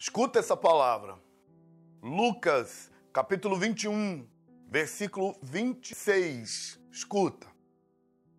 Escuta 0.00 0.38
essa 0.38 0.56
palavra. 0.56 1.18
Lucas, 2.00 2.88
capítulo 3.12 3.56
21, 3.56 4.24
versículo 4.68 5.36
26. 5.42 6.78
Escuta. 6.92 7.48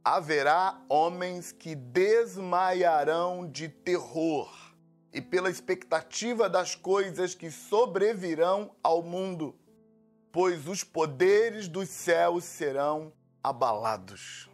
Haverá 0.01 0.81
homens 0.87 1.51
que 1.51 1.75
desmaiarão 1.75 3.45
de 3.45 3.67
terror 3.67 4.49
e 5.11 5.19
pela 5.19 5.49
expectativa 5.49 6.49
das 6.49 6.75
coisas 6.75 7.35
que 7.35 7.51
sobrevirão 7.51 8.73
ao 8.81 9.03
mundo, 9.03 9.53
pois 10.31 10.65
os 10.65 10.85
poderes 10.85 11.67
dos 11.67 11.89
céus 11.89 12.45
serão 12.45 13.11
abalados. 13.43 14.49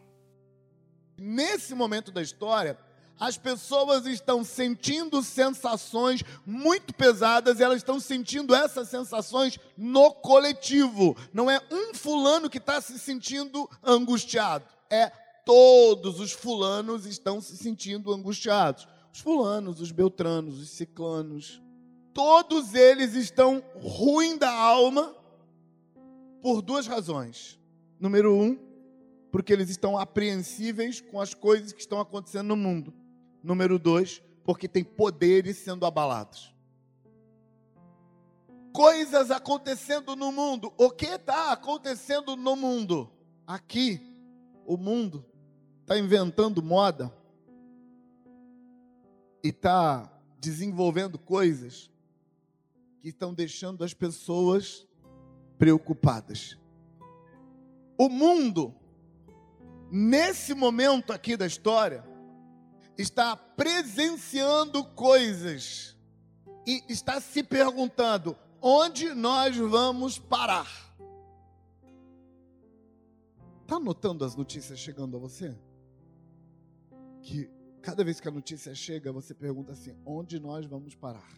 Nesse 1.15 1.75
momento 1.75 2.11
da 2.11 2.23
história, 2.23 2.79
as 3.19 3.37
pessoas 3.37 4.05
estão 4.05 4.43
sentindo 4.43 5.23
sensações 5.23 6.23
muito 6.45 6.93
pesadas, 6.93 7.59
e 7.59 7.63
elas 7.63 7.77
estão 7.77 7.99
sentindo 7.99 8.53
essas 8.53 8.89
sensações 8.89 9.57
no 9.77 10.13
coletivo. 10.13 11.15
Não 11.33 11.49
é 11.49 11.61
um 11.71 11.93
fulano 11.93 12.49
que 12.49 12.57
está 12.57 12.81
se 12.81 12.99
sentindo 12.99 13.69
angustiado, 13.83 14.65
é 14.89 15.11
todos 15.45 16.19
os 16.19 16.31
fulanos 16.31 17.05
estão 17.05 17.39
se 17.39 17.55
sentindo 17.55 18.11
angustiados. 18.11 18.87
Os 19.13 19.19
fulanos, 19.19 19.79
os 19.79 19.91
beltranos, 19.91 20.59
os 20.59 20.69
ciclanos, 20.71 21.61
todos 22.13 22.73
eles 22.73 23.13
estão 23.13 23.63
ruim 23.75 24.37
da 24.37 24.51
alma 24.51 25.15
por 26.41 26.61
duas 26.61 26.85
razões. 26.85 27.57
Número 27.99 28.35
um, 28.35 28.59
porque 29.31 29.53
eles 29.53 29.69
estão 29.69 29.97
apreensíveis 29.97 30.99
com 30.99 31.21
as 31.21 31.33
coisas 31.33 31.71
que 31.71 31.79
estão 31.79 31.99
acontecendo 31.99 32.47
no 32.47 32.55
mundo. 32.55 32.93
Número 33.45 33.77
dois, 33.77 34.23
porque 34.43 34.67
tem 34.67 34.83
poderes 34.83 35.57
sendo 35.57 35.85
abalados. 35.85 36.51
Coisas 38.73 39.29
acontecendo 39.29 40.15
no 40.15 40.31
mundo. 40.31 40.73
O 40.77 40.89
que 40.89 41.05
está 41.05 41.51
acontecendo 41.51 42.35
no 42.35 42.55
mundo? 42.55 43.11
Aqui, 43.45 44.01
o 44.65 44.75
mundo 44.75 45.23
está 45.81 45.95
inventando 45.95 46.63
moda 46.63 47.15
e 49.43 49.49
está 49.49 50.11
desenvolvendo 50.39 51.19
coisas 51.19 51.91
que 52.99 53.09
estão 53.09 53.31
deixando 53.31 53.83
as 53.83 53.93
pessoas 53.93 54.87
preocupadas. 55.59 56.57
O 57.95 58.09
mundo, 58.09 58.73
nesse 59.91 60.55
momento 60.55 61.13
aqui 61.13 61.37
da 61.37 61.45
história, 61.45 62.14
está 62.97 63.35
presenciando 63.35 64.83
coisas 64.83 65.95
e 66.65 66.83
está 66.89 67.19
se 67.19 67.43
perguntando: 67.43 68.37
onde 68.61 69.13
nós 69.13 69.55
vamos 69.57 70.17
parar? 70.17 70.85
Está 73.61 73.79
notando 73.79 74.23
as 74.23 74.35
notícias 74.35 74.79
chegando 74.79 75.17
a 75.17 75.19
você? 75.19 75.57
Que 77.21 77.49
cada 77.81 78.03
vez 78.03 78.19
que 78.19 78.27
a 78.27 78.31
notícia 78.31 78.73
chega, 78.75 79.11
você 79.11 79.33
pergunta 79.33 79.71
assim: 79.71 79.95
onde 80.05 80.39
nós 80.39 80.65
vamos 80.65 80.95
parar? 80.95 81.29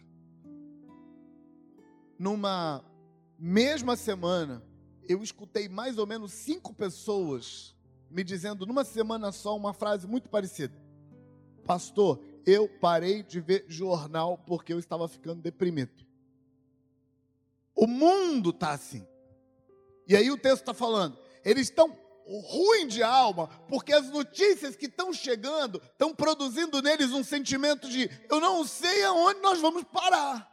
Numa 2.18 2.84
mesma 3.38 3.96
semana, 3.96 4.62
eu 5.08 5.22
escutei 5.22 5.68
mais 5.68 5.98
ou 5.98 6.06
menos 6.06 6.32
cinco 6.32 6.74
pessoas 6.74 7.76
me 8.10 8.24
dizendo 8.24 8.66
numa 8.66 8.84
semana 8.84 9.30
só 9.30 9.56
uma 9.56 9.72
frase 9.72 10.06
muito 10.06 10.28
parecida. 10.28 10.74
Pastor, 11.68 12.18
eu 12.46 12.66
parei 12.66 13.22
de 13.22 13.40
ver 13.40 13.66
jornal 13.68 14.38
porque 14.38 14.72
eu 14.72 14.78
estava 14.78 15.06
ficando 15.06 15.42
deprimido. 15.42 16.02
O 17.74 17.86
mundo 17.86 18.48
está 18.48 18.70
assim. 18.70 19.06
E 20.06 20.16
aí 20.16 20.30
o 20.30 20.38
texto 20.38 20.60
está 20.60 20.72
falando, 20.72 21.18
eles 21.44 21.64
estão 21.64 21.94
ruim 22.26 22.86
de 22.86 23.02
alma, 23.02 23.48
porque 23.68 23.92
as 23.92 24.08
notícias 24.08 24.76
que 24.76 24.86
estão 24.86 25.12
chegando 25.12 25.76
estão 25.92 26.14
produzindo 26.14 26.80
neles 26.80 27.12
um 27.12 27.22
sentimento 27.22 27.86
de 27.86 28.08
eu 28.30 28.40
não 28.40 28.64
sei 28.64 29.04
aonde 29.04 29.40
nós 29.40 29.60
vamos 29.60 29.84
parar. 29.84 30.50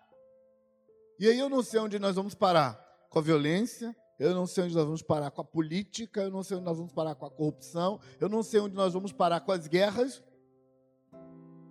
E 1.17 1.29
aí 1.29 1.39
eu 1.39 1.47
não 1.47 1.63
sei 1.63 1.79
onde 1.79 1.97
nós 1.97 2.17
vamos 2.17 2.35
parar 2.35 2.73
com 3.09 3.19
a 3.19 3.21
violência, 3.21 3.95
eu 4.19 4.35
não 4.35 4.45
sei 4.45 4.65
onde 4.65 4.75
nós 4.75 4.83
vamos 4.83 5.01
parar 5.01 5.31
com 5.31 5.39
a 5.39 5.45
política, 5.45 6.23
eu 6.23 6.29
não 6.29 6.43
sei 6.43 6.57
onde 6.57 6.65
nós 6.65 6.77
vamos 6.77 6.91
parar 6.91 7.15
com 7.15 7.25
a 7.25 7.31
corrupção, 7.31 8.01
eu 8.19 8.27
não 8.27 8.43
sei 8.43 8.59
onde 8.59 8.75
nós 8.75 8.91
vamos 8.91 9.13
parar 9.13 9.39
com 9.39 9.53
as 9.53 9.65
guerras, 9.65 10.21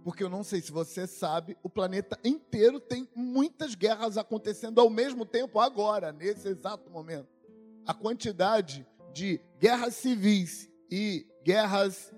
porque 0.04 0.22
eu 0.22 0.28
não 0.28 0.44
sei 0.44 0.60
se 0.60 0.70
você 0.70 1.06
sabe, 1.06 1.56
o 1.62 1.70
planeta 1.70 2.18
inteiro 2.22 2.78
tem 2.78 3.08
muitas 3.16 3.74
guerras 3.74 4.18
acontecendo 4.18 4.78
ao 4.78 4.90
mesmo 4.90 5.24
tempo 5.24 5.58
agora, 5.58 6.12
nesse 6.12 6.46
exato 6.46 6.90
momento. 6.90 7.26
A 7.86 7.94
quantidade 7.94 8.86
de 9.14 9.40
guerras 9.58 9.94
civis 9.94 10.70
e 10.90 11.26
guerras 11.42 12.12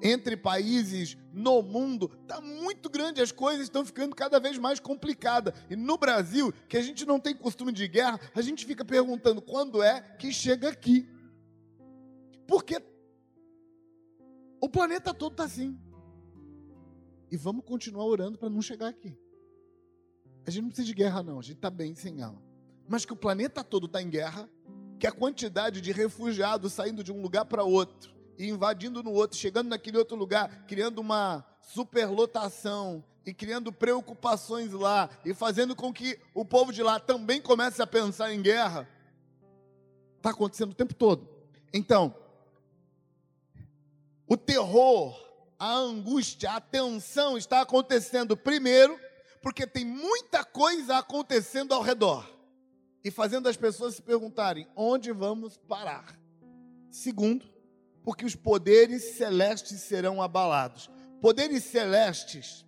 entre 0.00 0.34
países 0.34 1.14
no 1.30 1.60
mundo 1.62 2.10
está 2.22 2.40
muito 2.40 2.88
grande, 2.88 3.20
as 3.20 3.30
coisas 3.30 3.64
estão 3.64 3.84
ficando 3.84 4.16
cada 4.16 4.40
vez 4.40 4.56
mais 4.56 4.80
complicadas. 4.80 5.52
E 5.68 5.76
no 5.76 5.98
Brasil, 5.98 6.54
que 6.68 6.76
a 6.78 6.82
gente 6.82 7.04
não 7.04 7.20
tem 7.20 7.36
costume 7.36 7.70
de 7.70 7.86
guerra, 7.86 8.18
a 8.34 8.40
gente 8.40 8.64
fica 8.64 8.84
perguntando 8.84 9.42
quando 9.42 9.82
é 9.82 10.00
que 10.00 10.32
chega 10.32 10.70
aqui. 10.70 11.06
Porque 12.46 12.82
o 14.58 14.70
planeta 14.70 15.12
todo 15.12 15.32
está 15.32 15.44
assim. 15.44 15.78
E 17.30 17.36
vamos 17.36 17.64
continuar 17.64 18.04
orando 18.04 18.38
para 18.38 18.50
não 18.50 18.62
chegar 18.62 18.88
aqui. 18.88 19.16
A 20.46 20.50
gente 20.50 20.62
não 20.62 20.68
precisa 20.68 20.86
de 20.86 20.94
guerra, 20.94 21.22
não. 21.22 21.38
A 21.38 21.42
gente 21.42 21.56
está 21.56 21.70
bem 21.70 21.94
sem 21.94 22.20
ela. 22.20 22.40
Mas 22.88 23.04
que 23.04 23.12
o 23.12 23.16
planeta 23.16 23.64
todo 23.64 23.86
está 23.86 24.02
em 24.02 24.10
guerra, 24.10 24.48
que 24.98 25.06
a 25.06 25.12
quantidade 25.12 25.80
de 25.80 25.92
refugiados 25.92 26.72
saindo 26.72 27.02
de 27.02 27.12
um 27.12 27.22
lugar 27.22 27.44
para 27.46 27.64
outro 27.64 28.14
e 28.38 28.48
invadindo 28.48 29.02
no 29.02 29.12
outro, 29.12 29.38
chegando 29.38 29.68
naquele 29.68 29.96
outro 29.96 30.16
lugar, 30.16 30.66
criando 30.66 30.98
uma 30.98 31.44
superlotação 31.60 33.02
e 33.24 33.32
criando 33.32 33.72
preocupações 33.72 34.72
lá 34.72 35.08
e 35.24 35.32
fazendo 35.32 35.74
com 35.74 35.92
que 35.92 36.18
o 36.34 36.44
povo 36.44 36.72
de 36.72 36.82
lá 36.82 37.00
também 37.00 37.40
comece 37.40 37.80
a 37.80 37.86
pensar 37.86 38.32
em 38.34 38.42
guerra, 38.42 38.88
está 40.18 40.30
acontecendo 40.30 40.72
o 40.72 40.74
tempo 40.74 40.94
todo. 40.94 41.28
Então, 41.72 42.14
o 44.26 44.36
terror 44.36 45.23
a 45.64 45.72
angústia, 45.72 46.50
a 46.50 46.60
tensão 46.60 47.38
está 47.38 47.62
acontecendo 47.62 48.36
primeiro, 48.36 49.00
porque 49.40 49.66
tem 49.66 49.82
muita 49.82 50.44
coisa 50.44 50.98
acontecendo 50.98 51.72
ao 51.72 51.80
redor 51.80 52.30
e 53.02 53.10
fazendo 53.10 53.48
as 53.48 53.56
pessoas 53.56 53.94
se 53.94 54.02
perguntarem 54.02 54.68
onde 54.76 55.10
vamos 55.10 55.56
parar. 55.56 56.20
Segundo, 56.90 57.46
porque 58.02 58.26
os 58.26 58.34
poderes 58.34 59.16
celestes 59.16 59.80
serão 59.80 60.20
abalados. 60.20 60.90
Poderes 61.18 61.64
celestes, 61.64 62.66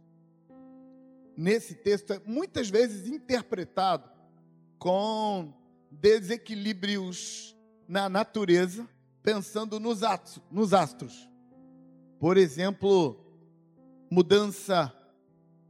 nesse 1.36 1.74
texto, 1.74 2.14
é 2.14 2.20
muitas 2.24 2.70
vezes 2.70 3.06
interpretado 3.06 4.10
com 4.78 5.52
desequilíbrios 5.90 7.54
na 7.86 8.08
natureza, 8.08 8.88
pensando 9.22 9.78
nos, 9.78 10.00
nos 10.50 10.72
astros. 10.72 11.35
Por 12.18 12.38
exemplo, 12.38 13.20
mudança 14.10 14.92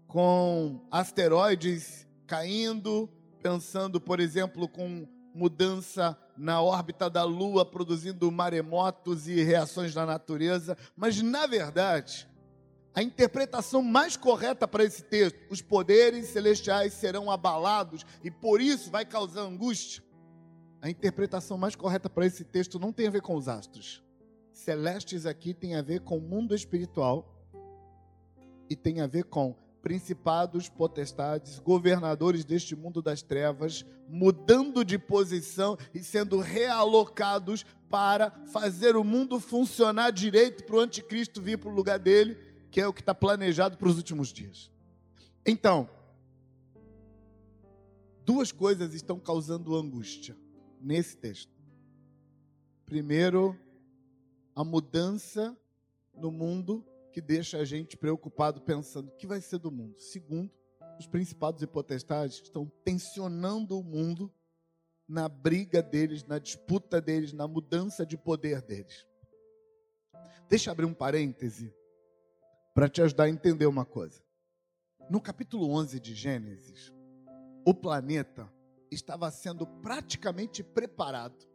com 0.06 0.86
asteroides 0.90 2.06
caindo, 2.24 3.08
pensando, 3.42 4.00
por 4.00 4.20
exemplo, 4.20 4.68
com 4.68 5.08
mudança 5.34 6.16
na 6.36 6.62
órbita 6.62 7.10
da 7.10 7.24
Lua, 7.24 7.64
produzindo 7.64 8.30
maremotos 8.30 9.26
e 9.26 9.42
reações 9.42 9.92
da 9.92 10.06
natureza. 10.06 10.78
Mas, 10.96 11.20
na 11.20 11.46
verdade, 11.46 12.28
a 12.94 13.02
interpretação 13.02 13.82
mais 13.82 14.16
correta 14.16 14.68
para 14.68 14.84
esse 14.84 15.02
texto, 15.02 15.38
os 15.50 15.60
poderes 15.60 16.26
celestiais 16.26 16.92
serão 16.92 17.28
abalados 17.28 18.06
e 18.22 18.30
por 18.30 18.60
isso 18.60 18.88
vai 18.88 19.04
causar 19.04 19.42
angústia. 19.42 20.02
A 20.80 20.88
interpretação 20.88 21.58
mais 21.58 21.74
correta 21.74 22.08
para 22.08 22.24
esse 22.24 22.44
texto 22.44 22.78
não 22.78 22.92
tem 22.92 23.08
a 23.08 23.10
ver 23.10 23.20
com 23.20 23.34
os 23.34 23.48
astros 23.48 24.05
celestes 24.56 25.26
aqui 25.26 25.52
tem 25.52 25.74
a 25.76 25.82
ver 25.82 26.00
com 26.00 26.16
o 26.16 26.20
mundo 26.20 26.54
espiritual 26.54 27.30
e 28.70 28.74
tem 28.74 29.00
a 29.00 29.06
ver 29.06 29.24
com 29.24 29.54
principados, 29.82 30.68
potestades, 30.68 31.58
governadores 31.58 32.44
deste 32.44 32.74
mundo 32.74 33.02
das 33.02 33.22
trevas, 33.22 33.84
mudando 34.08 34.84
de 34.84 34.98
posição 34.98 35.76
e 35.94 36.00
sendo 36.00 36.40
realocados 36.40 37.64
para 37.88 38.30
fazer 38.46 38.96
o 38.96 39.04
mundo 39.04 39.38
funcionar 39.38 40.10
direito 40.10 40.64
para 40.64 40.76
o 40.76 40.80
anticristo 40.80 41.40
vir 41.40 41.58
para 41.58 41.68
o 41.68 41.74
lugar 41.74 41.98
dele, 41.98 42.36
que 42.70 42.80
é 42.80 42.88
o 42.88 42.92
que 42.92 43.02
está 43.02 43.14
planejado 43.14 43.76
para 43.76 43.88
os 43.88 43.96
últimos 43.96 44.32
dias. 44.32 44.72
Então, 45.44 45.88
duas 48.24 48.50
coisas 48.50 48.94
estão 48.94 49.20
causando 49.20 49.76
angústia 49.76 50.34
nesse 50.80 51.16
texto. 51.16 51.54
Primeiro, 52.86 53.56
a 54.56 54.64
mudança 54.64 55.54
no 56.14 56.32
mundo 56.32 56.82
que 57.12 57.20
deixa 57.20 57.58
a 57.58 57.64
gente 57.64 57.94
preocupado 57.94 58.62
pensando 58.62 59.08
o 59.08 59.16
que 59.16 59.26
vai 59.26 59.38
ser 59.42 59.58
do 59.58 59.70
mundo. 59.70 60.00
Segundo, 60.00 60.50
os 60.98 61.06
principados 61.06 61.62
e 61.62 61.66
potestades 61.66 62.40
estão 62.42 62.66
tensionando 62.82 63.78
o 63.78 63.84
mundo 63.84 64.32
na 65.06 65.28
briga 65.28 65.82
deles, 65.82 66.24
na 66.24 66.38
disputa 66.38 67.02
deles, 67.02 67.34
na 67.34 67.46
mudança 67.46 68.06
de 68.06 68.16
poder 68.16 68.62
deles. 68.62 69.06
Deixa 70.48 70.70
eu 70.70 70.72
abrir 70.72 70.86
um 70.86 70.94
parêntese 70.94 71.72
para 72.74 72.88
te 72.88 73.02
ajudar 73.02 73.24
a 73.24 73.30
entender 73.30 73.66
uma 73.66 73.84
coisa. 73.84 74.22
No 75.10 75.20
capítulo 75.20 75.70
11 75.70 76.00
de 76.00 76.14
Gênesis, 76.14 76.92
o 77.64 77.74
planeta 77.74 78.50
estava 78.90 79.30
sendo 79.30 79.66
praticamente 79.66 80.62
preparado 80.62 81.46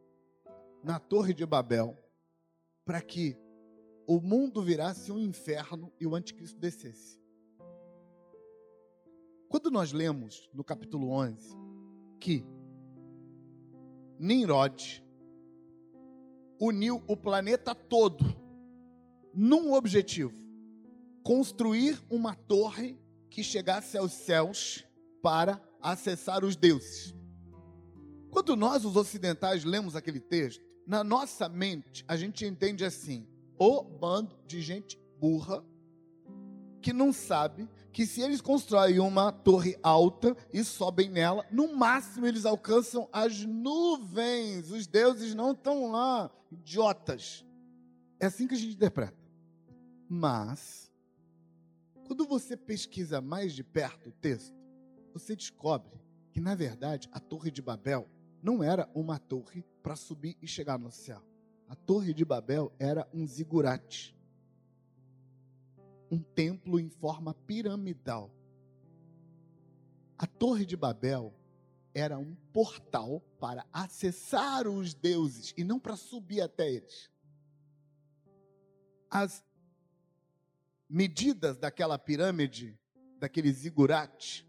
na 0.83 0.99
Torre 0.99 1.33
de 1.33 1.45
Babel 1.45 1.97
para 2.85 3.01
que 3.01 3.37
o 4.07 4.19
mundo 4.19 4.61
virasse 4.61 5.11
um 5.11 5.19
inferno 5.19 5.91
e 5.99 6.05
o 6.05 6.15
anticristo 6.15 6.59
descesse. 6.59 7.19
Quando 9.47 9.69
nós 9.69 9.91
lemos 9.91 10.49
no 10.53 10.63
capítulo 10.63 11.09
11 11.09 11.55
que 12.19 12.45
Nimrod 14.17 15.03
uniu 16.59 17.03
o 17.07 17.17
planeta 17.17 17.73
todo 17.73 18.23
num 19.33 19.73
objetivo: 19.73 20.33
construir 21.23 22.01
uma 22.09 22.35
torre 22.35 22.99
que 23.29 23.43
chegasse 23.43 23.97
aos 23.97 24.11
céus 24.11 24.85
para 25.21 25.61
acessar 25.81 26.45
os 26.45 26.55
deuses. 26.55 27.15
Quando 28.29 28.55
nós, 28.55 28.85
os 28.85 28.95
ocidentais, 28.95 29.63
lemos 29.65 29.95
aquele 29.95 30.19
texto, 30.19 30.63
na 30.85 31.03
nossa 31.03 31.47
mente 31.47 32.03
a 32.07 32.15
gente 32.15 32.45
entende 32.45 32.83
assim: 32.83 33.27
o 33.57 33.83
bando 33.83 34.37
de 34.45 34.61
gente 34.61 34.99
burra 35.19 35.63
que 36.81 36.91
não 36.91 37.13
sabe 37.13 37.69
que 37.93 38.05
se 38.05 38.21
eles 38.21 38.41
constroem 38.41 38.99
uma 38.99 39.31
torre 39.31 39.77
alta 39.83 40.35
e 40.51 40.63
sobem 40.63 41.09
nela, 41.09 41.45
no 41.51 41.75
máximo 41.75 42.25
eles 42.25 42.45
alcançam 42.45 43.07
as 43.11 43.45
nuvens. 43.45 44.71
Os 44.71 44.87
deuses 44.87 45.35
não 45.35 45.51
estão 45.51 45.91
lá, 45.91 46.31
idiotas. 46.51 47.45
É 48.19 48.25
assim 48.25 48.47
que 48.47 48.55
a 48.55 48.57
gente 48.57 48.75
interpreta. 48.75 49.17
Mas, 50.09 50.91
quando 52.07 52.25
você 52.25 52.57
pesquisa 52.57 53.21
mais 53.21 53.53
de 53.53 53.63
perto 53.63 54.09
o 54.09 54.11
texto, 54.11 54.55
você 55.13 55.35
descobre 55.35 56.01
que, 56.31 56.39
na 56.39 56.55
verdade, 56.55 57.09
a 57.11 57.19
Torre 57.19 57.51
de 57.51 57.61
Babel 57.61 58.09
não 58.41 58.63
era 58.63 58.89
uma 58.93 59.19
torre 59.19 59.63
para 59.83 59.95
subir 59.95 60.37
e 60.41 60.47
chegar 60.47 60.77
no 60.77 60.91
céu. 60.91 61.21
A 61.67 61.75
Torre 61.75 62.13
de 62.13 62.25
Babel 62.25 62.71
era 62.79 63.07
um 63.13 63.25
zigurate 63.25 64.15
um 66.11 66.19
templo 66.19 66.77
em 66.77 66.89
forma 66.89 67.33
piramidal. 67.33 68.29
A 70.17 70.27
Torre 70.27 70.65
de 70.65 70.75
Babel 70.75 71.33
era 71.93 72.19
um 72.19 72.35
portal 72.51 73.21
para 73.39 73.65
acessar 73.71 74.67
os 74.67 74.93
deuses 74.93 75.53
e 75.57 75.63
não 75.63 75.79
para 75.79 75.95
subir 75.95 76.41
até 76.41 76.69
eles. 76.69 77.09
As 79.09 79.43
medidas 80.89 81.57
daquela 81.57 81.97
pirâmide, 81.97 82.77
daquele 83.17 83.51
zigurate, 83.51 84.45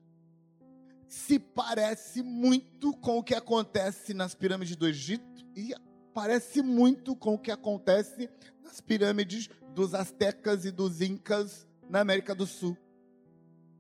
se 1.12 1.38
parece 1.38 2.23
muito 2.23 2.97
com 2.97 3.19
o 3.19 3.23
que 3.23 3.35
acontece 3.35 4.14
nas 4.14 4.35
pirâmides 4.35 4.76
do 4.76 4.88
Egito 4.88 5.44
e 5.55 5.75
parece 6.14 6.62
muito 6.62 7.14
com 7.14 7.35
o 7.35 7.38
que 7.38 7.50
acontece 7.50 8.31
nas 8.64 8.81
pirâmides 8.81 9.50
dos 9.75 9.93
astecas 9.93 10.64
e 10.64 10.70
dos 10.70 11.03
incas 11.03 11.69
na 11.87 12.00
América 12.00 12.35
do 12.35 12.47
Sul. 12.47 12.79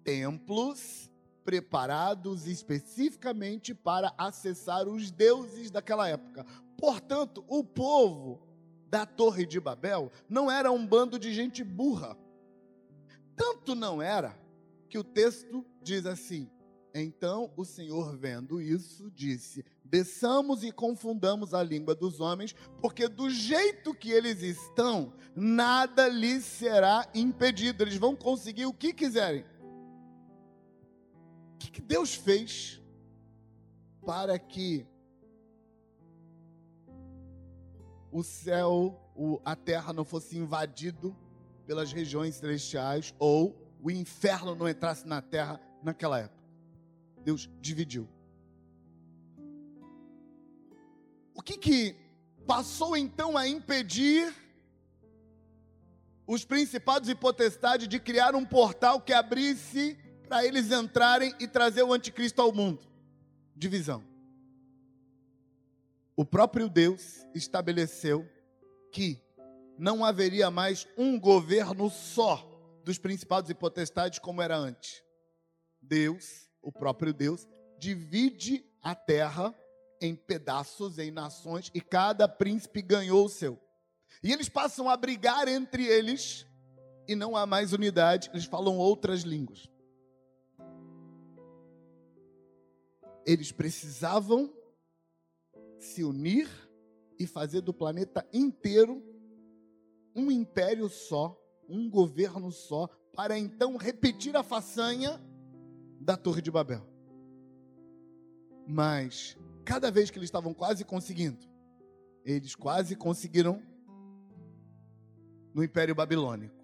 Templos 0.04 1.10
preparados 1.42 2.46
especificamente 2.46 3.72
para 3.74 4.12
acessar 4.18 4.86
os 4.86 5.10
deuses 5.10 5.70
daquela 5.70 6.06
época. 6.06 6.44
Portanto, 6.76 7.42
o 7.48 7.64
povo 7.64 8.46
da 8.90 9.06
Torre 9.06 9.46
de 9.46 9.58
Babel 9.58 10.12
não 10.28 10.50
era 10.50 10.70
um 10.70 10.86
bando 10.86 11.18
de 11.18 11.32
gente 11.32 11.64
burra. 11.64 12.14
Tanto 13.34 13.74
não 13.74 14.02
era 14.02 14.38
que 14.86 14.98
o 14.98 15.02
texto 15.02 15.64
diz 15.82 16.04
assim: 16.04 16.50
Então 16.94 17.50
o 17.56 17.64
Senhor, 17.64 18.16
vendo 18.16 18.60
isso, 18.60 19.10
disse: 19.10 19.64
desçamos 19.82 20.62
e 20.62 20.70
confundamos 20.70 21.54
a 21.54 21.62
língua 21.62 21.94
dos 21.94 22.20
homens, 22.20 22.54
porque 22.80 23.08
do 23.08 23.30
jeito 23.30 23.94
que 23.94 24.10
eles 24.10 24.42
estão, 24.42 25.12
nada 25.34 26.08
lhes 26.08 26.44
será 26.44 27.08
impedido, 27.14 27.82
eles 27.82 27.96
vão 27.96 28.14
conseguir 28.14 28.66
o 28.66 28.74
que 28.74 28.92
quiserem. 28.92 29.44
O 31.54 31.58
que 31.58 31.80
Deus 31.80 32.14
fez 32.14 32.82
para 34.04 34.38
que 34.38 34.86
o 38.10 38.22
céu, 38.22 39.00
a 39.42 39.56
terra 39.56 39.92
não 39.94 40.04
fosse 40.04 40.36
invadido 40.36 41.16
pelas 41.66 41.92
regiões 41.92 42.34
celestiais 42.34 43.14
ou 43.18 43.56
o 43.82 43.90
inferno 43.90 44.54
não 44.54 44.68
entrasse 44.68 45.06
na 45.06 45.22
terra 45.22 45.58
naquela 45.82 46.18
época? 46.18 46.41
Deus 47.22 47.48
dividiu. 47.60 48.08
O 51.34 51.42
que, 51.42 51.56
que 51.56 51.96
passou 52.46 52.96
então 52.96 53.36
a 53.36 53.48
impedir 53.48 54.34
os 56.26 56.44
principados 56.44 57.08
e 57.08 57.14
potestades 57.14 57.88
de 57.88 57.98
criar 57.98 58.34
um 58.34 58.44
portal 58.44 59.00
que 59.00 59.12
abrisse 59.12 59.98
para 60.28 60.44
eles 60.44 60.70
entrarem 60.70 61.34
e 61.40 61.48
trazer 61.48 61.82
o 61.82 61.92
anticristo 61.92 62.40
ao 62.40 62.52
mundo? 62.52 62.80
Divisão. 63.56 64.04
O 66.16 66.24
próprio 66.24 66.68
Deus 66.68 67.26
estabeleceu 67.34 68.28
que 68.92 69.20
não 69.78 70.04
haveria 70.04 70.50
mais 70.50 70.86
um 70.96 71.18
governo 71.18 71.90
só 71.90 72.48
dos 72.84 72.98
principados 72.98 73.50
e 73.50 73.54
potestades 73.54 74.18
como 74.18 74.42
era 74.42 74.56
antes. 74.56 75.02
Deus, 75.80 76.50
o 76.62 76.70
próprio 76.70 77.12
Deus, 77.12 77.46
divide 77.78 78.64
a 78.80 78.94
terra 78.94 79.54
em 80.00 80.14
pedaços, 80.14 80.98
em 80.98 81.10
nações, 81.10 81.70
e 81.74 81.80
cada 81.80 82.28
príncipe 82.28 82.80
ganhou 82.80 83.26
o 83.26 83.28
seu. 83.28 83.58
E 84.22 84.32
eles 84.32 84.48
passam 84.48 84.88
a 84.88 84.96
brigar 84.96 85.48
entre 85.48 85.84
eles, 85.86 86.46
e 87.06 87.14
não 87.14 87.36
há 87.36 87.44
mais 87.44 87.72
unidade, 87.72 88.30
eles 88.32 88.44
falam 88.44 88.78
outras 88.78 89.22
línguas. 89.22 89.68
Eles 93.26 93.52
precisavam 93.52 94.52
se 95.78 96.02
unir 96.02 96.48
e 97.18 97.26
fazer 97.26 97.60
do 97.60 97.72
planeta 97.72 98.26
inteiro 98.32 99.02
um 100.14 100.30
império 100.30 100.88
só, 100.88 101.36
um 101.68 101.88
governo 101.88 102.50
só, 102.50 102.88
para 103.14 103.38
então 103.38 103.76
repetir 103.76 104.36
a 104.36 104.42
façanha 104.42 105.20
da 106.02 106.16
Torre 106.16 106.42
de 106.42 106.50
Babel. 106.50 106.84
Mas 108.66 109.36
cada 109.64 109.90
vez 109.90 110.10
que 110.10 110.18
eles 110.18 110.26
estavam 110.26 110.52
quase 110.52 110.84
conseguindo, 110.84 111.38
eles 112.24 112.54
quase 112.54 112.96
conseguiram 112.96 113.62
no 115.54 115.62
Império 115.62 115.94
Babilônico. 115.94 116.54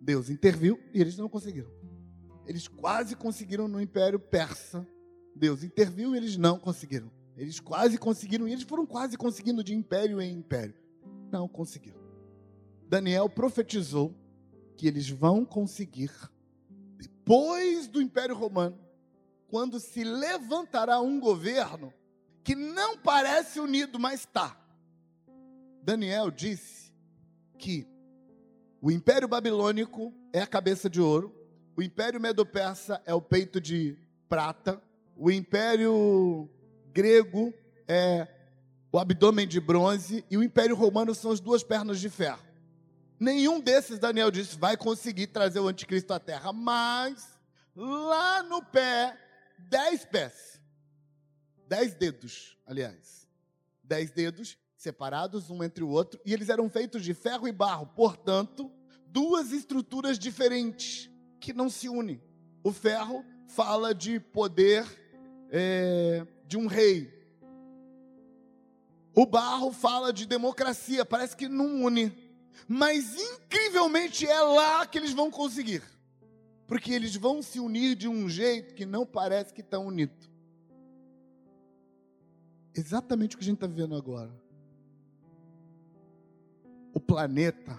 Deus 0.00 0.30
interviu 0.30 0.80
e 0.92 1.00
eles 1.00 1.16
não 1.16 1.28
conseguiram. 1.28 1.70
Eles 2.46 2.68
quase 2.68 3.16
conseguiram 3.16 3.68
no 3.68 3.80
Império 3.80 4.18
Persa. 4.18 4.86
Deus 5.34 5.62
interviu 5.62 6.14
e 6.14 6.18
eles 6.18 6.36
não 6.36 6.58
conseguiram. 6.58 7.10
Eles 7.36 7.58
quase 7.60 7.96
conseguiram 7.98 8.46
e 8.46 8.52
eles 8.52 8.64
foram 8.64 8.84
quase 8.84 9.16
conseguindo 9.16 9.64
de 9.64 9.74
império 9.74 10.20
em 10.20 10.32
império. 10.32 10.74
Não 11.30 11.48
conseguiram. 11.48 12.00
Daniel 12.88 13.28
profetizou 13.28 14.14
que 14.76 14.86
eles 14.86 15.08
vão 15.08 15.44
conseguir 15.44 16.10
depois 17.22 17.86
do 17.86 18.02
Império 18.02 18.34
Romano 18.34 18.78
quando 19.48 19.78
se 19.78 20.02
levantará 20.02 21.00
um 21.00 21.20
governo 21.20 21.92
que 22.42 22.54
não 22.56 22.98
parece 22.98 23.60
unido, 23.60 23.98
mas 23.98 24.20
está. 24.20 24.56
Daniel 25.82 26.30
disse 26.30 26.92
que 27.58 27.86
o 28.80 28.90
Império 28.90 29.28
Babilônico 29.28 30.12
é 30.32 30.40
a 30.40 30.46
cabeça 30.46 30.90
de 30.90 31.00
ouro, 31.00 31.32
o 31.76 31.82
Império 31.82 32.20
Medo-Persa 32.20 33.00
é 33.06 33.14
o 33.14 33.22
peito 33.22 33.60
de 33.60 33.96
prata, 34.28 34.82
o 35.16 35.30
Império 35.30 36.48
Grego 36.92 37.54
é 37.86 38.26
o 38.90 38.98
abdômen 38.98 39.46
de 39.46 39.60
bronze 39.60 40.24
e 40.30 40.36
o 40.36 40.42
Império 40.42 40.74
Romano 40.74 41.14
são 41.14 41.30
as 41.30 41.40
duas 41.40 41.62
pernas 41.62 42.00
de 42.00 42.08
ferro. 42.08 42.51
Nenhum 43.22 43.60
desses, 43.60 44.00
Daniel 44.00 44.32
disse, 44.32 44.58
vai 44.58 44.76
conseguir 44.76 45.28
trazer 45.28 45.60
o 45.60 45.68
anticristo 45.68 46.12
à 46.12 46.18
terra, 46.18 46.52
mas 46.52 47.38
lá 47.76 48.42
no 48.42 48.60
pé 48.60 49.16
dez 49.56 50.04
pés. 50.04 50.60
Dez 51.68 51.94
dedos, 51.94 52.58
aliás. 52.66 53.28
Dez 53.80 54.10
dedos 54.10 54.58
separados 54.74 55.50
um 55.50 55.62
entre 55.62 55.84
o 55.84 55.88
outro, 55.88 56.20
e 56.26 56.34
eles 56.34 56.48
eram 56.48 56.68
feitos 56.68 57.04
de 57.04 57.14
ferro 57.14 57.46
e 57.46 57.52
barro, 57.52 57.86
portanto, 57.94 58.68
duas 59.06 59.52
estruturas 59.52 60.18
diferentes 60.18 61.08
que 61.38 61.52
não 61.52 61.70
se 61.70 61.88
unem. 61.88 62.20
O 62.64 62.72
ferro 62.72 63.24
fala 63.46 63.94
de 63.94 64.18
poder 64.18 64.84
é, 65.48 66.26
de 66.44 66.56
um 66.56 66.66
rei. 66.66 67.08
O 69.14 69.24
barro 69.24 69.70
fala 69.70 70.12
de 70.12 70.26
democracia, 70.26 71.04
parece 71.04 71.36
que 71.36 71.48
não 71.48 71.84
une. 71.84 72.21
Mas 72.68 73.14
incrivelmente 73.14 74.26
é 74.26 74.40
lá 74.40 74.86
que 74.86 74.98
eles 74.98 75.12
vão 75.12 75.30
conseguir. 75.30 75.82
Porque 76.66 76.92
eles 76.92 77.16
vão 77.16 77.42
se 77.42 77.60
unir 77.60 77.94
de 77.94 78.08
um 78.08 78.28
jeito 78.28 78.74
que 78.74 78.86
não 78.86 79.04
parece 79.04 79.52
que 79.52 79.60
estão 79.60 79.86
unidos. 79.86 80.30
Exatamente 82.74 83.34
o 83.34 83.38
que 83.38 83.44
a 83.44 83.46
gente 83.46 83.56
está 83.56 83.66
vivendo 83.66 83.94
agora. 83.94 84.32
O 86.94 87.00
planeta 87.00 87.78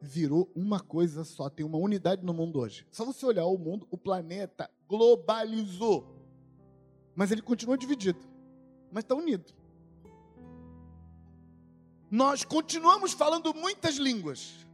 virou 0.00 0.50
uma 0.54 0.80
coisa 0.80 1.24
só, 1.24 1.48
tem 1.48 1.64
uma 1.64 1.78
unidade 1.78 2.24
no 2.24 2.32
mundo 2.32 2.58
hoje. 2.58 2.86
Só 2.90 3.04
você 3.04 3.24
olhar 3.24 3.46
o 3.46 3.58
mundo, 3.58 3.86
o 3.90 3.96
planeta 3.96 4.70
globalizou. 4.88 6.16
Mas 7.14 7.30
ele 7.30 7.42
continua 7.42 7.78
dividido. 7.78 8.18
Mas 8.90 9.04
está 9.04 9.14
unido. 9.14 9.52
Nós 12.12 12.44
continuamos 12.44 13.14
falando 13.14 13.54
muitas 13.54 13.96
línguas. 13.96 14.66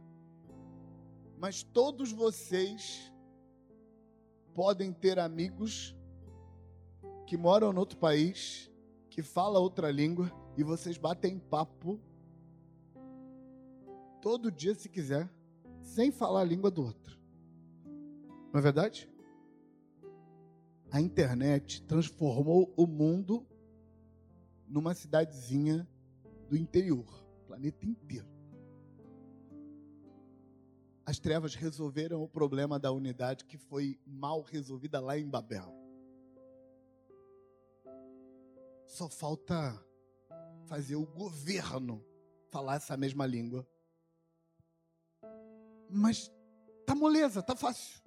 Mas 1.37 1.63
todos 1.63 2.11
vocês 2.11 3.13
podem 4.53 4.91
ter 4.91 5.17
amigos 5.17 5.95
que 7.25 7.37
moram 7.37 7.71
em 7.71 7.77
outro 7.77 7.97
país, 7.97 8.69
que 9.09 9.23
fala 9.23 9.57
outra 9.57 9.89
língua, 9.89 10.29
e 10.57 10.65
vocês 10.65 10.97
batem 10.97 11.39
papo 11.39 11.97
todo 14.21 14.51
dia, 14.51 14.75
se 14.75 14.89
quiser, 14.89 15.31
sem 15.81 16.11
falar 16.11 16.41
a 16.41 16.43
língua 16.43 16.69
do 16.69 16.83
outro. 16.83 17.17
Não 18.51 18.59
é 18.59 18.61
verdade? 18.61 19.09
A 20.91 20.99
internet 20.99 21.83
transformou 21.83 22.73
o 22.75 22.85
mundo 22.85 23.47
numa 24.67 24.93
cidadezinha 24.93 25.87
do 26.49 26.57
interior, 26.57 27.28
planeta 27.59 27.85
inteiro. 27.85 28.27
As 31.05 31.19
trevas 31.19 31.55
resolveram 31.55 32.23
o 32.23 32.29
problema 32.29 32.79
da 32.79 32.91
unidade 32.91 33.43
que 33.43 33.57
foi 33.57 33.99
mal 34.05 34.41
resolvida 34.41 34.99
lá 34.99 35.17
em 35.17 35.27
Babel. 35.27 35.73
Só 38.85 39.09
falta 39.09 39.83
fazer 40.65 40.95
o 40.95 41.05
governo 41.05 42.05
falar 42.49 42.75
essa 42.75 42.95
mesma 42.95 43.25
língua. 43.25 43.67
Mas 45.89 46.31
tá 46.85 46.95
moleza, 46.95 47.41
tá 47.41 47.55
fácil. 47.55 48.01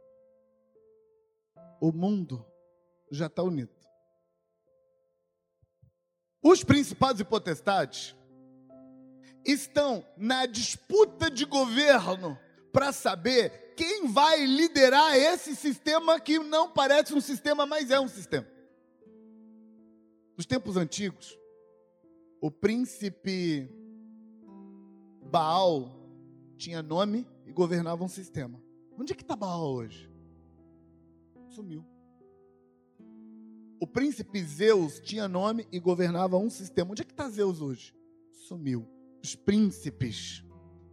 O 1.81 1.93
mundo 1.93 2.47
já 3.11 3.27
está 3.27 3.43
unido. 3.43 3.75
Os 6.41 6.65
principados 6.65 7.21
e 7.21 7.25
potestades 7.25 8.17
estão 9.45 10.05
na 10.17 10.47
disputa 10.47 11.31
de 11.31 11.45
governo 11.45 12.39
para 12.73 12.93
saber 12.93 13.75
quem 13.77 14.09
vai 14.09 14.45
liderar 14.45 15.17
esse 15.17 15.55
sistema 15.57 16.21
que 16.21 16.39
não 16.39 16.71
parece 16.71 17.15
um 17.15 17.21
sistema, 17.21 17.67
mas 17.67 17.91
é 17.91 18.01
um 18.01 18.09
sistema. 18.09 18.47
Nos 20.37 20.47
tempos 20.47 20.77
antigos, 20.77 21.39
o 22.41 22.51
príncipe 22.51 23.69
Baal 25.31 25.91
tinha 26.57 26.83
nome 26.83 27.27
e 27.47 27.53
governava 27.53 28.05
um 28.05 28.09
sistema. 28.09 28.61
Onde 28.99 29.13
é 29.13 29.17
que 29.17 29.23
está 29.23 29.37
Baal 29.37 29.73
hoje? 29.73 30.11
Sumiu. 31.49 31.85
O 33.81 33.87
príncipe 33.87 34.43
Zeus 34.43 35.01
tinha 35.01 35.27
nome 35.27 35.67
e 35.73 35.81
governava 35.81 36.37
um 36.37 36.49
sistema. 36.49 36.93
Onde 36.93 37.03
é 37.03 37.05
que 37.05 37.13
está 37.13 37.29
Zeus 37.29 37.61
hoje? 37.61 37.95
Sumiu. 38.31 38.87
Os 39.23 39.37
príncipes 39.37 40.45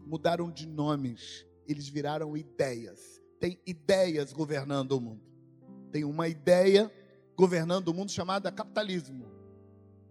mudaram 0.05 0.51
de 0.51 0.67
nomes. 0.67 1.45
Eles 1.67 1.87
viraram 1.89 2.37
ideias. 2.37 3.21
Tem 3.39 3.59
ideias 3.65 4.31
governando 4.31 4.91
o 4.93 5.01
mundo. 5.01 5.23
Tem 5.91 6.03
uma 6.03 6.27
ideia 6.27 6.91
governando 7.35 7.87
o 7.87 7.93
mundo 7.93 8.11
chamada 8.11 8.51
capitalismo. 8.51 9.25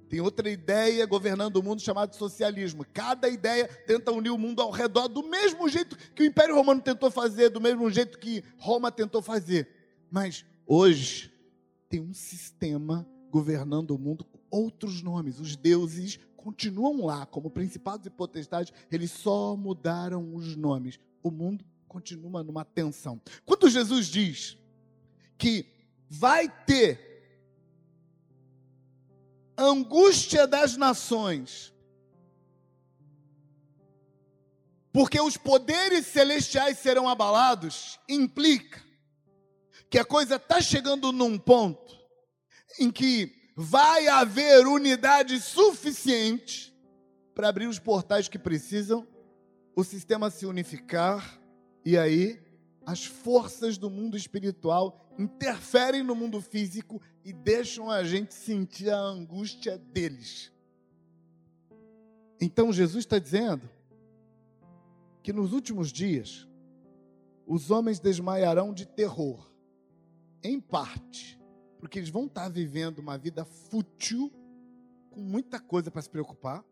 Tem 0.08 0.20
outra 0.20 0.48
ideia 0.48 1.04
governando 1.06 1.56
o 1.56 1.62
mundo 1.62 1.82
chamada 1.82 2.12
socialismo. 2.14 2.84
Cada 2.92 3.28
ideia 3.28 3.68
tenta 3.86 4.10
unir 4.10 4.30
o 4.30 4.38
mundo 4.38 4.62
ao 4.62 4.70
redor 4.70 5.06
do 5.06 5.22
mesmo 5.22 5.68
jeito 5.68 5.96
que 6.14 6.22
o 6.22 6.26
Império 6.26 6.54
Romano 6.54 6.80
tentou 6.80 7.10
fazer, 7.10 7.50
do 7.50 7.60
mesmo 7.60 7.90
jeito 7.90 8.18
que 8.18 8.42
Roma 8.56 8.90
tentou 8.90 9.20
fazer. 9.20 9.68
Mas 10.10 10.44
hoje 10.66 11.30
tem 11.88 12.00
um 12.00 12.14
sistema 12.14 13.06
governando 13.30 13.90
o 13.90 13.98
mundo 13.98 14.24
com 14.24 14.38
outros 14.50 15.02
nomes. 15.02 15.38
Os 15.38 15.54
deuses 15.54 16.18
continuam 16.48 17.04
lá 17.04 17.26
como 17.26 17.50
principados 17.50 18.06
e 18.06 18.10
potestades, 18.10 18.72
eles 18.90 19.10
só 19.10 19.54
mudaram 19.54 20.34
os 20.34 20.56
nomes. 20.56 20.98
O 21.22 21.30
mundo 21.30 21.62
continua 21.86 22.42
numa 22.42 22.64
tensão. 22.64 23.20
Quando 23.44 23.68
Jesus 23.68 24.06
diz 24.06 24.56
que 25.36 25.66
vai 26.08 26.48
ter 26.64 27.06
angústia 29.58 30.46
das 30.46 30.74
nações, 30.74 31.70
porque 34.90 35.20
os 35.20 35.36
poderes 35.36 36.06
celestiais 36.06 36.78
serão 36.78 37.06
abalados, 37.06 38.00
implica 38.08 38.82
que 39.90 39.98
a 39.98 40.04
coisa 40.04 40.36
está 40.36 40.62
chegando 40.62 41.12
num 41.12 41.38
ponto 41.38 41.94
em 42.80 42.90
que 42.90 43.37
vai 43.60 44.06
haver 44.06 44.68
unidade 44.68 45.40
suficiente 45.40 46.72
para 47.34 47.48
abrir 47.48 47.66
os 47.66 47.80
portais 47.80 48.28
que 48.28 48.38
precisam, 48.38 49.04
o 49.74 49.82
sistema 49.82 50.30
se 50.30 50.46
unificar 50.46 51.40
e 51.84 51.98
aí 51.98 52.40
as 52.86 53.04
forças 53.04 53.76
do 53.76 53.90
mundo 53.90 54.16
espiritual 54.16 55.12
interferem 55.18 56.04
no 56.04 56.14
mundo 56.14 56.40
físico 56.40 57.02
e 57.24 57.32
deixam 57.32 57.90
a 57.90 58.04
gente 58.04 58.32
sentir 58.32 58.90
a 58.90 59.00
angústia 59.00 59.76
deles. 59.76 60.52
Então 62.40 62.72
Jesus 62.72 63.04
está 63.04 63.18
dizendo 63.18 63.68
que 65.20 65.32
nos 65.32 65.52
últimos 65.52 65.90
dias 65.90 66.46
os 67.44 67.72
homens 67.72 67.98
desmaiarão 67.98 68.72
de 68.72 68.86
terror 68.86 69.50
em 70.44 70.60
parte, 70.60 71.37
porque 71.78 71.98
eles 71.98 72.10
vão 72.10 72.26
estar 72.26 72.48
vivendo 72.48 72.98
uma 72.98 73.16
vida 73.16 73.44
fútil, 73.44 74.32
com 75.10 75.20
muita 75.20 75.58
coisa 75.58 75.90
para 75.90 76.02
se 76.02 76.10
preocupar, 76.10 76.64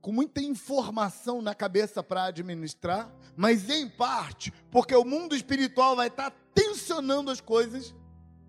com 0.00 0.12
muita 0.12 0.40
informação 0.40 1.40
na 1.40 1.54
cabeça 1.54 2.02
para 2.02 2.24
administrar, 2.24 3.10
mas 3.36 3.70
em 3.70 3.88
parte, 3.88 4.52
porque 4.70 4.94
o 4.94 5.04
mundo 5.04 5.34
espiritual 5.34 5.94
vai 5.94 6.08
estar 6.08 6.30
tensionando 6.52 7.30
as 7.30 7.40
coisas, 7.40 7.94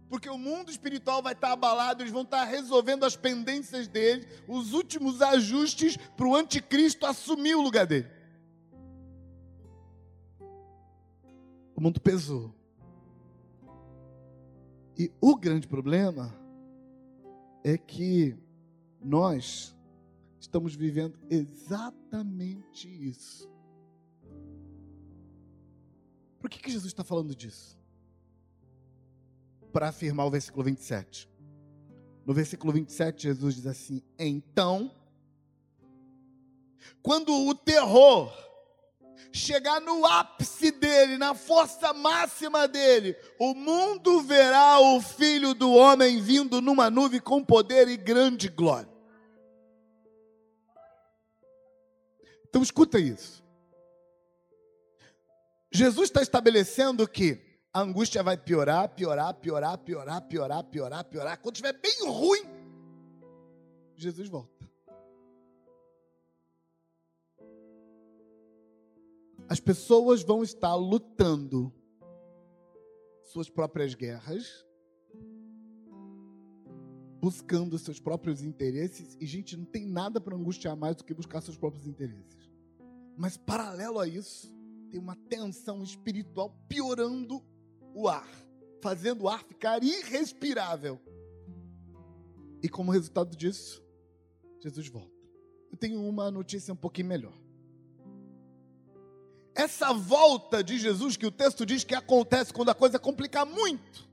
porque 0.10 0.30
o 0.30 0.38
mundo 0.38 0.72
espiritual 0.72 1.22
vai 1.22 1.34
estar 1.34 1.52
abalado, 1.52 2.02
eles 2.02 2.12
vão 2.12 2.24
estar 2.24 2.44
resolvendo 2.44 3.04
as 3.04 3.16
pendências 3.16 3.88
deles, 3.88 4.28
os 4.48 4.74
últimos 4.74 5.22
ajustes 5.22 5.96
para 5.96 6.28
o 6.28 6.36
anticristo 6.36 7.06
assumir 7.06 7.56
o 7.56 7.62
lugar 7.62 7.86
dele. 7.86 8.08
O 11.76 11.82
mundo 11.82 12.00
pesou. 12.00 12.54
E 14.98 15.12
o 15.20 15.36
grande 15.36 15.68
problema 15.68 16.34
é 17.64 17.78
que 17.78 18.38
nós 19.02 19.76
estamos 20.40 20.76
vivendo 20.76 21.18
exatamente 21.30 22.88
isso. 22.88 23.50
Por 26.40 26.50
que, 26.50 26.60
que 26.60 26.70
Jesus 26.70 26.92
está 26.92 27.04
falando 27.04 27.34
disso? 27.36 27.80
Para 29.72 29.90
afirmar 29.90 30.26
o 30.26 30.32
versículo 30.32 30.64
27. 30.64 31.30
No 32.26 32.34
versículo 32.34 32.72
27, 32.74 33.24
Jesus 33.24 33.56
diz 33.56 33.66
assim: 33.66 34.02
Então, 34.20 34.92
quando 37.02 37.34
o 37.48 37.56
terror 37.56 38.32
chegar 39.32 39.80
no 39.82 40.06
ápice 40.06 40.72
dele, 40.72 41.18
na 41.18 41.34
força 41.34 41.94
máxima 41.94 42.68
dele, 42.68 43.16
o 43.40 43.54
mundo 43.54 44.22
verá 44.22 44.80
o 44.80 45.02
filho 45.02 45.54
do 45.54 45.72
homem 45.72 46.22
vindo 46.22 46.62
numa 46.62 46.90
nuvem 46.90 47.20
com 47.20 47.44
poder 47.44 47.88
e 47.88 47.98
grande 47.98 48.48
glória. 48.48 48.92
Então 52.48 52.62
escuta 52.62 53.00
isso. 53.00 53.44
Jesus 55.72 56.10
está 56.10 56.22
estabelecendo 56.22 57.08
que 57.08 57.42
a 57.74 57.82
angústia 57.82 58.22
vai 58.22 58.38
piorar, 58.38 58.90
piorar, 58.90 59.34
piorar, 59.34 59.78
piorar, 59.80 60.22
piorar, 60.22 60.64
piorar, 60.64 61.04
piorar. 61.04 61.38
Quando 61.40 61.56
estiver 61.56 61.74
bem 61.74 62.08
ruim, 62.08 62.44
Jesus 63.96 64.30
volta. 64.30 64.70
As 69.48 69.60
pessoas 69.60 70.24
vão 70.24 70.44
estar 70.44 70.76
lutando 70.76 71.74
suas 73.32 73.50
próprias 73.50 73.94
guerras, 73.94 74.66
buscando 77.20 77.78
seus 77.80 78.00
próprios 78.00 78.42
interesses, 78.42 79.18
e 79.20 79.26
gente, 79.26 79.56
não 79.58 79.66
tem 79.66 79.86
nada 79.86 80.20
para 80.20 80.36
angustiar 80.36 80.76
mais 80.76 80.96
do 80.96 81.04
que 81.04 81.14
buscar 81.14 81.42
seus 81.42 81.58
próprios 81.58 81.88
interesses. 81.88 82.52
Mas 83.18 83.38
paralelo 83.38 84.00
a 84.00 84.08
isso, 84.08 84.54
tem 84.92 85.00
uma 85.00 85.16
tensão 85.16 85.82
espiritual 85.84 86.56
piorando 86.68 87.44
o 87.94 88.08
ar, 88.08 88.30
fazendo 88.82 89.24
o 89.24 89.30
ar 89.30 89.44
ficar 89.44 89.84
irrespirável. 89.84 91.00
E 92.62 92.70
como 92.70 92.92
resultado 92.92 93.36
disso, 93.36 93.84
Jesus 94.60 94.88
volta. 94.88 95.12
Eu 95.72 95.78
tenho 95.78 96.02
uma 96.08 96.30
notícia 96.30 96.74
um 96.74 96.78
pouquinho 96.78 97.08
melhor. 97.08 97.43
Essa 99.56 99.94
volta 99.94 100.64
de 100.64 100.80
Jesus, 100.80 101.16
que 101.16 101.26
o 101.26 101.32
texto 101.32 101.66
diz 101.66 101.84
que 101.84 101.94
acontece 101.94 102.52
quando 102.52 102.70
a 102.70 102.76
coisa 102.76 102.98
complica 102.98 103.46
muito, 103.46 104.08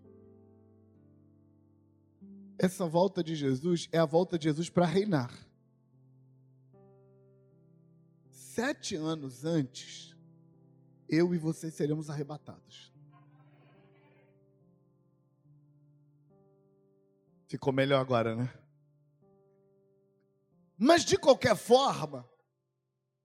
essa 2.59 2.87
volta 2.87 3.25
de 3.25 3.35
Jesus 3.35 3.89
é 3.91 3.99
a 3.99 4.05
volta 4.05 4.39
de 4.39 4.45
Jesus 4.45 4.69
para 4.69 4.85
reinar. 4.85 5.33
Sete 8.31 8.97
anos 8.97 9.47
antes, 9.47 10.15
eu 11.09 11.35
e 11.35 11.39
você 11.39 11.71
seremos 11.71 12.11
arrebatados. 12.11 12.93
Ficou 17.49 17.73
melhor 17.73 18.01
agora, 18.01 18.37
né? 18.37 18.53
Mas 20.77 21.05
de 21.05 21.17
qualquer 21.17 21.57
forma, 21.57 22.29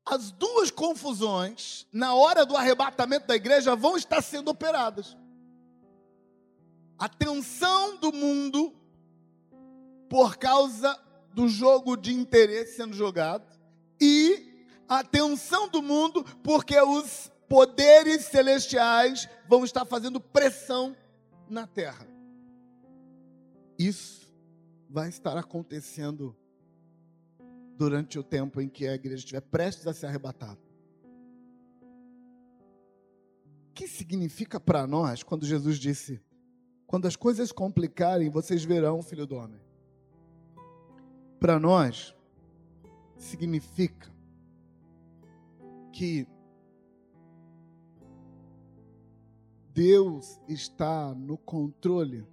as 0.06 0.32
duas 0.32 0.70
confusões, 0.70 1.88
na 1.92 2.14
hora 2.14 2.46
do 2.46 2.56
arrebatamento 2.56 3.26
da 3.26 3.36
igreja, 3.36 3.76
vão 3.76 3.98
estar 3.98 4.22
sendo 4.22 4.52
operadas. 4.52 5.18
A 6.98 7.10
tensão 7.10 7.98
do 7.98 8.14
mundo 8.14 8.74
por 10.08 10.38
causa 10.38 10.98
do 11.34 11.50
jogo 11.50 11.98
de 11.98 12.14
interesse 12.14 12.78
sendo 12.78 12.94
jogado 12.94 13.46
e 14.00 14.68
a 14.88 15.00
atenção 15.00 15.68
do 15.68 15.82
mundo 15.82 16.24
porque 16.44 16.80
os 16.80 17.32
poderes 17.50 18.26
celestiais 18.26 19.28
vão 19.48 19.66
estar 19.66 19.86
fazendo 19.86 20.20
pressão 20.20 20.96
na 21.50 21.66
terra. 21.66 22.08
Isso 23.78 24.32
vai 24.90 25.10
estar 25.10 25.38
acontecendo 25.38 26.36
durante 27.78 28.18
o 28.18 28.24
tempo 28.24 28.62
em 28.62 28.70
que 28.70 28.88
a 28.88 28.96
igreja 28.96 29.18
estiver 29.18 29.42
prestes 29.42 29.86
a 29.88 29.94
ser 29.94 30.08
arrebatada. 30.08 30.60
O 33.70 33.74
que 33.74 33.88
significa 33.88 34.60
para 34.60 34.88
nós 34.88 35.24
quando 35.24 35.46
Jesus 35.46 35.78
disse: 35.78 36.22
Quando 36.88 37.08
as 37.08 37.16
coisas 37.16 37.52
complicarem, 37.52 38.30
vocês 38.30 38.64
verão 38.64 39.00
o 39.00 39.04
filho 39.04 39.28
do 39.28 39.36
homem? 39.36 39.66
para 41.46 41.60
nós 41.60 42.16
significa 43.16 44.12
que 45.94 46.28
Deus 49.72 50.42
está 50.48 51.14
no 51.14 51.38
controle, 51.38 52.26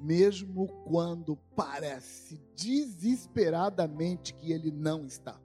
mesmo 0.00 0.68
quando 0.84 1.36
parece 1.56 2.40
desesperadamente 2.56 4.32
que 4.34 4.52
Ele 4.52 4.70
não 4.70 5.06
está. 5.06 5.40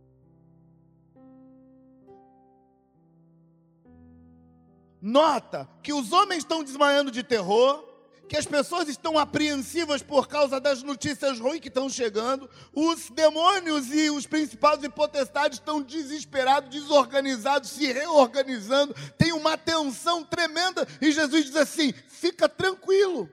Nota 5.02 5.68
que 5.82 5.92
os 5.92 6.14
homens 6.14 6.40
estão 6.40 6.64
desmaiando 6.64 7.12
de 7.12 7.24
terror, 7.24 7.84
que 8.30 8.38
as 8.38 8.46
pessoas 8.46 8.88
estão 8.88 9.18
apreensivas 9.18 10.02
por 10.02 10.28
causa 10.28 10.60
das 10.60 10.82
notícias 10.82 11.40
ruins 11.40 11.60
que 11.60 11.68
estão 11.68 11.90
chegando, 11.90 12.50
os 12.74 13.10
demônios 13.10 13.94
e 13.94 14.10
os 14.10 14.26
principados 14.26 14.84
e 14.86 14.90
potestades 14.90 15.60
estão 15.60 15.82
desesperados, 15.82 16.70
desorganizados, 16.70 17.72
se 17.72 17.92
reorganizando, 17.92 18.96
tem 19.18 19.34
uma 19.34 19.58
tensão 19.58 20.24
tremenda, 20.24 20.88
e 21.02 21.12
Jesus 21.12 21.46
diz 21.46 21.56
assim: 21.58 21.94
fica 22.08 22.48
tranquilo, 22.48 23.30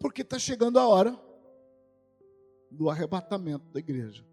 porque 0.00 0.22
está 0.22 0.38
chegando 0.38 0.78
a 0.78 0.88
hora 0.88 1.14
do 2.70 2.88
arrebatamento 2.88 3.66
da 3.70 3.78
igreja. 3.78 4.26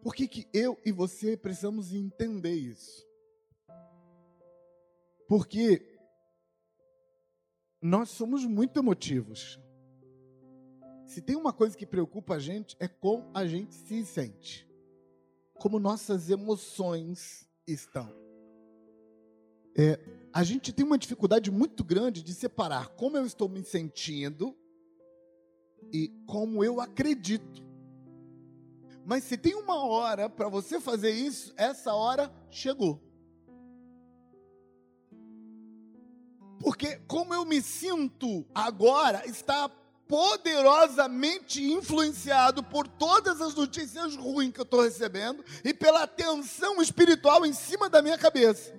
Por 0.00 0.14
que, 0.14 0.28
que 0.28 0.48
eu 0.54 0.80
e 0.86 0.92
você 0.92 1.36
precisamos 1.36 1.92
entender 1.92 2.54
isso? 2.54 3.04
Porque 5.26 5.98
nós 7.82 8.10
somos 8.10 8.44
muito 8.46 8.78
emotivos. 8.78 9.60
Se 11.04 11.20
tem 11.20 11.34
uma 11.34 11.52
coisa 11.52 11.76
que 11.76 11.84
preocupa 11.84 12.36
a 12.36 12.38
gente, 12.38 12.76
é 12.78 12.86
como 12.86 13.28
a 13.34 13.44
gente 13.44 13.74
se 13.74 14.06
sente. 14.06 14.68
Como 15.54 15.80
nossas 15.80 16.30
emoções 16.30 17.48
estão. 17.66 18.27
É, 19.80 19.96
a 20.32 20.42
gente 20.42 20.72
tem 20.72 20.84
uma 20.84 20.98
dificuldade 20.98 21.52
muito 21.52 21.84
grande 21.84 22.20
de 22.20 22.34
separar 22.34 22.88
como 22.88 23.16
eu 23.16 23.24
estou 23.24 23.48
me 23.48 23.62
sentindo 23.62 24.56
e 25.92 26.08
como 26.26 26.64
eu 26.64 26.80
acredito. 26.80 27.64
Mas 29.06 29.22
se 29.22 29.36
tem 29.36 29.54
uma 29.54 29.84
hora 29.84 30.28
para 30.28 30.48
você 30.48 30.80
fazer 30.80 31.12
isso, 31.12 31.54
essa 31.56 31.94
hora 31.94 32.28
chegou. 32.50 33.00
Porque 36.58 36.96
como 37.06 37.32
eu 37.32 37.44
me 37.44 37.62
sinto 37.62 38.44
agora 38.52 39.24
está 39.26 39.68
poderosamente 40.08 41.62
influenciado 41.62 42.64
por 42.64 42.88
todas 42.88 43.40
as 43.40 43.54
notícias 43.54 44.16
ruins 44.16 44.52
que 44.52 44.58
eu 44.58 44.64
estou 44.64 44.82
recebendo 44.82 45.44
e 45.62 45.72
pela 45.72 46.04
tensão 46.06 46.82
espiritual 46.82 47.46
em 47.46 47.52
cima 47.52 47.88
da 47.88 48.02
minha 48.02 48.18
cabeça. 48.18 48.77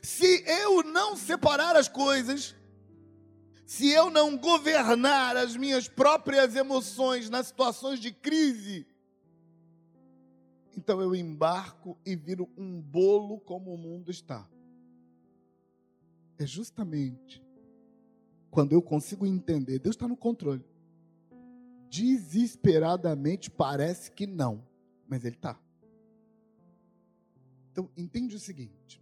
Se 0.00 0.44
eu 0.46 0.82
não 0.82 1.16
separar 1.16 1.76
as 1.76 1.88
coisas, 1.88 2.54
se 3.66 3.90
eu 3.90 4.10
não 4.10 4.36
governar 4.36 5.36
as 5.36 5.56
minhas 5.56 5.88
próprias 5.88 6.54
emoções 6.54 7.28
nas 7.28 7.48
situações 7.48 7.98
de 7.98 8.12
crise, 8.12 8.86
então 10.76 11.00
eu 11.00 11.14
embarco 11.14 11.98
e 12.06 12.16
viro 12.16 12.48
um 12.56 12.80
bolo 12.80 13.40
como 13.40 13.74
o 13.74 13.78
mundo 13.78 14.10
está 14.10 14.48
é 16.42 16.46
justamente 16.46 17.42
quando 18.50 18.72
eu 18.72 18.82
consigo 18.82 19.24
entender, 19.24 19.78
Deus 19.78 19.94
está 19.96 20.06
no 20.06 20.16
controle. 20.16 20.62
Desesperadamente 21.88 23.50
parece 23.50 24.10
que 24.10 24.26
não, 24.26 24.66
mas 25.08 25.24
Ele 25.24 25.36
está. 25.36 25.58
Então, 27.70 27.90
entende 27.96 28.36
o 28.36 28.38
seguinte: 28.38 29.01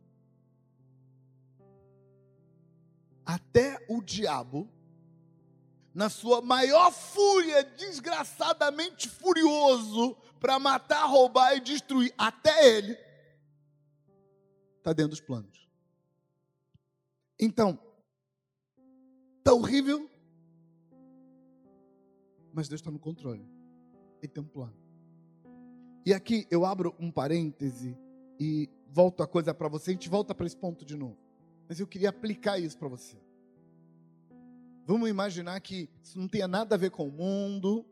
até 3.35 3.79
o 3.89 4.03
diabo, 4.03 4.69
na 5.95 6.11
sua 6.11 6.41
maior 6.41 6.91
fúria, 6.91 7.63
desgraçadamente 7.63 9.09
furioso, 9.09 10.17
para 10.41 10.59
matar, 10.59 11.05
roubar 11.07 11.55
e 11.55 11.61
destruir, 11.61 12.13
até 12.19 12.77
ele, 12.77 12.99
está 14.79 14.93
dentro 14.93 15.11
dos 15.11 15.21
planos. 15.21 15.69
Então, 17.39 17.79
está 19.39 19.53
horrível, 19.53 20.11
mas 22.53 22.69
Deus 22.69 22.81
está 22.81 22.91
no 22.91 22.99
controle. 22.99 23.47
Ele 24.21 24.33
tem 24.33 24.43
um 24.43 24.47
plano. 24.47 24.77
E 26.05 26.13
aqui 26.13 26.49
eu 26.51 26.65
abro 26.65 26.97
um 26.99 27.13
parêntese 27.13 27.97
e 28.41 28.69
volto 28.89 29.23
a 29.23 29.27
coisa 29.27 29.55
para 29.55 29.69
você. 29.69 29.91
A 29.91 29.95
gente 29.95 30.09
volta 30.09 30.35
para 30.35 30.47
esse 30.47 30.57
ponto 30.57 30.85
de 30.85 30.97
novo. 30.97 31.20
Mas 31.71 31.79
eu 31.79 31.87
queria 31.87 32.09
aplicar 32.09 32.59
isso 32.59 32.77
para 32.77 32.89
você. 32.89 33.17
Vamos 34.85 35.09
imaginar 35.09 35.61
que 35.61 35.89
isso 36.03 36.19
não 36.19 36.27
tenha 36.27 36.49
nada 36.49 36.75
a 36.75 36.79
ver 36.79 36.91
com 36.91 37.07
o 37.07 37.13
mundo, 37.13 37.87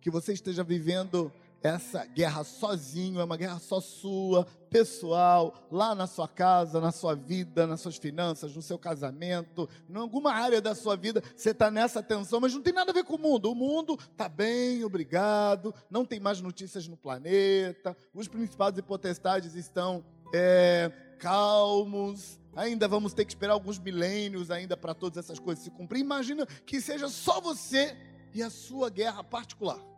que 0.00 0.10
você 0.10 0.32
esteja 0.32 0.64
vivendo 0.64 1.30
essa 1.62 2.06
guerra 2.06 2.42
sozinho, 2.42 3.20
é 3.20 3.24
uma 3.24 3.36
guerra 3.36 3.58
só 3.58 3.82
sua, 3.82 4.46
pessoal, 4.70 5.68
lá 5.70 5.94
na 5.94 6.06
sua 6.06 6.26
casa, 6.26 6.80
na 6.80 6.90
sua 6.90 7.14
vida, 7.14 7.66
nas 7.66 7.82
suas 7.82 7.98
finanças, 7.98 8.56
no 8.56 8.62
seu 8.62 8.78
casamento, 8.78 9.68
em 9.90 9.96
alguma 9.96 10.32
área 10.32 10.62
da 10.62 10.74
sua 10.74 10.96
vida, 10.96 11.22
você 11.36 11.50
está 11.50 11.70
nessa 11.70 12.02
tensão, 12.02 12.40
mas 12.40 12.54
não 12.54 12.62
tem 12.62 12.72
nada 12.72 12.92
a 12.92 12.94
ver 12.94 13.04
com 13.04 13.16
o 13.16 13.20
mundo. 13.20 13.52
O 13.52 13.54
mundo 13.54 13.98
está 14.10 14.26
bem, 14.26 14.82
obrigado, 14.84 15.74
não 15.90 16.02
tem 16.02 16.18
mais 16.18 16.40
notícias 16.40 16.88
no 16.88 16.96
planeta, 16.96 17.94
os 18.14 18.26
principados 18.26 18.78
e 18.78 18.82
potestades 18.82 19.54
estão 19.54 20.02
é, 20.32 20.90
calmos, 21.18 22.37
ainda 22.54 22.88
vamos 22.88 23.12
ter 23.14 23.24
que 23.24 23.32
esperar 23.32 23.52
alguns 23.52 23.78
milênios 23.78 24.50
ainda 24.50 24.76
para 24.76 24.94
todas 24.94 25.24
essas 25.24 25.38
coisas 25.38 25.64
se 25.64 25.70
cumprir. 25.70 26.00
Imagina 26.00 26.46
que 26.66 26.80
seja 26.80 27.08
só 27.08 27.40
você 27.40 27.96
e 28.34 28.42
a 28.42 28.50
sua 28.50 28.90
guerra 28.90 29.22
particular 29.22 29.88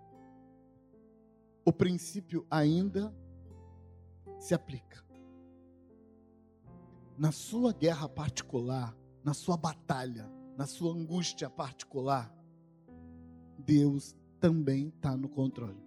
o 1.65 1.73
princípio 1.73 2.47
ainda 2.51 3.15
se 4.39 4.55
aplica. 4.55 5.05
Na 7.17 7.31
sua 7.31 7.73
guerra 7.73 8.09
particular, 8.09 8.97
na 9.23 9.35
sua 9.35 9.57
batalha, 9.57 10.31
na 10.57 10.67
sua 10.67 10.93
angústia 10.93 11.51
particular, 11.51 12.35
Deus 13.59 14.17
também 14.41 14.89
está 14.89 15.17
no 15.17 15.29
controle. 15.29 15.81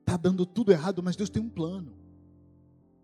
Está 0.00 0.16
dando 0.16 0.46
tudo 0.46 0.72
errado, 0.72 1.02
mas 1.02 1.16
Deus 1.16 1.28
tem 1.28 1.42
um 1.42 1.50
plano. 1.50 1.94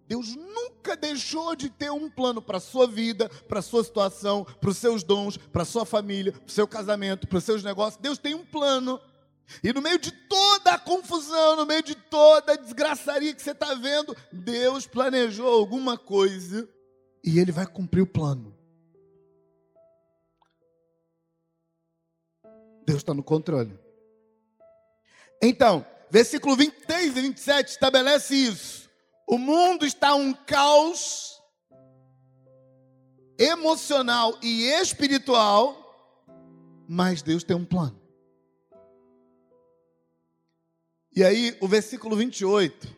Deus 0.09 0.35
nunca 0.35 0.97
deixou 0.97 1.55
de 1.55 1.68
ter 1.68 1.90
um 1.92 2.09
plano 2.09 2.40
para 2.40 2.57
a 2.57 2.61
sua 2.61 2.87
vida, 2.87 3.29
para 3.47 3.59
a 3.59 3.62
sua 3.62 3.85
situação, 3.85 4.42
para 4.42 4.71
os 4.71 4.79
seus 4.79 5.03
dons, 5.03 5.37
para 5.37 5.62
a 5.62 5.66
sua 5.66 5.85
família, 5.85 6.33
para 6.33 6.47
o 6.47 6.51
seu 6.51 6.66
casamento, 6.66 7.29
para 7.29 7.37
os 7.37 7.44
seus 7.44 7.62
negócios. 7.62 8.01
Deus 8.01 8.16
tem 8.16 8.35
um 8.35 8.44
plano. 8.44 8.99
E 9.62 9.71
no 9.71 9.83
meio 9.83 9.99
de 9.99 10.11
toda 10.11 10.73
a 10.73 10.79
confusão, 10.79 11.57
no 11.57 11.66
meio 11.66 11.83
de 11.83 11.94
toda 11.94 12.55
a 12.55 12.57
desgraçaria 12.57 13.35
que 13.35 13.42
você 13.42 13.51
está 13.51 13.75
vendo, 13.75 14.16
Deus 14.33 14.87
planejou 14.87 15.47
alguma 15.47 15.99
coisa 15.99 16.66
e 17.23 17.38
Ele 17.38 17.53
vai 17.53 17.66
cumprir 17.66 18.01
o 18.01 18.07
plano. 18.07 18.57
Deus 22.87 23.01
está 23.01 23.12
no 23.12 23.23
controle. 23.23 23.79
Então, 25.42 25.85
versículo 26.11 26.57
23 26.57 27.14
e 27.14 27.21
27 27.21 27.68
estabelece 27.73 28.35
isso. 28.35 28.88
O 29.31 29.37
mundo 29.37 29.85
está 29.85 30.14
um 30.14 30.33
caos 30.33 31.38
emocional 33.38 34.38
e 34.43 34.64
espiritual, 34.64 36.25
mas 36.88 37.21
Deus 37.21 37.45
tem 37.45 37.55
um 37.55 37.64
plano. 37.64 38.01
E 41.14 41.23
aí, 41.23 41.55
o 41.61 41.69
versículo 41.69 42.17
28 42.17 42.88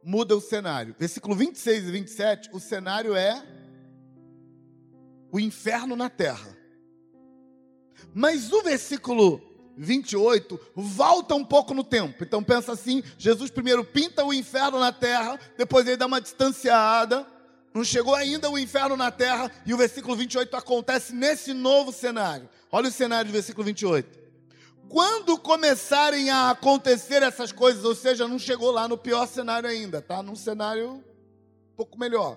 muda 0.00 0.36
o 0.36 0.40
cenário. 0.40 0.94
Versículo 0.96 1.34
26 1.34 1.88
e 1.88 1.90
27, 1.90 2.50
o 2.52 2.60
cenário 2.60 3.16
é 3.16 3.44
o 5.32 5.40
inferno 5.40 5.96
na 5.96 6.08
terra. 6.08 6.56
Mas 8.14 8.52
o 8.52 8.62
versículo 8.62 9.51
28 9.76 10.60
volta 10.74 11.34
um 11.34 11.44
pouco 11.44 11.74
no 11.74 11.84
tempo. 11.84 12.22
Então 12.22 12.42
pensa 12.42 12.72
assim: 12.72 13.02
Jesus 13.18 13.50
primeiro 13.50 13.84
pinta 13.84 14.24
o 14.24 14.32
inferno 14.32 14.78
na 14.78 14.92
terra, 14.92 15.38
depois 15.56 15.86
ele 15.86 15.96
dá 15.96 16.06
uma 16.06 16.20
distanciada. 16.20 17.26
Não 17.74 17.82
chegou 17.82 18.14
ainda 18.14 18.50
o 18.50 18.58
inferno 18.58 18.98
na 18.98 19.10
terra, 19.10 19.50
e 19.64 19.72
o 19.72 19.78
versículo 19.78 20.14
28 20.14 20.54
acontece 20.54 21.14
nesse 21.14 21.54
novo 21.54 21.90
cenário. 21.90 22.48
Olha 22.70 22.88
o 22.88 22.92
cenário 22.92 23.30
do 23.30 23.32
versículo 23.32 23.64
28. 23.64 24.20
Quando 24.90 25.38
começarem 25.38 26.28
a 26.28 26.50
acontecer 26.50 27.22
essas 27.22 27.50
coisas, 27.50 27.82
ou 27.82 27.94
seja, 27.94 28.28
não 28.28 28.38
chegou 28.38 28.70
lá 28.70 28.86
no 28.86 28.98
pior 28.98 29.26
cenário 29.26 29.70
ainda, 29.70 30.02
tá? 30.02 30.22
Num 30.22 30.36
cenário 30.36 30.90
um 30.90 31.02
pouco 31.74 31.98
melhor. 31.98 32.36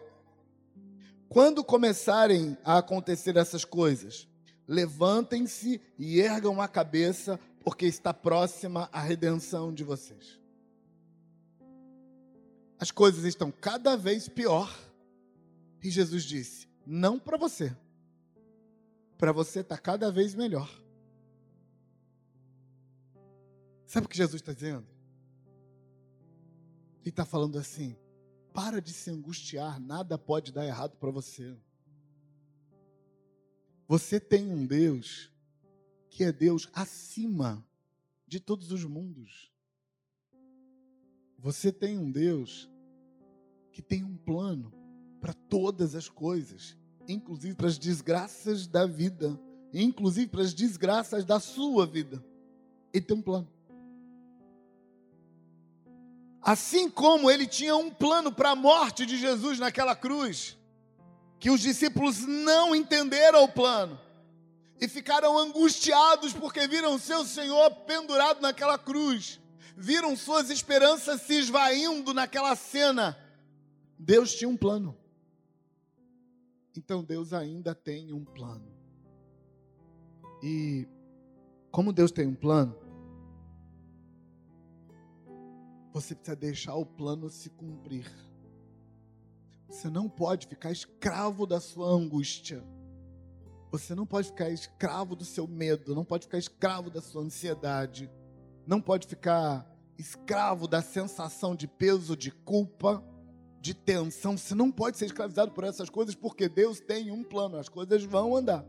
Quando 1.27 1.65
começarem 1.65 2.57
a 2.63 2.77
acontecer 2.77 3.35
essas 3.35 3.65
coisas, 3.65 4.25
levantem-se 4.67 5.81
e 5.97 6.19
ergam 6.19 6.61
a 6.61 6.67
cabeça, 6.67 7.39
porque 7.63 7.85
está 7.85 8.13
próxima 8.13 8.89
a 8.91 9.01
redenção 9.01 9.73
de 9.73 9.83
vocês. 9.83 10.39
As 12.79 12.91
coisas 12.91 13.23
estão 13.23 13.51
cada 13.51 13.95
vez 13.95 14.27
pior. 14.27 14.73
E 15.81 15.89
Jesus 15.89 16.23
disse: 16.23 16.67
não 16.85 17.17
para 17.17 17.37
você. 17.37 17.75
Para 19.17 19.31
você 19.31 19.61
está 19.61 19.77
cada 19.77 20.11
vez 20.11 20.35
melhor. 20.35 20.69
Sabe 23.85 24.05
o 24.05 24.09
que 24.09 24.17
Jesus 24.17 24.41
está 24.41 24.53
dizendo? 24.53 24.85
Ele 27.01 27.09
está 27.09 27.25
falando 27.25 27.57
assim: 27.57 27.95
para 28.53 28.81
de 28.81 28.91
se 28.93 29.09
angustiar, 29.09 29.79
nada 29.79 30.17
pode 30.17 30.51
dar 30.51 30.65
errado 30.65 30.97
para 30.97 31.11
você. 31.11 31.55
Você 33.87 34.19
tem 34.19 34.51
um 34.51 34.65
Deus 34.65 35.31
que 36.09 36.23
é 36.23 36.31
Deus 36.31 36.69
acima 36.73 37.63
de 38.27 38.39
todos 38.39 38.71
os 38.71 38.83
mundos. 38.83 39.51
Você 41.37 41.71
tem 41.71 41.97
um 41.97 42.11
Deus 42.11 42.69
que 43.71 43.81
tem 43.81 44.03
um 44.03 44.17
plano 44.17 44.73
para 45.21 45.33
todas 45.33 45.93
as 45.93 46.09
coisas, 46.09 46.77
inclusive 47.07 47.53
para 47.53 47.67
as 47.67 47.77
desgraças 47.77 48.65
da 48.65 48.87
vida, 48.87 49.39
inclusive 49.73 50.27
para 50.27 50.41
as 50.41 50.53
desgraças 50.53 51.23
da 51.23 51.39
sua 51.39 51.85
vida. 51.85 52.23
Ele 52.93 53.05
tem 53.05 53.17
um 53.17 53.21
plano. 53.21 53.47
Assim 56.41 56.89
como 56.89 57.29
ele 57.29 57.45
tinha 57.45 57.75
um 57.75 57.91
plano 57.91 58.31
para 58.31 58.51
a 58.51 58.55
morte 58.55 59.05
de 59.05 59.17
Jesus 59.17 59.59
naquela 59.59 59.95
cruz, 59.95 60.57
que 61.39 61.49
os 61.49 61.61
discípulos 61.61 62.25
não 62.25 62.75
entenderam 62.75 63.43
o 63.43 63.51
plano 63.51 63.99
e 64.79 64.87
ficaram 64.87 65.37
angustiados 65.37 66.33
porque 66.33 66.67
viram 66.67 66.97
seu 66.99 67.25
Senhor 67.25 67.71
pendurado 67.85 68.41
naquela 68.41 68.77
cruz, 68.77 69.39
viram 69.75 70.15
suas 70.15 70.49
esperanças 70.49 71.21
se 71.21 71.33
esvaindo 71.35 72.13
naquela 72.13 72.55
cena. 72.55 73.17
Deus 73.97 74.33
tinha 74.35 74.49
um 74.49 74.57
plano. 74.57 74.97
Então 76.77 77.03
Deus 77.03 77.31
ainda 77.31 77.73
tem 77.73 78.11
um 78.11 78.25
plano. 78.25 78.67
E 80.43 80.87
como 81.71 81.93
Deus 81.93 82.11
tem 82.11 82.27
um 82.27 82.35
plano, 82.35 82.75
você 85.93 86.13
precisa 86.13 86.35
deixar 86.35 86.75
o 86.75 86.85
plano 86.85 87.29
se 87.29 87.49
cumprir. 87.49 88.11
Você 89.75 89.89
não 89.89 90.07
pode 90.07 90.47
ficar 90.47 90.71
escravo 90.71 91.45
da 91.45 91.59
sua 91.59 91.89
angústia. 91.89 92.63
Você 93.69 93.93
não 93.93 94.05
pode 94.05 94.29
ficar 94.29 94.49
escravo 94.49 95.17
do 95.17 95.25
seu 95.25 95.45
medo, 95.45 95.93
não 95.93 96.05
pode 96.05 96.27
ficar 96.27 96.37
escravo 96.37 96.89
da 96.89 97.01
sua 97.01 97.21
ansiedade, 97.21 98.09
não 98.65 98.79
pode 98.79 99.05
ficar 99.05 99.69
escravo 99.97 100.65
da 100.65 100.81
sensação 100.81 101.53
de 101.53 101.67
peso, 101.67 102.15
de 102.15 102.31
culpa, 102.31 103.03
de 103.59 103.73
tensão. 103.73 104.37
Você 104.37 104.55
não 104.55 104.71
pode 104.71 104.97
ser 104.97 105.07
escravizado 105.07 105.51
por 105.51 105.65
essas 105.65 105.89
coisas, 105.89 106.15
porque 106.15 106.47
Deus 106.47 106.79
tem 106.79 107.11
um 107.11 107.21
plano, 107.21 107.57
as 107.57 107.67
coisas 107.67 108.01
vão 108.05 108.33
andar. 108.33 108.65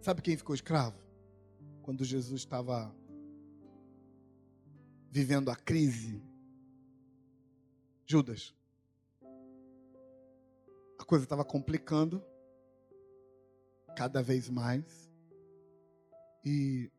Sabe 0.00 0.22
quem 0.22 0.36
ficou 0.36 0.54
escravo? 0.54 0.96
Quando 1.82 2.04
Jesus 2.04 2.42
estava 2.42 2.94
vivendo 5.14 5.48
a 5.48 5.54
crise? 5.54 6.20
Judas. 8.04 8.52
A 10.98 11.04
coisa 11.04 11.22
estava 11.22 11.44
complicando 11.44 12.20
cada 13.96 14.20
vez 14.20 14.50
mais. 14.50 15.08
E 16.44 16.90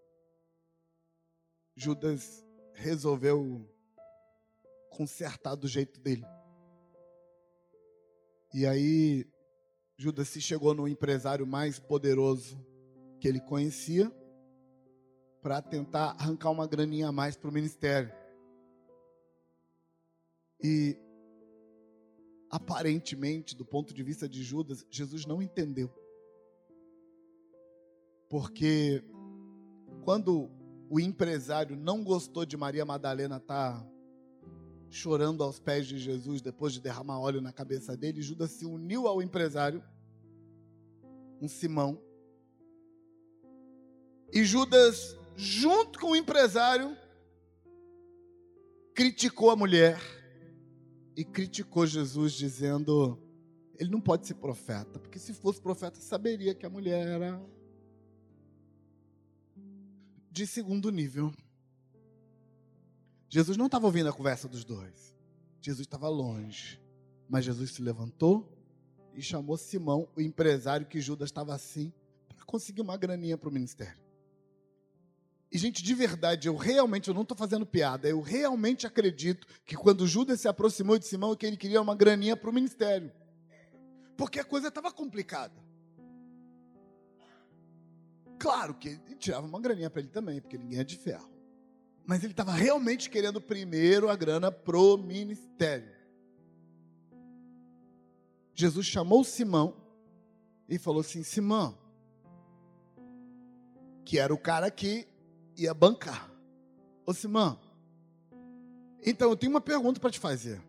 Judas 1.75 2.41
resolveu 2.73 3.69
consertar 4.91 5.56
do 5.56 5.67
jeito 5.67 5.99
dele. 5.99 6.25
E 8.54 8.65
aí 8.65 9.30
Judas 9.97 10.30
se 10.30 10.39
chegou 10.39 10.73
no 10.73 10.88
empresário 10.88 11.45
mais 11.45 11.80
poderoso 11.80 12.65
que 13.19 13.28
ele 13.28 13.41
conhecia 13.41 14.10
para 15.46 15.62
tentar 15.62 16.16
arrancar 16.18 16.50
uma 16.50 16.66
graninha 16.66 17.10
a 17.10 17.12
mais 17.12 17.38
para 17.38 17.52
o 17.52 17.54
ministério. 17.54 18.12
E 20.60 20.98
aparentemente, 22.50 23.56
do 23.56 23.64
ponto 23.64 23.94
de 23.94 24.02
vista 24.02 24.28
de 24.28 24.42
Judas, 24.42 24.84
Jesus 24.90 25.24
não 25.28 25.44
entendeu. 25.44 25.94
Porque 28.28 29.04
quando 30.04 30.50
o 30.90 31.00
empresário 31.00 31.76
não 31.76 32.04
gostou 32.04 32.44
de 32.44 32.58
Maria 32.58 32.84
Madalena 32.84 33.38
estar 33.38 33.82
tá 33.82 33.88
chorando 34.90 35.44
aos 35.44 35.60
pés 35.60 35.86
de 35.86 36.00
Jesus 36.00 36.42
depois 36.42 36.74
de 36.74 36.82
derramar 36.82 37.20
óleo 37.20 37.40
na 37.40 37.54
cabeça 37.54 37.96
dele, 37.96 38.20
Judas 38.20 38.50
se 38.50 38.66
uniu 38.66 39.08
ao 39.08 39.22
empresário, 39.22 39.84
um 41.40 41.48
Simão. 41.48 42.02
E 44.34 44.44
Judas 44.44 45.16
junto 45.36 46.00
com 46.00 46.12
o 46.12 46.15
empresário, 46.15 46.95
criticou 48.93 49.50
a 49.50 49.56
mulher 49.56 50.00
e 51.15 51.24
criticou 51.24 51.86
Jesus, 51.86 52.34
dizendo: 52.34 53.19
ele 53.78 53.89
não 53.89 54.02
pode 54.02 54.26
ser 54.26 54.36
profeta, 54.36 55.00
porque 55.00 55.19
se 55.19 55.34
fosse 55.34 55.62
profeta, 55.62 56.00
saberia 56.00 56.56
que 56.56 56.65
a 56.65 56.69
mulher 56.69 57.08
era 57.08 57.41
de 60.32 60.48
segundo 60.48 60.91
nível. 60.91 61.34
Jesus 63.30 63.58
não 63.58 63.65
estava 63.65 63.86
ouvindo 63.86 64.10
a 64.10 64.13
conversa 64.13 64.48
dos 64.48 64.63
dois. 64.63 65.13
Jesus 65.62 65.86
estava 65.86 66.08
longe. 66.08 66.80
Mas 67.28 67.43
Jesus 67.43 67.71
se 67.71 67.82
levantou 67.82 68.48
e 69.13 69.21
chamou 69.21 69.58
Simão, 69.58 70.08
o 70.15 70.21
empresário 70.21 70.86
que 70.86 71.02
Judas 71.02 71.30
estava 71.30 71.54
assim, 71.56 71.91
para 72.28 72.45
conseguir 72.45 72.82
uma 72.82 72.98
graninha 72.98 73.38
para 73.38 73.50
o 73.50 73.52
ministério. 73.52 74.05
E, 75.52 75.58
gente, 75.58 75.84
de 75.84 75.94
verdade, 75.94 76.48
eu 76.48 76.56
realmente, 76.56 77.08
eu 77.08 77.14
não 77.14 77.22
estou 77.22 77.38
fazendo 77.38 77.66
piada, 77.66 78.08
eu 78.10 78.20
realmente 78.20 78.86
acredito 78.88 79.48
que 79.66 79.76
quando 79.76 80.08
Judas 80.08 80.42
se 80.42 80.48
aproximou 80.48 80.98
de 80.98 81.06
Simão, 81.06 81.36
que 81.36 81.46
ele 81.46 81.58
queria 81.58 81.82
uma 81.82 81.96
graninha 81.96 82.36
para 82.36 82.50
o 82.50 82.54
ministério. 82.54 83.12
Porque 84.18 84.40
a 84.40 84.44
coisa 84.44 84.70
estava 84.70 84.92
complicada. 84.92 85.54
Claro 88.38 88.74
que 88.76 88.90
ele 88.90 89.16
tirava 89.16 89.48
uma 89.48 89.60
graninha 89.60 89.90
para 89.90 90.02
ele 90.02 90.10
também, 90.10 90.42
porque 90.42 90.58
ninguém 90.58 90.80
é 90.80 90.84
de 90.84 90.98
ferro. 90.98 91.30
Mas 92.06 92.24
ele 92.24 92.34
estava 92.34 92.52
realmente 92.52 93.10
querendo 93.10 93.42
primeiro 93.42 94.10
a 94.10 94.16
grana 94.16 94.52
pro 94.52 94.98
ministério. 94.98 95.96
Jesus 98.54 98.86
chamou 98.86 99.24
Simão 99.24 99.76
e 100.70 100.78
falou 100.78 101.02
assim: 101.02 101.24
Simão, 101.24 101.78
que 104.04 104.20
era 104.20 104.34
o 104.34 104.38
cara 104.38 104.70
que 104.70 105.08
ia 105.58 105.74
bancar. 105.74 106.30
Ô 107.06 107.13
Simão, 107.13 107.60
então 109.06 109.30
eu 109.30 109.38
tenho 109.38 109.52
uma 109.52 109.62
pergunta 109.62 110.00
para 110.00 110.10
te 110.10 110.20
fazer. 110.20 110.62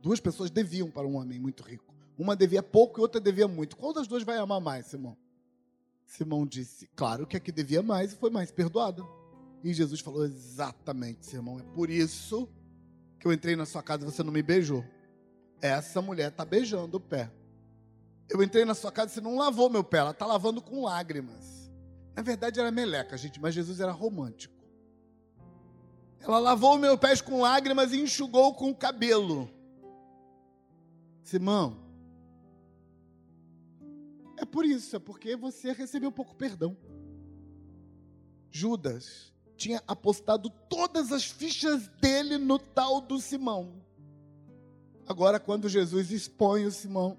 Duas 0.00 0.20
pessoas 0.20 0.50
deviam 0.50 0.90
para 0.90 1.06
um 1.06 1.16
homem 1.16 1.38
muito 1.38 1.62
rico. 1.62 1.94
Uma 2.18 2.34
devia 2.34 2.62
pouco 2.62 3.00
e 3.00 3.02
outra 3.02 3.20
devia 3.20 3.46
muito. 3.46 3.76
Qual 3.76 3.92
das 3.92 4.06
duas 4.06 4.22
vai 4.22 4.38
amar 4.38 4.60
mais, 4.60 4.86
Simão? 4.86 5.16
Simão 6.06 6.46
disse, 6.46 6.88
claro 6.94 7.26
que 7.26 7.36
a 7.36 7.40
que 7.40 7.52
devia 7.52 7.82
mais 7.82 8.12
e 8.12 8.16
foi 8.16 8.30
mais 8.30 8.50
perdoada. 8.50 9.02
E 9.62 9.74
Jesus 9.74 10.00
falou, 10.00 10.24
exatamente, 10.24 11.26
Simão, 11.26 11.58
é 11.58 11.62
por 11.62 11.90
isso 11.90 12.48
que 13.18 13.26
eu 13.26 13.32
entrei 13.32 13.56
na 13.56 13.66
sua 13.66 13.82
casa 13.82 14.06
e 14.06 14.10
você 14.10 14.22
não 14.22 14.32
me 14.32 14.42
beijou. 14.42 14.84
Essa 15.60 16.00
mulher 16.00 16.30
está 16.30 16.44
beijando 16.44 16.96
o 16.96 17.00
pé. 17.00 17.30
Eu 18.28 18.42
entrei 18.42 18.64
na 18.64 18.74
sua 18.74 18.92
casa 18.92 19.10
e 19.10 19.14
você 19.14 19.20
não 19.20 19.36
lavou 19.36 19.68
meu 19.68 19.84
pé, 19.84 19.98
ela 19.98 20.10
está 20.12 20.24
lavando 20.24 20.62
com 20.62 20.84
lágrimas. 20.84 21.55
Na 22.16 22.22
verdade 22.22 22.58
era 22.58 22.70
meleca, 22.70 23.16
gente, 23.18 23.38
mas 23.38 23.54
Jesus 23.54 23.78
era 23.78 23.92
romântico. 23.92 24.56
Ela 26.18 26.38
lavou 26.38 26.78
meus 26.78 26.98
pés 26.98 27.20
com 27.20 27.42
lágrimas 27.42 27.92
e 27.92 28.00
enxugou 28.00 28.54
com 28.54 28.70
o 28.70 28.74
cabelo. 28.74 29.50
Simão, 31.22 31.76
é 34.38 34.44
por 34.44 34.64
isso, 34.64 34.96
é 34.96 34.98
porque 34.98 35.36
você 35.36 35.72
recebeu 35.72 36.10
pouco 36.10 36.34
perdão. 36.34 36.76
Judas 38.50 39.32
tinha 39.56 39.82
apostado 39.86 40.48
todas 40.68 41.12
as 41.12 41.24
fichas 41.24 41.88
dele 42.00 42.38
no 42.38 42.58
tal 42.58 43.00
do 43.00 43.20
Simão. 43.20 43.82
Agora, 45.06 45.38
quando 45.38 45.68
Jesus 45.68 46.10
expõe 46.10 46.64
o 46.64 46.72
Simão, 46.72 47.18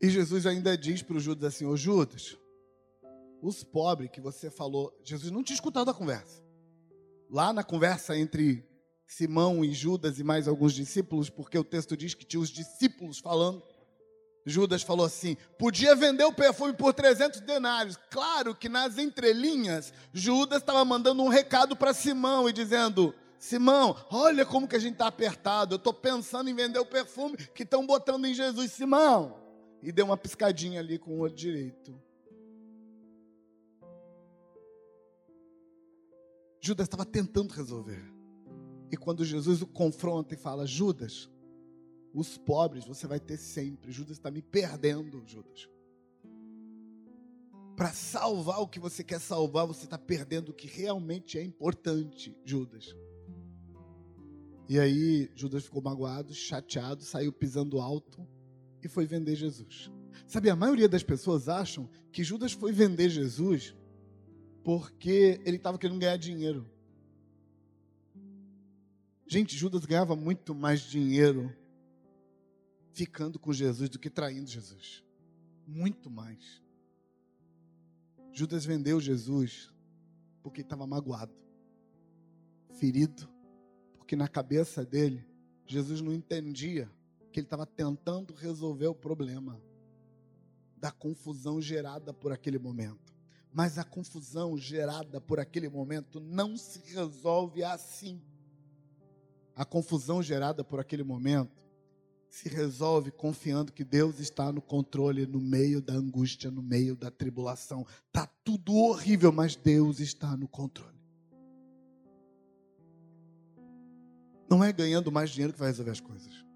e 0.00 0.08
Jesus 0.08 0.46
ainda 0.46 0.76
diz 0.76 1.02
para 1.02 1.16
o 1.16 1.20
Judas 1.20 1.54
assim: 1.54 1.66
Ô 1.66 1.76
Judas, 1.76 2.36
os 3.42 3.64
pobres 3.64 4.10
que 4.10 4.20
você 4.20 4.50
falou, 4.50 4.96
Jesus 5.04 5.30
não 5.30 5.42
tinha 5.42 5.54
escutado 5.54 5.90
a 5.90 5.94
conversa. 5.94 6.42
Lá 7.30 7.52
na 7.52 7.62
conversa 7.62 8.16
entre 8.16 8.64
Simão 9.06 9.64
e 9.64 9.72
Judas 9.72 10.18
e 10.18 10.24
mais 10.24 10.46
alguns 10.46 10.72
discípulos, 10.72 11.28
porque 11.28 11.58
o 11.58 11.64
texto 11.64 11.96
diz 11.96 12.14
que 12.14 12.24
tinha 12.24 12.40
os 12.40 12.50
discípulos 12.50 13.18
falando. 13.18 13.62
Judas 14.46 14.82
falou 14.82 15.04
assim: 15.04 15.36
podia 15.58 15.94
vender 15.94 16.24
o 16.24 16.32
perfume 16.32 16.72
por 16.72 16.94
300 16.94 17.40
denários. 17.40 17.98
Claro 18.10 18.54
que 18.54 18.68
nas 18.68 18.98
entrelinhas, 18.98 19.92
Judas 20.12 20.60
estava 20.60 20.84
mandando 20.84 21.22
um 21.22 21.28
recado 21.28 21.76
para 21.76 21.92
Simão 21.92 22.48
e 22.48 22.52
dizendo: 22.52 23.14
Simão, 23.38 23.96
olha 24.10 24.44
como 24.46 24.66
que 24.66 24.76
a 24.76 24.80
gente 24.80 24.94
está 24.94 25.06
apertado. 25.06 25.74
Eu 25.74 25.78
estou 25.78 25.92
pensando 25.92 26.48
em 26.48 26.54
vender 26.54 26.78
o 26.78 26.86
perfume 26.86 27.36
que 27.54 27.62
estão 27.62 27.86
botando 27.86 28.26
em 28.26 28.34
Jesus. 28.34 28.72
Simão, 28.72 29.47
e 29.82 29.92
deu 29.92 30.04
uma 30.04 30.16
piscadinha 30.16 30.80
ali 30.80 30.98
com 30.98 31.12
o 31.12 31.20
olho 31.20 31.34
direito. 31.34 31.94
Judas 36.60 36.86
estava 36.86 37.04
tentando 37.04 37.54
resolver. 37.54 38.02
E 38.90 38.96
quando 38.96 39.24
Jesus 39.24 39.62
o 39.62 39.66
confronta 39.66 40.34
e 40.34 40.36
fala, 40.36 40.66
Judas, 40.66 41.30
os 42.12 42.36
pobres 42.36 42.84
você 42.84 43.06
vai 43.06 43.20
ter 43.20 43.36
sempre. 43.36 43.92
Judas 43.92 44.16
está 44.16 44.30
me 44.30 44.42
perdendo, 44.42 45.22
Judas. 45.26 45.68
Para 47.76 47.92
salvar 47.92 48.60
o 48.60 48.66
que 48.66 48.80
você 48.80 49.04
quer 49.04 49.20
salvar, 49.20 49.66
você 49.66 49.84
está 49.84 49.96
perdendo 49.96 50.48
o 50.48 50.54
que 50.54 50.66
realmente 50.66 51.38
é 51.38 51.42
importante, 51.42 52.36
Judas. 52.44 52.96
E 54.68 54.80
aí 54.80 55.30
Judas 55.34 55.64
ficou 55.64 55.80
magoado, 55.80 56.34
chateado, 56.34 57.04
saiu 57.04 57.32
pisando 57.32 57.80
alto 57.80 58.26
e 58.82 58.88
foi 58.88 59.06
vender 59.06 59.34
Jesus. 59.34 59.90
Sabe, 60.26 60.50
a 60.50 60.56
maioria 60.56 60.88
das 60.88 61.02
pessoas 61.02 61.48
acham 61.48 61.88
que 62.12 62.22
Judas 62.22 62.52
foi 62.52 62.72
vender 62.72 63.08
Jesus 63.08 63.74
porque 64.62 65.40
ele 65.44 65.56
estava 65.56 65.78
querendo 65.78 65.98
ganhar 65.98 66.16
dinheiro. 66.16 66.68
Gente, 69.26 69.56
Judas 69.56 69.84
ganhava 69.84 70.16
muito 70.16 70.54
mais 70.54 70.80
dinheiro 70.80 71.54
ficando 72.92 73.38
com 73.38 73.52
Jesus 73.52 73.88
do 73.88 73.98
que 73.98 74.10
traindo 74.10 74.50
Jesus. 74.50 75.04
Muito 75.66 76.10
mais. 76.10 76.62
Judas 78.32 78.64
vendeu 78.64 79.00
Jesus 79.00 79.72
porque 80.42 80.60
estava 80.62 80.86
magoado, 80.86 81.34
ferido, 82.78 83.28
porque 83.96 84.16
na 84.16 84.28
cabeça 84.28 84.84
dele, 84.84 85.26
Jesus 85.66 86.00
não 86.00 86.12
entendia 86.12 86.90
que 87.32 87.40
ele 87.40 87.46
estava 87.46 87.66
tentando 87.66 88.34
resolver 88.34 88.86
o 88.86 88.94
problema 88.94 89.60
da 90.76 90.90
confusão 90.90 91.60
gerada 91.60 92.12
por 92.12 92.32
aquele 92.32 92.58
momento. 92.58 93.14
Mas 93.52 93.78
a 93.78 93.84
confusão 93.84 94.56
gerada 94.56 95.20
por 95.20 95.40
aquele 95.40 95.68
momento 95.68 96.20
não 96.20 96.56
se 96.56 96.80
resolve 96.94 97.64
assim 97.64 98.20
a 99.58 99.64
confusão 99.64 100.22
gerada 100.22 100.62
por 100.62 100.78
aquele 100.78 101.02
momento 101.02 101.50
se 102.30 102.48
resolve 102.48 103.10
confiando 103.10 103.72
que 103.72 103.82
Deus 103.82 104.20
está 104.20 104.52
no 104.52 104.62
controle 104.62 105.26
no 105.26 105.40
meio 105.40 105.82
da 105.82 105.94
angústia, 105.94 106.48
no 106.48 106.62
meio 106.62 106.94
da 106.94 107.10
tribulação. 107.10 107.84
Tá 108.12 108.24
tudo 108.44 108.72
horrível, 108.76 109.32
mas 109.32 109.56
Deus 109.56 109.98
está 109.98 110.36
no 110.36 110.46
controle. 110.46 110.96
Não 114.48 114.62
é 114.62 114.72
ganhando 114.72 115.10
mais 115.10 115.30
dinheiro 115.30 115.52
que 115.52 115.58
vai 115.58 115.70
resolver 115.70 115.90
as 115.90 116.00
coisas. 116.00 116.47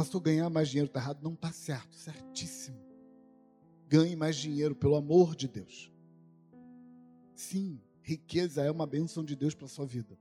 Pastor, 0.00 0.22
ganhar 0.22 0.48
mais 0.48 0.70
dinheiro 0.70 0.86
está 0.86 0.98
errado? 0.98 1.22
Não 1.22 1.34
está 1.34 1.52
certo, 1.52 1.94
certíssimo. 1.94 2.78
Ganhe 3.86 4.16
mais 4.16 4.34
dinheiro, 4.34 4.74
pelo 4.74 4.96
amor 4.96 5.36
de 5.36 5.46
Deus. 5.46 5.92
Sim, 7.34 7.78
riqueza 8.00 8.62
é 8.62 8.70
uma 8.70 8.86
bênção 8.86 9.22
de 9.22 9.36
Deus 9.36 9.54
para 9.54 9.66
a 9.66 9.68
sua 9.68 9.84
vida. 9.84 10.18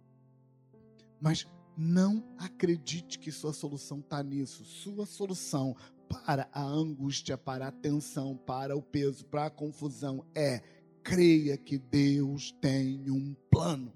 Mas 1.21 1.47
não 1.77 2.35
acredite 2.37 3.17
que 3.17 3.31
sua 3.31 3.53
solução 3.53 3.99
está 3.99 4.21
nisso. 4.21 4.65
Sua 4.65 5.05
solução 5.05 5.77
para 6.09 6.49
a 6.51 6.61
angústia, 6.61 7.37
para 7.37 7.69
a 7.69 7.71
tensão, 7.71 8.35
para 8.35 8.75
o 8.75 8.81
peso, 8.81 9.25
para 9.27 9.45
a 9.45 9.49
confusão 9.49 10.25
é 10.35 10.61
creia 11.01 11.57
que 11.57 11.77
Deus 11.77 12.51
tem 12.59 13.09
um 13.09 13.33
plano. 13.49 13.93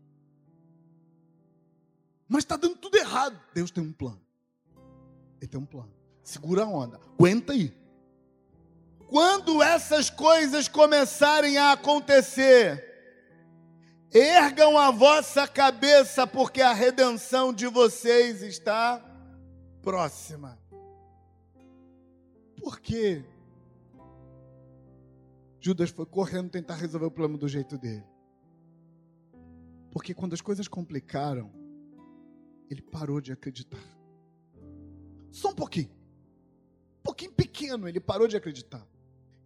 Mas 2.25 2.45
está 2.45 2.55
dando 2.55 2.77
tudo 2.77 2.95
errado. 2.95 3.37
Deus 3.53 3.69
tem 3.69 3.83
um 3.83 3.91
plano. 3.91 4.23
Ele 5.43 5.49
tem 5.49 5.59
um 5.59 5.65
plano. 5.65 5.91
Segura 6.23 6.63
a 6.63 6.67
onda. 6.67 6.99
Aguenta 7.19 7.51
aí. 7.51 7.75
Quando 9.09 9.61
essas 9.61 10.09
coisas 10.09 10.67
começarem 10.67 11.57
a 11.57 11.73
acontecer, 11.73 12.93
Ergam 14.13 14.77
a 14.77 14.91
vossa 14.91 15.47
cabeça, 15.47 16.27
porque 16.27 16.61
a 16.61 16.71
redenção 16.71 17.51
de 17.51 17.65
vocês 17.65 18.43
está 18.43 19.03
próxima. 19.81 20.59
Por 22.61 22.79
quê? 22.79 23.25
Judas 25.59 25.89
foi 25.89 26.05
correndo 26.05 26.51
tentar 26.51 26.75
resolver 26.75 27.07
o 27.07 27.11
problema 27.11 27.39
do 27.39 27.47
jeito 27.47 27.75
dele. 27.75 28.05
Porque 29.89 30.13
quando 30.13 30.33
as 30.33 30.41
coisas 30.41 30.67
complicaram, 30.67 31.51
ele 32.69 32.83
parou 32.83 33.19
de 33.19 33.31
acreditar. 33.31 33.81
Só 35.33 35.49
um 35.49 35.55
pouquinho. 35.55 35.89
Um 36.99 37.01
pouquinho 37.01 37.31
pequeno, 37.31 37.89
ele 37.89 37.99
parou 37.99 38.27
de 38.27 38.37
acreditar. 38.37 38.87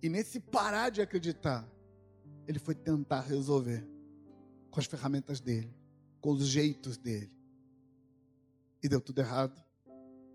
E 0.04 0.10
nesse 0.10 0.38
parar 0.38 0.90
de 0.90 1.02
acreditar, 1.02 1.66
ele 2.46 2.60
foi 2.60 2.76
tentar 2.76 3.22
resolver 3.22 3.88
com 4.70 4.82
as 4.82 4.86
ferramentas 4.86 5.40
dele, 5.40 5.74
com 6.20 6.32
os 6.32 6.46
jeitos 6.46 6.98
dele. 6.98 7.32
E 8.84 8.90
deu 8.90 9.00
tudo 9.00 9.20
errado. 9.20 9.64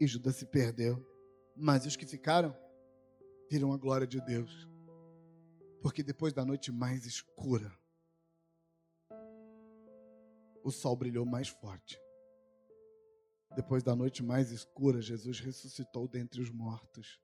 E 0.01 0.07
Judas 0.07 0.37
se 0.37 0.47
perdeu. 0.47 1.07
Mas 1.55 1.85
os 1.85 1.97
que 1.97 2.07
ficaram 2.07 2.57
viram 3.51 3.75
a 3.75 3.77
glória 3.77 4.07
de 4.07 4.23
Deus. 4.23 4.67
Porque 5.83 6.03
depois 6.03 6.33
da 6.33 6.47
noite 6.47 6.73
mais 6.73 7.05
escura, 7.05 7.71
o 10.65 10.71
sol 10.71 10.97
brilhou 10.97 11.27
mais 11.27 11.49
forte. 11.49 12.01
Depois 13.55 13.83
da 13.83 13.95
noite 13.95 14.23
mais 14.23 14.51
escura, 14.51 15.03
Jesus 15.03 15.41
ressuscitou 15.41 16.09
dentre 16.09 16.41
os 16.41 16.51
mortos. 16.51 17.21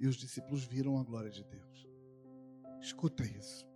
E 0.00 0.06
os 0.06 0.16
discípulos 0.16 0.64
viram 0.64 0.98
a 0.98 1.04
glória 1.04 1.30
de 1.30 1.44
Deus. 1.44 1.86
Escuta 2.80 3.22
isso. 3.24 3.66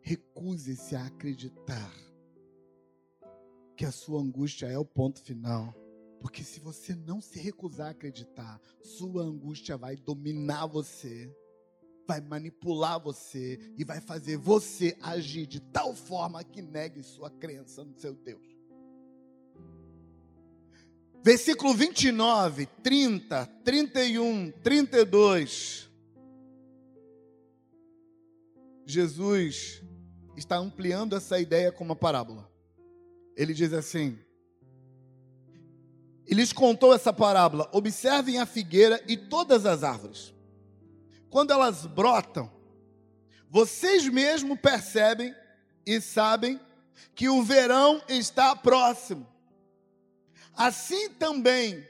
Recuse-se 0.00 0.96
a 0.96 1.06
acreditar 1.06 1.92
que 3.76 3.84
a 3.84 3.92
sua 3.92 4.20
angústia 4.20 4.66
é 4.66 4.78
o 4.78 4.84
ponto 4.84 5.20
final. 5.20 5.74
Porque 6.20 6.42
se 6.42 6.58
você 6.58 6.94
não 6.94 7.20
se 7.20 7.38
recusar 7.38 7.88
a 7.88 7.90
acreditar, 7.90 8.60
sua 8.82 9.22
angústia 9.22 9.76
vai 9.76 9.96
dominar 9.96 10.66
você, 10.66 11.30
vai 12.08 12.20
manipular 12.20 12.98
você 12.98 13.58
e 13.76 13.84
vai 13.84 14.00
fazer 14.00 14.38
você 14.38 14.96
agir 15.02 15.46
de 15.46 15.60
tal 15.60 15.94
forma 15.94 16.42
que 16.42 16.62
negue 16.62 17.02
sua 17.02 17.30
crença 17.30 17.84
no 17.84 17.94
seu 17.98 18.14
Deus. 18.14 18.55
Versículo 21.26 21.74
29, 21.74 22.66
30, 22.84 23.46
31, 23.64 24.52
32. 24.62 25.90
Jesus 28.86 29.82
está 30.36 30.56
ampliando 30.56 31.16
essa 31.16 31.40
ideia 31.40 31.72
com 31.72 31.82
uma 31.82 31.96
parábola. 31.96 32.48
Ele 33.36 33.52
diz 33.52 33.72
assim: 33.72 34.16
e 36.28 36.32
lhes 36.32 36.52
contou 36.52 36.94
essa 36.94 37.12
parábola: 37.12 37.68
observem 37.72 38.38
a 38.38 38.46
figueira 38.46 39.02
e 39.08 39.16
todas 39.16 39.66
as 39.66 39.82
árvores. 39.82 40.32
Quando 41.28 41.50
elas 41.50 41.86
brotam, 41.86 42.48
vocês 43.50 44.08
mesmos 44.08 44.60
percebem 44.60 45.34
e 45.84 46.00
sabem 46.00 46.60
que 47.16 47.28
o 47.28 47.42
verão 47.42 48.00
está 48.08 48.54
próximo. 48.54 49.26
Assim 50.56 51.10
também, 51.10 51.86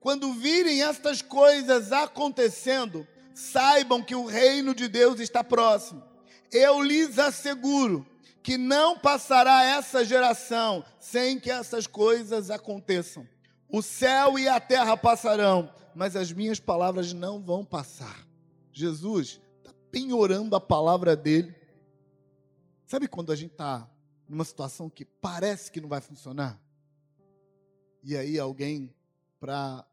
quando 0.00 0.32
virem 0.32 0.82
estas 0.82 1.22
coisas 1.22 1.92
acontecendo, 1.92 3.06
saibam 3.32 4.02
que 4.02 4.14
o 4.14 4.26
reino 4.26 4.74
de 4.74 4.88
Deus 4.88 5.20
está 5.20 5.44
próximo. 5.44 6.02
Eu 6.50 6.82
lhes 6.82 7.18
asseguro 7.18 8.04
que 8.42 8.58
não 8.58 8.98
passará 8.98 9.62
essa 9.64 10.04
geração 10.04 10.84
sem 10.98 11.38
que 11.38 11.50
essas 11.50 11.86
coisas 11.86 12.50
aconteçam. 12.50 13.28
O 13.68 13.82
céu 13.82 14.38
e 14.38 14.48
a 14.48 14.58
terra 14.58 14.96
passarão, 14.96 15.70
mas 15.94 16.16
as 16.16 16.32
minhas 16.32 16.58
palavras 16.58 17.12
não 17.12 17.40
vão 17.40 17.64
passar. 17.64 18.26
Jesus 18.72 19.40
está 19.58 19.72
penhorando 19.90 20.56
a 20.56 20.60
palavra 20.60 21.14
dele. 21.14 21.54
Sabe 22.86 23.06
quando 23.06 23.30
a 23.30 23.36
gente 23.36 23.52
está 23.52 23.88
numa 24.28 24.44
situação 24.44 24.88
que 24.88 25.04
parece 25.04 25.70
que 25.70 25.80
não 25.80 25.88
vai 25.88 26.00
funcionar? 26.00 26.58
E 28.02 28.16
aí 28.16 28.38
alguém, 28.38 28.94
para 29.40 29.86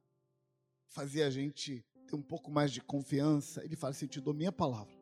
fazer 0.88 1.24
a 1.24 1.30
gente 1.30 1.84
ter 2.08 2.16
um 2.16 2.22
pouco 2.22 2.52
mais 2.52 2.72
de 2.72 2.82
confiança, 2.82 3.64
ele 3.64 3.76
fala 3.76 3.92
assim: 3.92 4.08
te 4.08 4.22
dou 4.22 4.34
minha 4.34 4.52
palavra. 4.52 4.96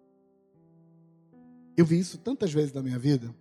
Eu 1.76 1.86
vi 1.86 2.00
isso 2.00 2.18
tantas 2.18 2.54
vezes 2.54 2.74
na 2.74 2.84
minha 2.84 3.00
vida, 3.00 3.34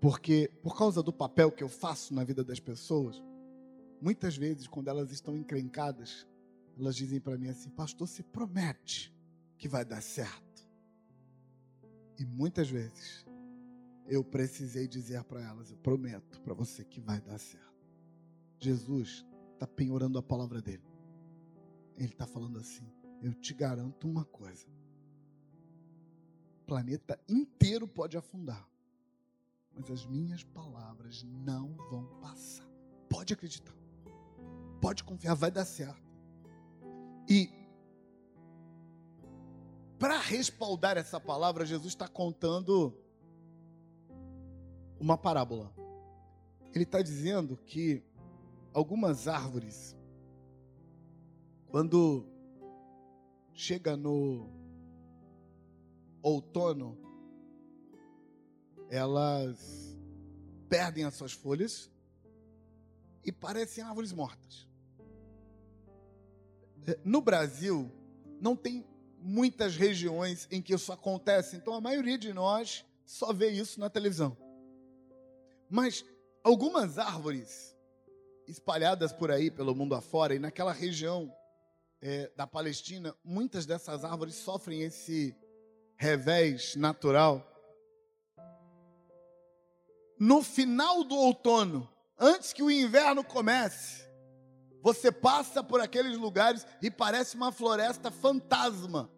porque 0.00 0.50
por 0.62 0.76
causa 0.76 1.02
do 1.02 1.12
papel 1.12 1.50
que 1.50 1.64
eu 1.64 1.68
faço 1.68 2.14
na 2.14 2.24
vida 2.24 2.44
das 2.44 2.60
pessoas, 2.60 3.22
Muitas 4.00 4.36
vezes, 4.36 4.66
quando 4.68 4.88
elas 4.88 5.10
estão 5.10 5.36
encrencadas, 5.36 6.26
elas 6.78 6.94
dizem 6.94 7.20
para 7.20 7.36
mim 7.36 7.48
assim: 7.48 7.68
Pastor, 7.70 8.06
se 8.06 8.22
promete 8.22 9.14
que 9.56 9.68
vai 9.68 9.84
dar 9.84 10.00
certo. 10.00 10.66
E 12.18 12.24
muitas 12.24 12.70
vezes 12.70 13.26
eu 14.06 14.22
precisei 14.22 14.86
dizer 14.86 15.24
para 15.24 15.42
elas: 15.42 15.70
Eu 15.70 15.78
prometo 15.78 16.40
para 16.42 16.54
você 16.54 16.84
que 16.84 17.00
vai 17.00 17.20
dar 17.20 17.38
certo. 17.38 17.67
Jesus 18.58 19.24
está 19.54 19.66
penhorando 19.66 20.18
a 20.18 20.22
palavra 20.22 20.60
dele. 20.60 20.82
Ele 21.96 22.12
está 22.12 22.26
falando 22.26 22.58
assim: 22.58 22.86
Eu 23.22 23.34
te 23.34 23.54
garanto 23.54 24.08
uma 24.08 24.24
coisa. 24.24 24.66
O 26.60 26.66
planeta 26.66 27.18
inteiro 27.28 27.88
pode 27.88 28.16
afundar, 28.16 28.68
mas 29.74 29.90
as 29.90 30.04
minhas 30.06 30.44
palavras 30.44 31.22
não 31.22 31.74
vão 31.90 32.04
passar. 32.20 32.68
Pode 33.08 33.32
acreditar. 33.32 33.74
Pode 34.80 35.02
confiar, 35.02 35.34
vai 35.34 35.50
dar 35.50 35.64
certo. 35.64 36.06
E 37.28 37.50
para 39.98 40.18
respaldar 40.18 40.96
essa 40.96 41.18
palavra, 41.18 41.66
Jesus 41.66 41.92
está 41.92 42.06
contando 42.06 42.96
uma 45.00 45.18
parábola. 45.18 45.74
Ele 46.72 46.84
está 46.84 47.02
dizendo 47.02 47.56
que 47.56 48.04
algumas 48.72 49.28
árvores, 49.28 49.96
quando 51.68 52.26
chega 53.52 53.96
no 53.96 54.50
outono, 56.22 56.98
elas 58.88 59.96
perdem 60.68 61.04
as 61.04 61.14
suas 61.14 61.32
folhas 61.32 61.90
e 63.24 63.32
parecem 63.32 63.82
árvores 63.82 64.12
mortas. 64.12 64.66
É, 66.86 66.98
no 67.04 67.20
Brasil, 67.20 67.90
não 68.40 68.56
tem 68.56 68.86
muitas 69.20 69.76
regiões 69.76 70.46
em 70.50 70.62
que 70.62 70.74
isso 70.74 70.92
acontece, 70.92 71.56
então 71.56 71.74
a 71.74 71.80
maioria 71.80 72.16
de 72.16 72.32
nós 72.32 72.84
só 73.04 73.32
vê 73.32 73.50
isso 73.50 73.80
na 73.80 73.90
televisão. 73.90 74.36
Mas 75.68 76.04
algumas 76.42 76.98
árvores 76.98 77.76
espalhadas 78.48 79.12
por 79.12 79.30
aí, 79.30 79.50
pelo 79.50 79.74
mundo 79.74 79.94
afora, 79.94 80.34
e 80.34 80.38
naquela 80.38 80.72
região 80.72 81.32
é, 82.00 82.30
da 82.36 82.46
Palestina, 82.46 83.14
muitas 83.22 83.66
dessas 83.66 84.04
árvores 84.04 84.34
sofrem 84.36 84.82
esse 84.82 85.36
revés 85.96 86.74
natural. 86.74 87.44
No 90.18 90.42
final 90.42 91.04
do 91.04 91.14
outono, 91.14 91.88
antes 92.18 92.52
que 92.52 92.62
o 92.62 92.70
inverno 92.70 93.22
comece, 93.22 94.08
você 94.80 95.12
passa 95.12 95.62
por 95.62 95.80
aqueles 95.80 96.16
lugares 96.16 96.66
e 96.80 96.90
parece 96.90 97.36
uma 97.36 97.52
floresta 97.52 98.10
fantasma. 98.10 99.10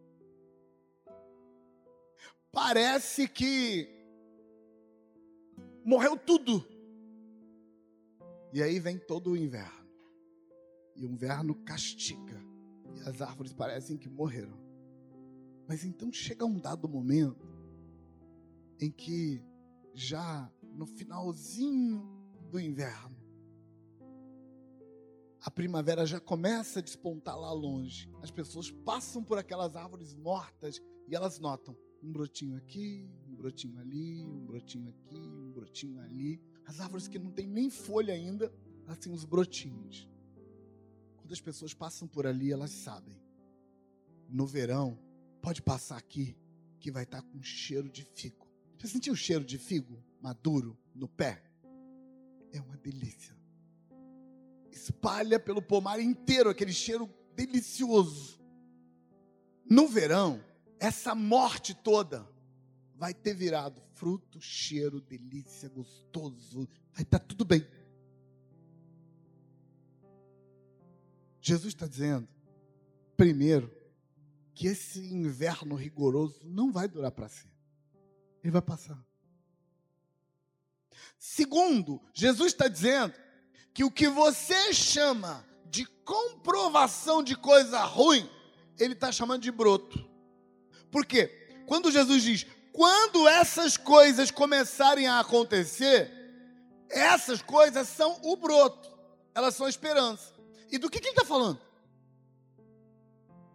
Parece 2.51 3.29
que 3.29 3.89
morreu 5.85 6.17
tudo. 6.17 6.67
E 8.53 8.63
aí 8.63 8.79
vem 8.79 8.99
todo 8.99 9.31
o 9.31 9.37
inverno. 9.37 9.89
E 10.97 11.05
o 11.05 11.11
inverno 11.11 11.55
castiga. 11.55 12.43
E 12.97 13.09
as 13.09 13.23
árvores 13.23 13.53
parecem 13.53 13.97
que 13.97 14.09
morreram. 14.09 14.59
Mas 15.69 15.85
então 15.85 16.13
chega 16.13 16.45
um 16.45 16.59
dado 16.59 16.89
momento 16.89 17.49
em 18.81 18.91
que 18.91 19.43
já 19.95 20.51
no 20.75 20.87
finalzinho 20.87 22.03
do 22.51 22.59
inverno 22.59 23.21
a 25.43 25.51
primavera 25.51 26.05
já 26.05 26.21
começa 26.21 26.81
a 26.81 26.83
despontar 26.83 27.39
lá 27.39 27.51
longe. 27.53 28.11
As 28.23 28.31
pessoas 28.31 28.71
passam 28.71 29.25
por 29.25 29.39
aquelas 29.39 29.75
árvores 29.75 30.15
mortas 30.15 30.83
e 31.09 31.15
elas 31.15 31.39
notam 31.39 31.75
um 32.03 32.13
brotinho 32.13 32.57
aqui, 32.57 33.09
um 33.27 33.35
brotinho 33.35 33.79
ali, 33.81 34.23
um 34.23 34.45
brotinho 34.45 34.91
aqui, 34.91 35.17
um 35.17 35.51
brotinho 35.53 35.99
ali. 36.01 36.43
As 36.71 36.79
árvores 36.79 37.09
que 37.09 37.19
não 37.19 37.33
têm 37.33 37.49
nem 37.49 37.69
folha 37.69 38.15
ainda, 38.15 38.49
têm 39.01 39.13
os 39.13 39.25
brotinhos. 39.25 40.09
Quando 41.17 41.33
as 41.33 41.41
pessoas 41.41 41.75
passam 41.75 42.07
por 42.07 42.29
ali, 42.29 42.53
elas 42.53 42.71
sabem. 42.71 43.21
No 44.29 44.47
verão, 44.47 44.97
pode 45.43 45.63
passar 45.63 45.97
aqui, 45.97 46.37
que 46.79 46.93
vai 46.93 47.03
estar 47.03 47.23
com 47.23 47.43
cheiro 47.43 47.89
de 47.89 48.05
figo. 48.05 48.47
Já 48.79 48.87
sentiu 48.87 49.15
o 49.15 49.17
cheiro 49.17 49.45
de 49.45 49.59
figo 49.59 50.01
maduro 50.23 50.79
no 50.95 51.09
pé? 51.09 51.43
É 52.53 52.61
uma 52.61 52.77
delícia 52.77 53.41
espalha 54.71 55.41
pelo 55.41 55.61
pomar 55.61 55.99
inteiro 56.01 56.49
aquele 56.49 56.73
cheiro 56.73 57.13
delicioso. 57.35 58.41
No 59.69 59.89
verão, 59.89 60.41
essa 60.79 61.13
morte 61.15 61.75
toda 61.75 62.29
vai 63.01 63.15
ter 63.15 63.33
virado 63.33 63.81
fruto, 63.95 64.39
cheiro, 64.43 65.01
delícia, 65.01 65.71
gostoso, 65.71 66.69
vai 66.93 67.03
estar 67.03 67.19
tudo 67.19 67.47
bem. 67.47 67.67
Jesus 71.41 71.73
está 71.73 71.87
dizendo, 71.87 72.29
primeiro, 73.17 73.75
que 74.55 74.67
esse 74.67 75.01
inverno 75.15 75.75
rigoroso 75.77 76.43
não 76.45 76.71
vai 76.71 76.87
durar 76.87 77.11
para 77.11 77.27
sempre. 77.31 77.57
Ele 78.45 78.51
vai 78.51 78.61
passar. 78.61 79.03
Segundo, 81.19 82.03
Jesus 82.13 82.53
está 82.53 82.69
dizendo 82.69 83.15
que 83.73 83.83
o 83.83 83.91
que 83.91 84.09
você 84.09 84.75
chama 84.75 85.43
de 85.71 85.87
comprovação 86.05 87.23
de 87.23 87.35
coisa 87.35 87.83
ruim, 87.83 88.29
ele 88.79 88.93
está 88.93 89.11
chamando 89.11 89.41
de 89.41 89.51
broto. 89.51 90.07
Por 90.91 91.07
quê? 91.07 91.29
Quando 91.67 91.91
Jesus 91.91 92.23
diz, 92.23 92.47
quando 92.73 93.29
essas 93.29 93.77
coisas 93.77 94.31
começarem 94.31 95.07
a 95.07 95.21
acontecer, 95.21 96.11
essas 96.89 97.43
coisas 97.43 97.89
são 97.89 98.19
o 98.23 98.37
broto, 98.37 98.97
elas 99.35 99.55
são 99.55 99.67
a 99.67 99.71
esperança. 99.71 100.35
E 100.71 100.79
do 100.79 100.89
que, 100.89 101.01
que 101.01 101.09
ele 101.09 101.17
está 101.17 101.25
falando? 101.25 101.61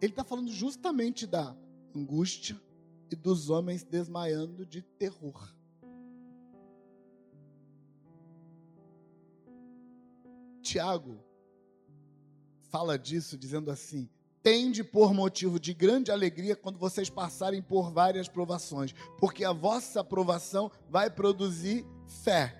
Ele 0.00 0.12
está 0.12 0.24
falando 0.24 0.50
justamente 0.50 1.26
da 1.26 1.56
angústia, 1.94 2.60
e 3.10 3.16
dos 3.16 3.50
homens 3.50 3.82
desmaiando 3.84 4.66
de 4.66 4.82
terror. 4.82 5.54
Tiago 10.60 11.22
fala 12.70 12.98
disso 12.98 13.38
dizendo 13.38 13.70
assim: 13.70 14.08
tende 14.46 14.84
por 14.84 15.12
motivo 15.12 15.58
de 15.58 15.74
grande 15.74 16.12
alegria 16.12 16.54
quando 16.54 16.78
vocês 16.78 17.10
passarem 17.10 17.60
por 17.60 17.90
várias 17.90 18.28
provações, 18.28 18.94
porque 19.18 19.44
a 19.44 19.52
vossa 19.52 20.02
aprovação 20.02 20.70
vai 20.88 21.10
produzir 21.10 21.84
fé, 22.22 22.56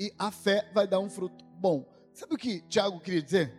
e 0.00 0.10
a 0.18 0.30
fé 0.30 0.66
vai 0.72 0.86
dar 0.86 0.98
um 0.98 1.10
fruto 1.10 1.44
bom. 1.58 1.86
Sabe 2.14 2.32
o 2.32 2.38
que 2.38 2.62
Tiago 2.62 3.00
queria 3.00 3.20
dizer? 3.20 3.54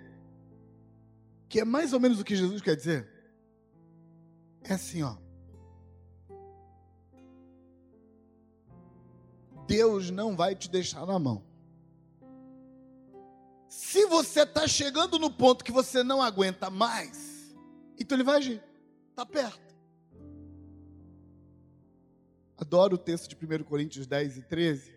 Que 1.48 1.60
é 1.60 1.66
mais 1.66 1.94
ou 1.94 2.00
menos 2.00 2.20
o 2.20 2.24
que 2.24 2.36
Jesus 2.36 2.64
quer 2.64 2.76
dizer. 2.76 3.08
É 4.64 4.74
assim, 4.74 5.04
ó. 5.04 5.16
Deus 9.68 10.10
não 10.10 10.36
vai 10.36 10.56
te 10.56 10.68
deixar 10.68 11.06
na 11.06 11.20
mão. 11.20 11.44
Se 13.70 14.08
você 14.08 14.42
está 14.42 14.68
chegando 14.68 15.20
no 15.20 15.30
ponto 15.30 15.64
que 15.64 15.72
você 15.72 16.04
não 16.04 16.24
aguenta 16.24 16.72
mais, 16.72 17.37
então 18.00 18.16
ele 18.16 18.24
vai 18.24 18.38
agir. 18.38 18.64
Está 19.10 19.26
perto. 19.26 19.68
Adoro 22.58 22.96
o 22.96 22.98
texto 22.98 23.30
de 23.30 23.36
1 23.36 23.64
Coríntios 23.64 24.08
10 24.08 24.38
e 24.38 24.42
13, 24.42 24.92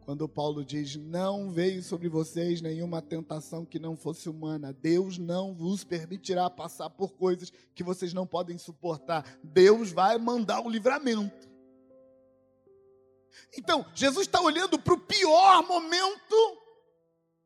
quando 0.00 0.26
Paulo 0.26 0.64
diz: 0.64 0.96
Não 0.96 1.50
veio 1.50 1.82
sobre 1.82 2.08
vocês 2.08 2.62
nenhuma 2.62 3.02
tentação 3.02 3.66
que 3.66 3.78
não 3.78 3.94
fosse 3.94 4.30
humana. 4.30 4.72
Deus 4.72 5.18
não 5.18 5.54
vos 5.54 5.84
permitirá 5.84 6.48
passar 6.48 6.88
por 6.88 7.12
coisas 7.12 7.52
que 7.74 7.84
vocês 7.84 8.14
não 8.14 8.26
podem 8.26 8.56
suportar. 8.56 9.38
Deus 9.42 9.92
vai 9.92 10.16
mandar 10.16 10.62
o 10.62 10.70
livramento. 10.70 11.50
Então, 13.56 13.84
Jesus 13.94 14.26
está 14.26 14.40
olhando 14.40 14.78
para 14.78 14.94
o 14.94 15.00
pior 15.00 15.66
momento 15.66 16.58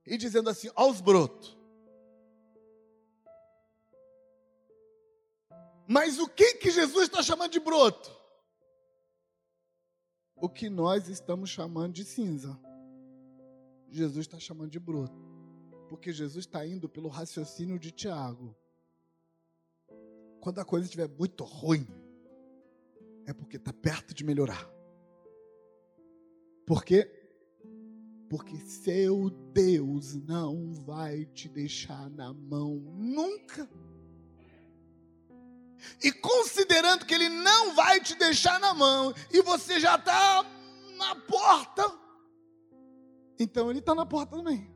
e 0.06 0.16
dizendo 0.16 0.48
assim: 0.48 0.70
aos 0.76 1.00
brotos. 1.00 1.57
Mas 5.90 6.18
o 6.18 6.28
que 6.28 6.56
que 6.56 6.70
Jesus 6.70 7.04
está 7.04 7.22
chamando 7.22 7.50
de 7.50 7.58
broto? 7.58 8.14
O 10.36 10.46
que 10.46 10.68
nós 10.68 11.08
estamos 11.08 11.48
chamando 11.48 11.94
de 11.94 12.04
cinza. 12.04 12.60
Jesus 13.88 14.26
está 14.26 14.38
chamando 14.38 14.70
de 14.70 14.78
broto. 14.78 15.18
Porque 15.88 16.12
Jesus 16.12 16.44
está 16.44 16.66
indo 16.66 16.90
pelo 16.90 17.08
raciocínio 17.08 17.78
de 17.78 17.90
Tiago. 17.90 18.54
Quando 20.40 20.58
a 20.58 20.64
coisa 20.64 20.84
estiver 20.84 21.08
muito 21.08 21.42
ruim, 21.42 21.86
é 23.26 23.32
porque 23.32 23.56
está 23.56 23.72
perto 23.72 24.12
de 24.12 24.24
melhorar. 24.24 24.70
Porque 26.66 27.14
porque 28.28 28.58
seu 28.58 29.30
Deus 29.54 30.14
não 30.14 30.74
vai 30.74 31.24
te 31.24 31.48
deixar 31.48 32.10
na 32.10 32.30
mão 32.34 32.74
nunca. 32.76 33.66
E 36.02 36.12
considerando 36.12 37.04
que 37.06 37.14
Ele 37.14 37.28
não 37.28 37.74
vai 37.74 38.00
te 38.00 38.14
deixar 38.14 38.58
na 38.60 38.74
mão, 38.74 39.14
e 39.30 39.42
você 39.42 39.80
já 39.80 39.96
está 39.96 40.44
na 40.96 41.14
porta, 41.14 41.82
então 43.38 43.70
Ele 43.70 43.78
está 43.78 43.94
na 43.94 44.06
porta 44.06 44.36
também. 44.36 44.70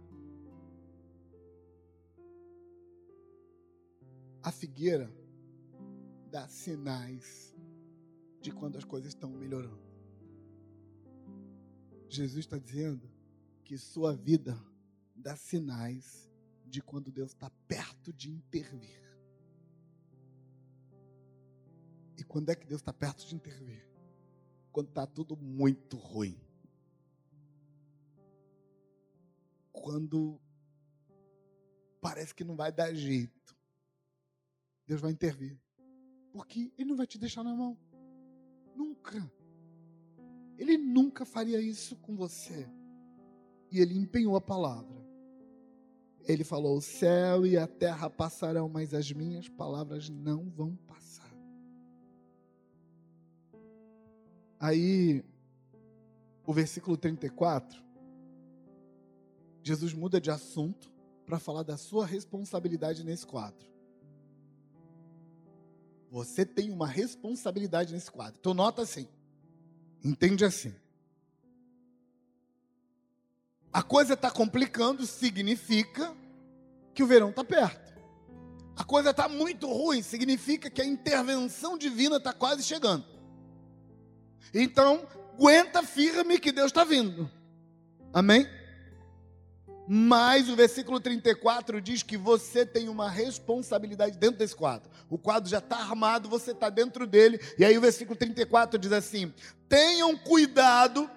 A 4.43 4.51
figueira 4.51 5.13
dá 6.31 6.49
sinais 6.49 7.55
de 8.41 8.51
quando 8.51 8.77
as 8.77 8.85
coisas 8.85 9.11
estão 9.11 9.31
melhorando. 9.31 9.83
Jesus 12.09 12.45
está 12.45 12.59
dizendo 12.59 13.09
que 13.65 13.79
sua 13.79 14.15
vida 14.15 14.59
dá 15.15 15.37
sinais 15.37 16.31
de 16.67 16.83
quando 16.83 17.13
Deus 17.13 17.31
está 17.31 17.51
perto 17.69 18.13
de 18.13 18.31
intervir. 18.31 19.01
E 22.17 22.25
quando 22.25 22.51
é 22.51 22.55
que 22.55 22.67
Deus 22.67 22.81
está 22.81 22.93
perto 22.93 23.27
de 23.27 23.35
intervir? 23.35 23.89
Quando 24.71 24.89
está 24.89 25.07
tudo 25.07 25.37
muito 25.37 25.97
ruim. 25.97 26.39
Quando 29.73 30.41
parece 32.01 32.35
que 32.35 32.45
não 32.45 32.57
vai 32.57 32.71
dar 32.73 32.95
jeito. 32.95 33.57
Deus 34.87 35.01
vai 35.01 35.11
intervir. 35.11 35.59
Porque 36.33 36.73
Ele 36.79 36.91
não 36.91 36.97
vai 36.97 37.07
te 37.07 37.19
deixar 37.19 37.43
na 37.43 37.55
mão. 37.55 37.79
Nunca. 38.75 39.31
Ele 40.59 40.77
nunca 40.77 41.25
faria 41.25 41.61
isso 41.61 41.97
com 41.97 42.17
você 42.17 42.69
e 43.73 43.81
ele 43.81 43.99
empenhou 43.99 44.37
a 44.37 44.41
palavra. 44.41 45.03
Ele 46.29 46.45
falou: 46.45 46.77
O 46.77 46.83
céu 46.83 47.47
e 47.47 47.57
a 47.57 47.67
terra 47.67 48.09
passarão, 48.11 48.69
mas 48.69 48.93
as 48.93 49.11
minhas 49.11 49.49
palavras 49.49 50.11
não 50.11 50.49
vão 50.51 50.77
passar. 50.87 51.12
Aí, 54.63 55.25
o 56.47 56.53
versículo 56.53 56.97
34, 56.97 57.83
Jesus 59.61 59.93
muda 59.93 60.21
de 60.21 60.31
assunto 60.31 60.89
para 61.27 61.41
falar 61.41 61.65
da 61.65 61.77
sua 61.77 62.07
responsabilidade 62.07 63.03
nesse 63.03 63.27
quadro. 63.27 63.69
Você 66.13 66.47
tem 66.47 66.71
uma 66.71 66.87
responsabilidade 66.87 67.93
nesse 67.93 68.09
quadro. 68.09 68.37
Então, 68.39 68.55
nota 68.55 68.83
assim. 68.83 69.09
Entende 70.05 70.45
assim. 70.45 70.73
A 73.73 73.83
coisa 73.83 74.15
está 74.15 74.31
complicando, 74.31 75.05
significa 75.09 76.17
que 76.95 77.03
o 77.03 77.07
verão 77.09 77.31
está 77.31 77.43
perto. 77.43 78.01
A 78.77 78.85
coisa 78.85 79.11
está 79.11 79.29
muito 79.29 79.67
ruim, 79.67 80.03
significa 80.03 80.71
que 80.71 80.81
a 80.81 80.87
intervenção 80.87 81.77
divina 81.77 82.19
está 82.19 82.33
quase 82.33 82.63
chegando. 82.63 83.12
Então, 84.53 85.07
aguenta 85.35 85.83
firme 85.83 86.39
que 86.39 86.53
Deus 86.53 86.67
está 86.67 86.85
vindo. 86.85 87.31
Amém? 88.13 88.47
Mas 89.89 90.49
o 90.49 90.55
versículo 90.55 91.01
34 91.01 91.81
diz 91.81 92.03
que 92.03 92.17
você 92.17 92.65
tem 92.65 92.89
uma 92.89 93.11
responsabilidade 93.11 94.17
dentro 94.17 94.39
desse 94.39 94.55
quadro. 94.55 94.91
O 95.11 95.19
quadro 95.19 95.51
já 95.51 95.59
está 95.59 95.77
armado, 95.77 96.29
você 96.29 96.53
está 96.53 96.71
dentro 96.71 97.07
dele. 97.07 97.41
E 97.59 97.65
aí 97.65 97.77
o 97.77 97.81
versículo 97.81 98.17
34 98.17 98.79
diz 98.79 98.93
assim: 98.93 99.35
Tenham 99.69 100.17
cuidado 100.17 101.11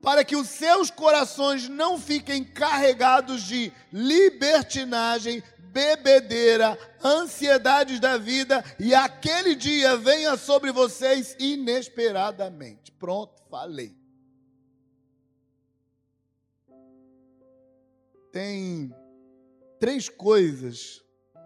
para 0.00 0.24
que 0.24 0.36
os 0.36 0.48
seus 0.48 0.90
corações 0.90 1.68
não 1.68 1.98
fiquem 1.98 2.44
carregados 2.44 3.42
de 3.42 3.72
libertinagem, 3.92 5.42
bebedeira, 5.72 6.78
ansiedades 7.02 7.98
da 7.98 8.16
vida 8.18 8.62
e 8.78 8.94
aquele 8.94 9.54
dia 9.54 9.96
venha 9.96 10.36
sobre 10.36 10.70
vocês 10.70 11.34
inesperadamente. 11.38 12.92
Pronto, 12.92 13.42
falei. 13.50 13.96
Tem 18.30 18.94
três 19.80 20.08
coisas 20.08 21.04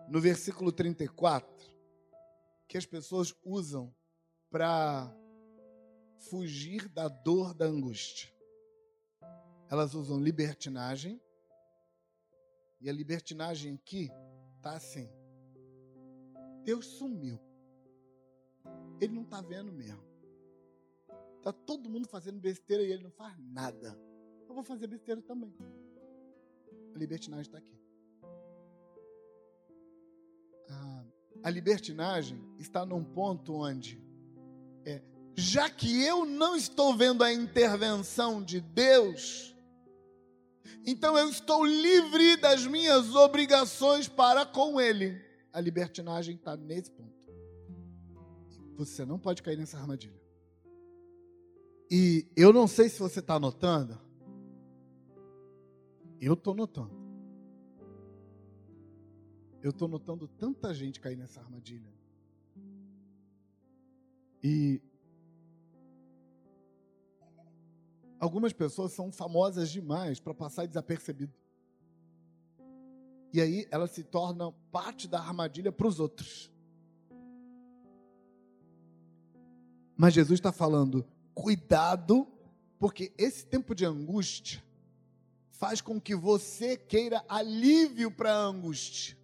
no 0.08 0.20
versículo 0.20 0.70
34 0.70 1.48
que 2.68 2.76
as 2.76 2.84
pessoas 2.84 3.34
usam 3.44 3.94
para 4.50 5.10
fugir 6.18 6.88
da 6.88 7.08
dor 7.08 7.54
da 7.54 7.64
angústia 7.64 8.36
elas 9.68 9.94
usam 9.94 10.18
libertinagem. 10.20 11.20
E 12.80 12.88
a 12.88 12.92
libertinagem 12.92 13.74
aqui 13.74 14.10
tá 14.60 14.72
assim. 14.72 15.08
Deus 16.64 16.86
sumiu. 16.86 17.38
Ele 19.00 19.14
não 19.14 19.22
está 19.22 19.40
vendo 19.40 19.72
mesmo. 19.72 20.04
Tá 21.42 21.52
todo 21.52 21.88
mundo 21.88 22.08
fazendo 22.08 22.40
besteira 22.40 22.82
e 22.82 22.90
ele 22.90 23.04
não 23.04 23.10
faz 23.10 23.38
nada. 23.38 23.98
Eu 24.48 24.54
vou 24.54 24.64
fazer 24.64 24.86
besteira 24.86 25.22
também. 25.22 25.54
A 26.94 26.98
libertinagem 26.98 27.42
está 27.42 27.58
aqui. 27.58 27.78
Ah, 30.68 31.04
a 31.44 31.50
libertinagem 31.50 32.42
está 32.58 32.84
num 32.84 33.04
ponto 33.04 33.54
onde 33.54 34.02
é, 34.84 35.02
já 35.34 35.68
que 35.68 36.02
eu 36.02 36.24
não 36.24 36.56
estou 36.56 36.96
vendo 36.96 37.22
a 37.22 37.32
intervenção 37.32 38.42
de 38.42 38.60
Deus, 38.60 39.55
então 40.84 41.16
eu 41.16 41.28
estou 41.28 41.64
livre 41.64 42.36
das 42.36 42.66
minhas 42.66 43.14
obrigações 43.14 44.08
para 44.08 44.44
com 44.44 44.80
Ele. 44.80 45.20
A 45.52 45.60
libertinagem 45.60 46.36
está 46.36 46.56
nesse 46.56 46.90
ponto. 46.90 47.16
Você 48.76 49.04
não 49.04 49.18
pode 49.18 49.42
cair 49.42 49.56
nessa 49.56 49.78
armadilha. 49.78 50.20
E 51.90 52.26
eu 52.36 52.52
não 52.52 52.66
sei 52.66 52.88
se 52.88 52.98
você 52.98 53.20
está 53.20 53.38
notando. 53.38 53.98
Eu 56.20 56.34
estou 56.34 56.54
notando. 56.54 56.94
Eu 59.62 59.70
estou 59.70 59.88
notando 59.88 60.28
tanta 60.28 60.72
gente 60.74 61.00
cair 61.00 61.16
nessa 61.16 61.40
armadilha. 61.40 61.92
E 64.42 64.80
Algumas 68.18 68.52
pessoas 68.52 68.92
são 68.92 69.12
famosas 69.12 69.70
demais 69.70 70.18
para 70.18 70.34
passar 70.34 70.66
desapercebido. 70.66 71.32
E 73.32 73.40
aí 73.40 73.66
elas 73.70 73.90
se 73.90 74.02
tornam 74.02 74.54
parte 74.72 75.06
da 75.06 75.20
armadilha 75.20 75.70
para 75.70 75.86
os 75.86 76.00
outros. 76.00 76.50
Mas 79.96 80.14
Jesus 80.14 80.38
está 80.38 80.52
falando, 80.52 81.06
cuidado, 81.34 82.26
porque 82.78 83.12
esse 83.16 83.46
tempo 83.46 83.74
de 83.74 83.84
angústia 83.84 84.62
faz 85.50 85.80
com 85.80 86.00
que 86.00 86.14
você 86.14 86.76
queira 86.76 87.24
alívio 87.28 88.10
para 88.10 88.32
a 88.32 88.44
angústia. 88.44 89.16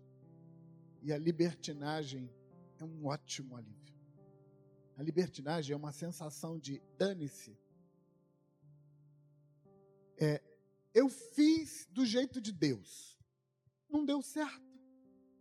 E 1.02 1.12
a 1.12 1.18
libertinagem 1.18 2.30
é 2.78 2.84
um 2.84 3.06
ótimo 3.06 3.56
alívio. 3.56 3.94
A 4.96 5.02
libertinagem 5.02 5.74
é 5.74 5.76
uma 5.76 5.92
sensação 5.92 6.58
de 6.58 6.82
dane-se. 6.96 7.58
É, 10.22 10.40
eu 10.94 11.08
fiz 11.08 11.88
do 11.90 12.06
jeito 12.06 12.40
de 12.40 12.52
Deus. 12.52 13.18
Não 13.90 14.04
deu 14.04 14.22
certo. 14.22 14.62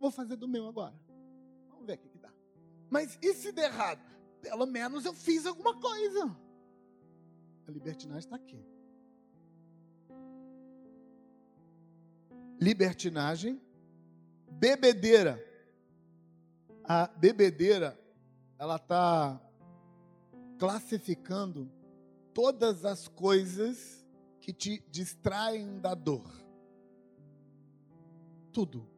Vou 0.00 0.10
fazer 0.10 0.34
do 0.34 0.48
meu 0.48 0.66
agora. 0.66 1.00
Vamos 1.68 1.86
ver 1.86 1.94
o 1.94 1.98
que, 1.98 2.08
que 2.08 2.18
dá. 2.18 2.32
Mas 2.90 3.16
e 3.22 3.32
se 3.32 3.52
der 3.52 3.66
errado? 3.66 4.02
Pelo 4.40 4.66
menos 4.66 5.04
eu 5.04 5.14
fiz 5.14 5.46
alguma 5.46 5.80
coisa. 5.80 6.36
A 7.68 7.70
libertinagem 7.70 8.18
está 8.24 8.34
aqui. 8.34 8.60
Libertinagem, 12.60 13.62
bebedeira. 14.50 15.40
A 16.82 17.06
bebedeira, 17.06 17.96
ela 18.58 18.76
está 18.76 19.40
classificando 20.58 21.70
todas 22.34 22.84
as 22.84 23.06
coisas 23.06 24.01
que 24.42 24.52
te 24.52 24.84
distraem 24.90 25.78
da 25.78 25.94
dor. 25.94 26.28
Tudo. 28.52 28.90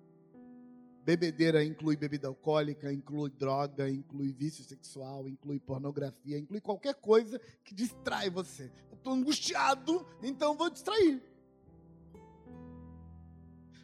Bebedeira 1.05 1.63
inclui 1.63 1.97
bebida 1.97 2.29
alcoólica, 2.29 2.91
inclui 2.91 3.29
droga, 3.29 3.91
inclui 3.91 4.33
vício 4.33 4.65
sexual, 4.65 5.29
inclui 5.29 5.61
pornografia, 5.61 6.39
inclui 6.39 6.63
qualquer 6.63 6.95
coisa 6.95 7.39
que 7.63 7.75
distrai 7.75 8.31
você. 8.31 8.73
Eu 8.91 8.97
estou 8.97 9.13
angustiado, 9.13 10.07
então 10.23 10.57
vou 10.57 10.71
distrair. 10.71 11.23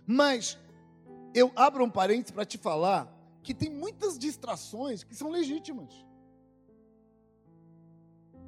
Mas 0.07 0.59
eu 1.35 1.53
abro 1.55 1.85
um 1.85 1.91
parênteses 1.91 2.31
para 2.31 2.47
te 2.47 2.57
falar 2.57 3.15
que 3.43 3.53
tem 3.53 3.71
muitas 3.71 4.19
distrações 4.19 5.05
que 5.05 5.15
são 5.15 5.29
legítimas. 5.29 5.93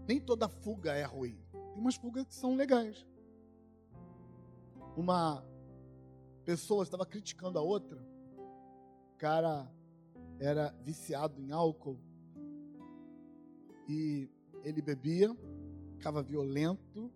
Nem 0.08 0.18
toda 0.18 0.48
fuga 0.48 0.94
é 0.94 1.04
ruim. 1.04 1.41
Tem 1.72 1.80
umas 1.80 1.96
fugas 1.96 2.26
que 2.26 2.34
são 2.34 2.54
legais. 2.54 3.06
Uma 4.96 5.44
pessoa 6.44 6.82
estava 6.82 7.06
criticando 7.06 7.58
a 7.58 7.62
outra 7.62 8.12
cara 9.22 9.70
era 10.40 10.74
viciado 10.84 11.40
em 11.40 11.52
álcool 11.52 11.96
e 13.88 14.28
ele 14.64 14.82
bebia, 14.82 15.32
ficava 15.92 16.20
violento, 16.24 17.08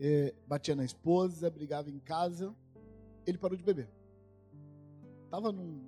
é, 0.00 0.34
batia 0.48 0.74
na 0.74 0.84
esposa, 0.84 1.48
brigava 1.48 1.88
em 1.88 2.00
casa. 2.00 2.52
Ele 3.24 3.38
parou 3.38 3.56
de 3.56 3.62
beber. 3.62 3.88
Estava 5.26 5.52
num 5.52 5.86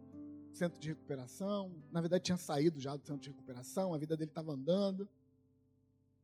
centro 0.53 0.78
de 0.78 0.91
recuperação, 0.91 1.74
na 1.91 2.01
verdade 2.01 2.22
tinha 2.22 2.37
saído 2.37 2.78
já 2.78 2.95
do 2.95 3.05
centro 3.05 3.22
de 3.22 3.30
recuperação, 3.30 3.93
a 3.93 3.99
vida 3.99 4.16
dele 4.16 4.30
estava 4.30 4.53
andando. 4.53 5.09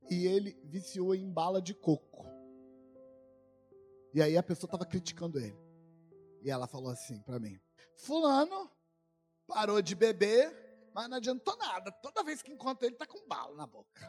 E 0.09 0.26
ele 0.26 0.59
viciou 0.64 1.14
em 1.14 1.30
bala 1.30 1.61
de 1.61 1.74
coco. 1.74 2.26
E 4.12 4.20
aí 4.22 4.36
a 4.36 4.42
pessoa 4.42 4.66
estava 4.68 4.84
criticando 4.84 5.38
ele. 5.38 5.57
E 6.42 6.51
ela 6.51 6.66
falou 6.66 6.90
assim 6.90 7.20
para 7.22 7.38
mim: 7.38 7.61
Fulano 7.96 8.70
parou 9.46 9.80
de 9.82 9.94
beber, 9.94 10.90
mas 10.94 11.09
não 11.09 11.16
adiantou 11.16 11.57
nada. 11.57 11.92
Toda 11.92 12.22
vez 12.22 12.42
que 12.42 12.53
encontra 12.53 12.86
ele, 12.86 12.96
tá 12.96 13.07
com 13.07 13.26
bala 13.28 13.55
na 13.55 13.66
boca. 13.66 14.09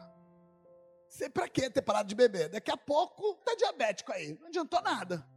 Sei 1.09 1.29
pra 1.29 1.47
que 1.47 1.69
ter 1.69 1.81
parado 1.81 2.07
de 2.07 2.15
beber? 2.15 2.49
Daqui 2.49 2.71
a 2.71 2.77
pouco 2.77 3.35
tá 3.43 3.53
diabético 3.55 4.11
aí. 4.13 4.37
Não 4.39 4.47
adiantou 4.47 4.81
nada. 4.81 5.27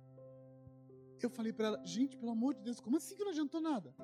Eu 1.20 1.30
falei 1.30 1.52
para 1.52 1.68
ela, 1.68 1.86
gente, 1.86 2.16
pelo 2.16 2.32
amor 2.32 2.54
de 2.54 2.60
Deus, 2.60 2.78
como 2.80 2.98
assim 2.98 3.16
que 3.16 3.24
não 3.24 3.30
adiantou 3.30 3.60
nada? 3.60 3.94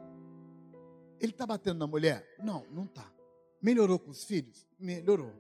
Ele 1.21 1.33
tá 1.33 1.47
batendo 1.47 1.79
na 1.79 1.87
mulher? 1.87 2.27
Não, 2.43 2.65
não 2.71 2.87
tá. 2.87 3.13
Melhorou 3.61 3.99
com 3.99 4.11
os 4.11 4.25
filhos? 4.25 4.67
Melhorou. 4.79 5.35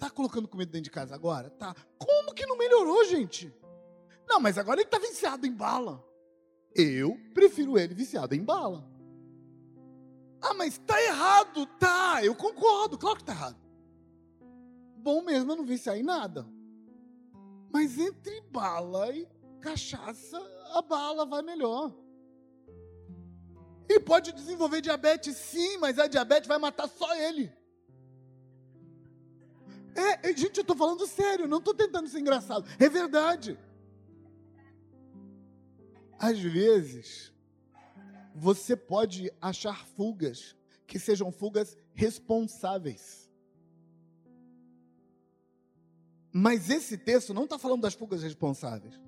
Tá 0.00 0.08
colocando 0.08 0.48
comida 0.48 0.72
dentro 0.72 0.84
de 0.84 0.90
casa 0.90 1.14
agora? 1.14 1.50
Tá. 1.50 1.76
Como 1.98 2.34
que 2.34 2.46
não 2.46 2.56
melhorou, 2.56 3.04
gente? 3.04 3.54
Não, 4.26 4.40
mas 4.40 4.56
agora 4.56 4.80
ele 4.80 4.88
tá 4.88 4.98
viciado 4.98 5.46
em 5.46 5.52
bala. 5.52 6.02
Eu 6.74 7.18
prefiro 7.34 7.78
ele 7.78 7.92
viciado 7.92 8.34
em 8.34 8.42
bala. 8.42 8.88
Ah, 10.40 10.54
mas 10.54 10.74
está 10.74 11.00
errado. 11.02 11.66
Tá, 11.78 12.24
eu 12.24 12.34
concordo, 12.34 12.96
claro 12.96 13.16
que 13.16 13.22
está 13.22 13.34
errado. 13.34 13.60
Bom 14.96 15.22
mesmo 15.22 15.52
eu 15.52 15.56
não 15.56 15.66
viciar 15.66 15.98
em 15.98 16.02
nada. 16.02 16.48
Mas 17.70 17.98
entre 17.98 18.40
bala 18.50 19.14
e 19.14 19.28
cachaça, 19.60 20.40
a 20.72 20.80
bala 20.80 21.26
vai 21.26 21.42
melhor. 21.42 21.94
Ele 23.86 24.00
pode 24.00 24.32
desenvolver 24.32 24.80
diabetes, 24.80 25.36
sim, 25.36 25.76
mas 25.76 25.98
a 25.98 26.06
diabetes 26.06 26.48
vai 26.48 26.58
matar 26.58 26.88
só 26.88 27.14
ele. 27.16 27.52
É, 29.94 30.32
gente, 30.36 30.58
eu 30.58 30.62
estou 30.62 30.76
falando 30.76 31.06
sério, 31.06 31.48
não 31.48 31.58
estou 31.58 31.74
tentando 31.74 32.08
ser 32.08 32.20
engraçado. 32.20 32.66
É 32.78 32.88
verdade. 32.88 33.58
Às 36.18 36.38
vezes, 36.38 37.32
você 38.34 38.76
pode 38.76 39.32
achar 39.40 39.86
fugas 39.86 40.56
que 40.86 40.98
sejam 40.98 41.32
fugas 41.32 41.76
responsáveis. 41.94 43.30
Mas 46.32 46.70
esse 46.70 46.96
texto 46.96 47.34
não 47.34 47.44
está 47.44 47.58
falando 47.58 47.82
das 47.82 47.94
fugas 47.94 48.22
responsáveis. 48.22 49.00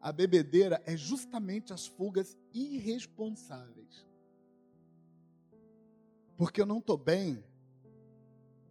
A 0.00 0.12
bebedeira 0.12 0.82
é 0.84 0.96
justamente 0.96 1.72
as 1.72 1.86
fugas 1.86 2.36
irresponsáveis. 2.52 4.06
Porque 6.36 6.60
eu 6.60 6.66
não 6.66 6.78
estou 6.78 6.98
bem, 6.98 7.44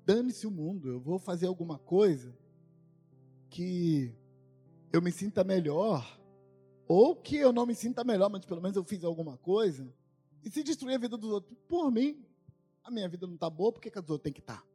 dane-se 0.06 0.46
o 0.46 0.52
mundo, 0.52 0.88
eu 0.88 1.00
vou 1.00 1.18
fazer 1.18 1.48
alguma 1.48 1.80
coisa 1.80 2.38
que 3.50 4.14
eu 4.94 5.02
me 5.02 5.12
sinta 5.12 5.44
melhor 5.44 6.22
ou 6.88 7.16
que 7.16 7.38
eu 7.38 7.52
não 7.52 7.66
me 7.66 7.74
sinta 7.74 8.04
melhor, 8.04 8.30
mas 8.30 8.46
pelo 8.46 8.62
menos 8.62 8.78
eu 8.78 8.84
fiz 8.84 9.04
alguma 9.04 9.38
coisa. 9.38 9.92
E 10.44 10.50
se 10.50 10.64
destruir 10.64 10.96
a 10.96 11.00
vida 11.00 11.18
dos 11.18 11.32
outros 11.32 11.58
por 11.68 11.92
mim, 11.92 12.24
a 12.84 12.92
minha 12.92 13.10
vida 13.10 13.26
não 13.26 13.34
está 13.34 13.50
boa, 13.50 13.72
por 13.72 13.82
que, 13.82 13.90
a 13.90 14.02
dos 14.02 14.12
outros 14.12 14.24
tem 14.24 14.34
que 14.34 14.42
estar? 14.42 14.62
Tá? 14.62 14.68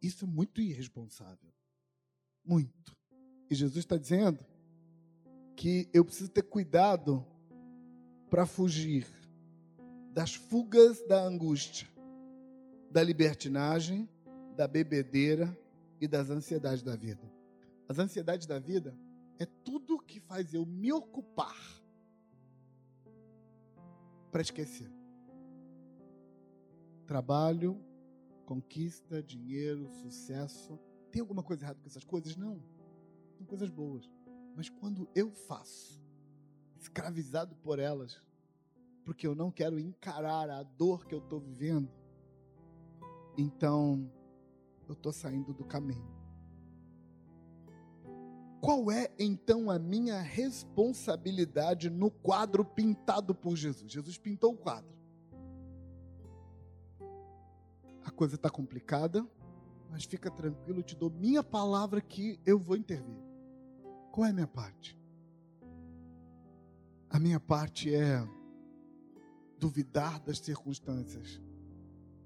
Isso 0.00 0.24
é 0.24 0.28
muito 0.28 0.60
irresponsável. 0.60 1.52
Muito. 2.44 2.96
E 3.50 3.54
Jesus 3.54 3.78
está 3.78 3.96
dizendo 3.96 4.44
que 5.56 5.88
eu 5.92 6.04
preciso 6.04 6.30
ter 6.30 6.42
cuidado 6.42 7.26
para 8.30 8.46
fugir 8.46 9.06
das 10.12 10.34
fugas 10.34 11.04
da 11.08 11.20
angústia, 11.20 11.88
da 12.90 13.02
libertinagem, 13.02 14.08
da 14.58 14.66
bebedeira 14.66 15.56
e 16.00 16.08
das 16.08 16.30
ansiedades 16.30 16.82
da 16.82 16.96
vida. 16.96 17.22
As 17.88 17.96
ansiedades 18.00 18.44
da 18.44 18.58
vida 18.58 18.92
é 19.38 19.46
tudo 19.46 20.00
que 20.00 20.18
faz 20.18 20.52
eu 20.52 20.66
me 20.66 20.92
ocupar 20.92 21.56
para 24.32 24.42
esquecer. 24.42 24.90
Trabalho, 27.06 27.80
conquista, 28.44 29.22
dinheiro, 29.22 29.88
sucesso. 30.02 30.76
Tem 31.12 31.20
alguma 31.20 31.44
coisa 31.44 31.62
errada 31.62 31.78
com 31.78 31.86
essas 31.86 32.04
coisas? 32.04 32.36
Não. 32.36 32.60
São 33.36 33.46
coisas 33.46 33.70
boas. 33.70 34.10
Mas 34.56 34.68
quando 34.68 35.08
eu 35.14 35.30
faço, 35.30 36.02
escravizado 36.76 37.54
por 37.62 37.78
elas, 37.78 38.20
porque 39.04 39.24
eu 39.24 39.36
não 39.36 39.52
quero 39.52 39.78
encarar 39.78 40.50
a 40.50 40.64
dor 40.64 41.06
que 41.06 41.14
eu 41.14 41.20
estou 41.20 41.38
vivendo, 41.38 41.88
então 43.36 44.10
eu 44.88 44.94
estou 44.94 45.12
saindo 45.12 45.52
do 45.52 45.64
caminho. 45.64 46.18
Qual 48.60 48.90
é 48.90 49.10
então 49.18 49.70
a 49.70 49.78
minha 49.78 50.20
responsabilidade 50.20 51.88
no 51.88 52.10
quadro 52.10 52.64
pintado 52.64 53.34
por 53.34 53.56
Jesus? 53.56 53.92
Jesus 53.92 54.18
pintou 54.18 54.52
o 54.52 54.56
quadro. 54.56 54.96
A 58.04 58.10
coisa 58.10 58.34
está 58.34 58.50
complicada, 58.50 59.26
mas 59.90 60.04
fica 60.04 60.30
tranquilo, 60.30 60.80
eu 60.80 60.82
te 60.82 60.96
dou 60.96 61.10
minha 61.10 61.42
palavra 61.42 62.00
que 62.00 62.40
eu 62.44 62.58
vou 62.58 62.76
intervir. 62.76 63.22
Qual 64.10 64.26
é 64.26 64.30
a 64.30 64.32
minha 64.32 64.46
parte? 64.46 64.98
A 67.08 67.20
minha 67.20 67.38
parte 67.38 67.94
é 67.94 68.26
duvidar 69.58 70.20
das 70.20 70.38
circunstâncias. 70.38 71.40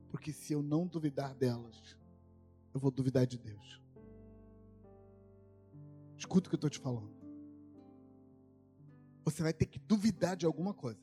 Porque 0.09 0.33
se 0.33 0.53
eu 0.53 0.63
não 0.63 0.87
duvidar 0.87 1.35
delas, 1.35 1.97
eu 2.75 2.81
vou 2.81 2.91
duvidar 2.91 3.27
de 3.27 3.39
Deus. 3.39 3.81
Escuta 6.17 6.47
o 6.47 6.51
que 6.51 6.55
eu 6.55 6.59
estou 6.59 6.71
te 6.71 6.79
falando. 6.79 7.13
Você 9.25 9.43
vai 9.43 9.53
ter 9.53 9.67
que 9.67 9.79
duvidar 9.79 10.37
de 10.37 10.47
alguma 10.47 10.73
coisa. 10.73 11.01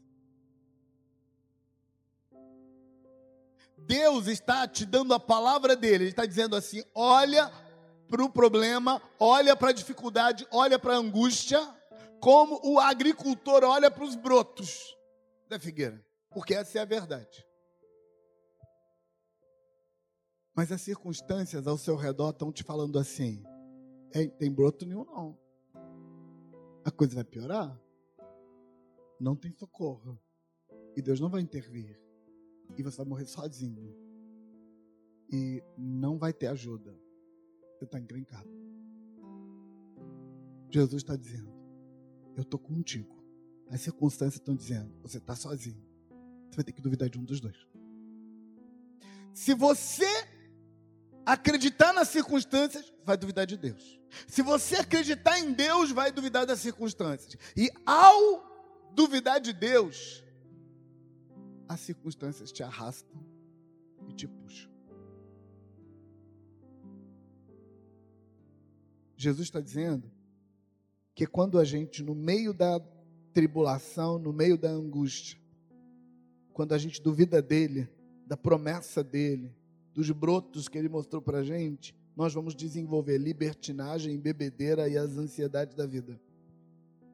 Deus 3.78 4.28
está 4.28 4.67
te 4.67 4.86
dando 4.86 5.13
a 5.13 5.20
palavra 5.20 5.76
dele. 5.76 6.05
Ele 6.05 6.09
está 6.11 6.26
dizendo 6.26 6.55
assim: 6.55 6.84
olha 6.93 7.51
para 8.07 8.24
o 8.24 8.30
problema, 8.30 9.01
olha 9.20 9.55
para 9.55 9.70
a 9.70 9.74
dificuldade, 9.74 10.47
olha 10.51 10.80
para 10.80 10.93
a 10.93 10.97
angústia, 10.97 11.59
como 12.20 12.59
o 12.63 12.80
agricultor 12.80 13.63
olha 13.63 13.89
para 13.91 14.03
os 14.03 14.15
brotos 14.15 14.95
da 15.47 15.59
figueira. 15.59 16.03
Porque 16.30 16.53
essa 16.53 16.80
é 16.80 16.82
a 16.82 16.86
verdade. 16.86 17.45
Mas 20.60 20.74
as 20.74 20.82
circunstâncias 20.82 21.66
ao 21.68 21.78
seu 21.78 21.95
redor 21.95 22.32
estão 22.32 22.51
te 22.51 22.64
falando 22.64 22.99
assim: 22.99 23.41
tem 24.38 24.51
broto 24.51 24.86
nenhum, 24.86 25.05
não. 25.05 25.39
A 26.84 26.91
coisa 26.91 27.16
vai 27.16 27.24
piorar. 27.24 27.82
Não 29.18 29.38
tem 29.38 29.53
socorro. 29.53 30.20
E 30.97 31.01
Deus 31.01 31.18
não 31.18 31.30
vai 31.30 31.39
intervir. 31.39 31.97
E 32.78 32.84
você 32.84 32.97
vai 32.97 33.05
morrer 33.05 33.26
sozinho. 33.26 33.95
E 35.32 35.64
não 35.78 36.18
vai 36.18 36.34
ter 36.34 36.47
ajuda. 36.47 36.93
Você 37.78 37.86
está 37.86 37.97
encrencado. 37.97 38.49
Jesus 40.70 41.01
está 41.01 41.16
dizendo: 41.16 41.53
Eu 42.36 42.41
estou 42.41 42.60
contigo. 42.60 43.16
As 43.70 43.80
circunstâncias 43.80 44.41
estão 44.41 44.57
dizendo: 44.57 44.91
Você 45.03 45.20
está 45.20 45.38
sozinho. 45.38 45.82
Você 46.49 46.57
vai 46.57 46.66
ter 46.66 46.74
que 46.74 46.82
duvidar 46.82 47.10
de 47.10 47.18
um 47.18 47.24
dos 47.24 47.39
dois. 47.39 47.66
Se 49.34 49.53
você 49.53 50.28
acreditar 51.34 51.93
nas 51.93 52.07
circunstâncias, 52.07 52.91
vai 53.05 53.15
duvidar 53.15 53.45
de 53.45 53.55
Deus. 53.55 53.99
Se 54.27 54.41
você 54.41 54.77
acreditar 54.77 55.39
em 55.39 55.53
Deus, 55.53 55.91
vai 55.91 56.11
duvidar 56.11 56.45
das 56.45 56.59
circunstâncias. 56.59 57.38
E 57.55 57.69
ao 57.86 58.91
duvidar 58.93 59.39
de 59.39 59.53
Deus, 59.53 60.23
as 61.67 61.80
circunstâncias 61.82 62.51
te 62.51 62.63
arrastam 62.63 63.23
e 64.07 64.13
te 64.13 64.27
puxam. 64.27 64.69
Jesus 69.15 69.47
está 69.47 69.59
dizendo 69.59 70.09
que 71.13 71.27
quando 71.27 71.59
a 71.59 71.65
gente, 71.65 72.01
no 72.01 72.15
meio 72.15 72.53
da 72.53 72.80
tribulação, 73.34 74.17
no 74.17 74.34
meio 74.34 74.57
da 74.57 74.69
angústia, 74.69 75.39
quando 76.53 76.73
a 76.73 76.77
gente 76.77 77.01
duvida 77.01 77.41
dele, 77.41 77.88
da 78.25 78.36
promessa 78.36 79.03
dele, 79.03 79.53
dos 79.99 80.09
brotos 80.11 80.69
que 80.69 80.77
ele 80.77 80.87
mostrou 80.87 81.21
para 81.21 81.43
gente, 81.43 81.93
nós 82.15 82.33
vamos 82.33 82.55
desenvolver 82.55 83.17
libertinagem, 83.17 84.17
bebedeira 84.17 84.87
e 84.87 84.97
as 84.97 85.17
ansiedades 85.17 85.75
da 85.75 85.85
vida. 85.85 86.17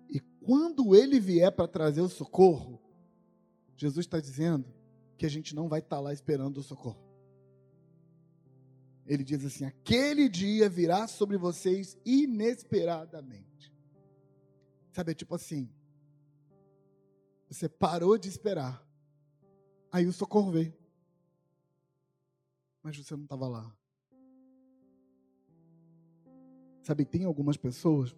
E 0.07 0.19
quando 0.19 0.95
ele 0.95 1.19
vier 1.19 1.51
para 1.51 1.67
trazer 1.67 2.01
o 2.01 2.07
socorro, 2.07 2.79
Jesus 3.75 4.05
está 4.05 4.19
dizendo 4.19 4.71
que 5.17 5.25
a 5.25 5.29
gente 5.29 5.55
não 5.55 5.67
vai 5.67 5.79
estar 5.79 5.95
tá 5.95 5.99
lá 5.99 6.13
esperando 6.13 6.57
o 6.59 6.63
socorro. 6.63 7.03
Ele 9.07 9.23
diz 9.23 9.43
assim: 9.43 9.65
aquele 9.65 10.29
dia 10.29 10.69
virá 10.69 11.07
sobre 11.07 11.37
vocês 11.37 11.97
inesperadamente. 12.05 13.73
Sabe, 14.91 15.11
é 15.11 15.15
tipo 15.15 15.33
assim: 15.33 15.67
você 17.49 17.67
parou 17.67 18.15
de 18.15 18.29
esperar, 18.29 18.87
aí 19.91 20.05
o 20.05 20.13
socorro 20.13 20.51
veio 20.51 20.84
mas 22.85 22.95
você 22.95 23.15
não 23.15 23.23
estava 23.23 23.47
lá. 23.47 23.75
Sabe, 26.83 27.03
tem 27.03 27.23
algumas 27.23 27.57
pessoas 27.57 28.15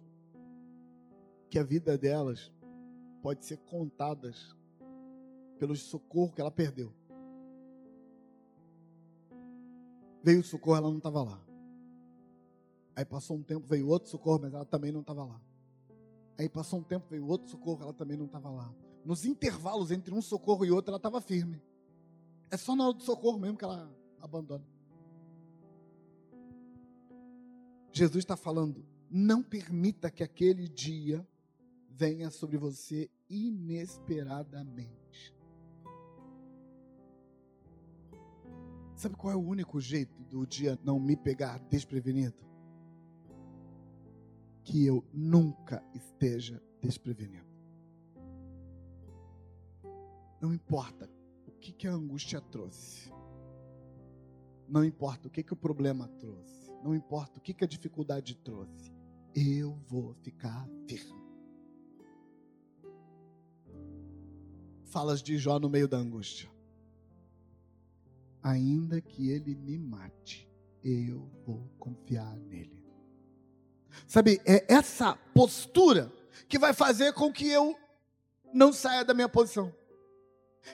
que 1.48 1.58
a 1.58 1.62
vida 1.62 1.96
delas 1.96 2.52
pode 3.22 3.46
ser 3.46 3.56
contadas 3.60 4.54
pelo 5.58 5.74
socorro 5.74 6.34
que 6.34 6.42
ela 6.42 6.50
perdeu. 6.50 6.92
Veio 10.22 10.40
o 10.40 10.44
socorro, 10.44 10.76
ela 10.76 10.90
não 10.90 10.98
estava 10.98 11.22
lá. 11.22 11.42
Aí 12.94 13.06
passou 13.06 13.38
um 13.38 13.42
tempo, 13.42 13.66
veio 13.66 13.88
outro 13.88 14.10
socorro, 14.10 14.40
mas 14.42 14.52
ela 14.52 14.66
também 14.66 14.92
não 14.92 15.00
estava 15.00 15.24
lá. 15.24 15.40
Aí 16.36 16.46
passou 16.46 16.80
um 16.80 16.84
tempo, 16.84 17.06
veio 17.08 17.26
outro 17.26 17.48
socorro, 17.48 17.84
ela 17.84 17.94
também 17.94 18.18
não 18.18 18.26
estava 18.26 18.50
lá. 18.50 18.70
Nos 19.02 19.24
intervalos 19.24 19.90
entre 19.90 20.12
um 20.12 20.20
socorro 20.20 20.62
e 20.66 20.70
outro, 20.70 20.90
ela 20.90 20.98
estava 20.98 21.22
firme. 21.22 21.62
É 22.50 22.58
só 22.58 22.76
na 22.76 22.84
hora 22.84 22.92
do 22.92 23.02
socorro 23.02 23.38
mesmo 23.38 23.56
que 23.56 23.64
ela 23.64 23.90
abandona. 24.20 24.64
Jesus 27.92 28.24
está 28.24 28.36
falando: 28.36 28.84
não 29.10 29.42
permita 29.42 30.10
que 30.10 30.22
aquele 30.22 30.68
dia 30.68 31.26
venha 31.90 32.30
sobre 32.30 32.56
você 32.56 33.10
inesperadamente. 33.28 35.34
Sabe 38.94 39.16
qual 39.16 39.32
é 39.32 39.36
o 39.36 39.40
único 39.40 39.80
jeito 39.80 40.22
do 40.24 40.46
dia 40.46 40.78
não 40.82 40.98
me 40.98 41.16
pegar 41.16 41.58
desprevenido? 41.70 42.46
Que 44.64 44.84
eu 44.84 45.04
nunca 45.12 45.82
esteja 45.94 46.60
desprevenido. 46.80 47.46
Não 50.40 50.52
importa 50.52 51.08
o 51.46 51.52
que, 51.52 51.72
que 51.72 51.86
a 51.86 51.92
angústia 51.92 52.40
trouxe. 52.40 53.12
Não 54.68 54.84
importa 54.84 55.28
o 55.28 55.30
que, 55.30 55.42
que 55.42 55.52
o 55.52 55.56
problema 55.56 56.08
trouxe. 56.20 56.70
Não 56.82 56.94
importa 56.94 57.38
o 57.38 57.40
que, 57.40 57.54
que 57.54 57.64
a 57.64 57.68
dificuldade 57.68 58.34
trouxe. 58.36 58.92
Eu 59.34 59.78
vou 59.88 60.14
ficar 60.22 60.68
firme. 60.86 61.18
Falas 64.84 65.22
de 65.22 65.36
Jó 65.38 65.58
no 65.58 65.68
meio 65.68 65.88
da 65.88 65.96
angústia. 65.96 66.50
Ainda 68.42 69.00
que 69.00 69.30
ele 69.30 69.54
me 69.54 69.78
mate, 69.78 70.48
eu 70.82 71.28
vou 71.44 71.68
confiar 71.78 72.36
nele. 72.38 72.84
Sabe, 74.06 74.40
é 74.44 74.72
essa 74.72 75.14
postura 75.34 76.12
que 76.48 76.58
vai 76.58 76.72
fazer 76.72 77.12
com 77.12 77.32
que 77.32 77.48
eu 77.48 77.76
não 78.52 78.72
saia 78.72 79.04
da 79.04 79.14
minha 79.14 79.28
posição. 79.28 79.72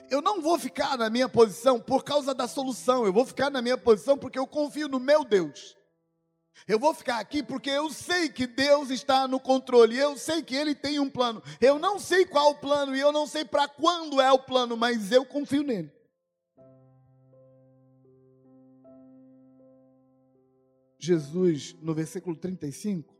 Eu 0.09 0.21
não 0.21 0.41
vou 0.41 0.57
ficar 0.57 0.97
na 0.97 1.09
minha 1.09 1.27
posição 1.27 1.79
por 1.79 2.03
causa 2.03 2.33
da 2.33 2.47
solução, 2.47 3.05
eu 3.05 3.13
vou 3.13 3.25
ficar 3.25 3.49
na 3.49 3.61
minha 3.61 3.77
posição 3.77 4.17
porque 4.17 4.39
eu 4.39 4.47
confio 4.47 4.87
no 4.87 4.99
meu 4.99 5.23
Deus. 5.23 5.75
Eu 6.67 6.79
vou 6.79 6.93
ficar 6.93 7.19
aqui 7.19 7.43
porque 7.43 7.69
eu 7.69 7.91
sei 7.91 8.29
que 8.29 8.47
Deus 8.47 8.89
está 8.89 9.27
no 9.27 9.39
controle, 9.39 9.97
eu 9.97 10.17
sei 10.17 10.41
que 10.41 10.55
Ele 10.55 10.73
tem 10.73 10.99
um 10.99 11.09
plano. 11.09 11.43
Eu 11.59 11.77
não 11.77 11.99
sei 11.99 12.25
qual 12.25 12.51
o 12.51 12.55
plano 12.55 12.95
e 12.95 12.99
eu 12.99 13.11
não 13.11 13.27
sei 13.27 13.45
para 13.45 13.67
quando 13.67 14.21
é 14.21 14.31
o 14.31 14.39
plano, 14.39 14.75
mas 14.75 15.11
eu 15.11 15.25
confio 15.25 15.63
nele. 15.63 15.91
Jesus, 20.97 21.75
no 21.81 21.93
versículo 21.93 22.35
35, 22.35 23.15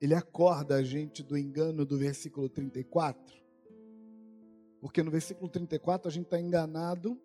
ele 0.00 0.14
acorda 0.14 0.74
a 0.74 0.82
gente 0.82 1.22
do 1.22 1.38
engano 1.38 1.84
do 1.84 1.96
versículo 1.96 2.48
34. 2.48 3.43
Porque 4.84 5.02
no 5.02 5.10
versículo 5.10 5.48
34 5.48 6.08
a 6.08 6.12
gente 6.12 6.26
está 6.26 6.38
enganado, 6.38 7.18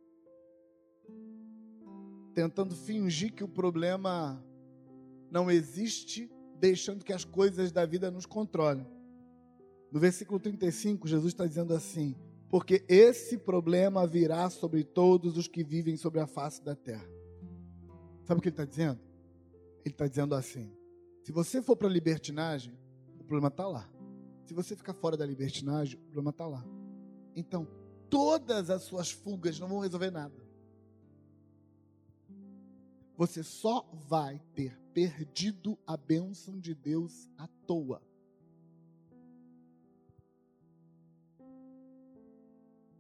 tentando 2.33 2.73
fingir 2.73 3.33
que 3.33 3.43
o 3.43 3.49
problema 3.49 4.41
não 5.29 5.51
existe, 5.51 6.31
deixando 6.57 7.03
que 7.03 7.11
as 7.11 7.25
coisas 7.25 7.69
da 7.73 7.85
vida 7.85 8.09
nos 8.09 8.25
controlem. 8.25 8.87
No 9.91 9.99
versículo 9.99 10.39
35, 10.39 11.05
Jesus 11.05 11.33
está 11.33 11.45
dizendo 11.45 11.73
assim: 11.73 12.15
Porque 12.49 12.85
esse 12.87 13.37
problema 13.37 14.07
virá 14.07 14.49
sobre 14.49 14.85
todos 14.85 15.35
os 15.35 15.45
que 15.45 15.61
vivem 15.61 15.97
sobre 15.97 16.21
a 16.21 16.27
face 16.27 16.63
da 16.63 16.77
terra. 16.77 17.09
Sabe 18.23 18.39
o 18.39 18.41
que 18.41 18.47
ele 18.47 18.53
está 18.53 18.63
dizendo? 18.63 19.01
Ele 19.83 19.93
está 19.93 20.07
dizendo 20.07 20.33
assim: 20.33 20.71
se 21.25 21.33
você 21.33 21.61
for 21.61 21.75
para 21.75 21.89
a 21.89 21.91
libertinagem, 21.91 22.79
o 23.19 23.25
problema 23.25 23.49
está 23.49 23.67
lá. 23.67 23.85
Se 24.45 24.53
você 24.53 24.77
ficar 24.77 24.93
fora 24.93 25.17
da 25.17 25.25
libertinagem, 25.25 25.99
o 25.99 26.03
problema 26.03 26.29
está 26.29 26.47
lá. 26.47 26.78
Então, 27.39 27.65
todas 28.09 28.69
as 28.69 28.83
suas 28.83 29.11
fugas 29.11 29.57
não 29.57 29.69
vão 29.69 29.79
resolver 29.79 30.11
nada. 30.11 30.35
Você 33.15 33.43
só 33.43 33.89
vai 33.93 34.41
ter 34.53 34.77
perdido 34.93 35.79
a 35.87 35.95
bênção 35.95 36.59
de 36.59 36.75
Deus 36.75 37.29
à 37.37 37.47
toa. 37.65 38.01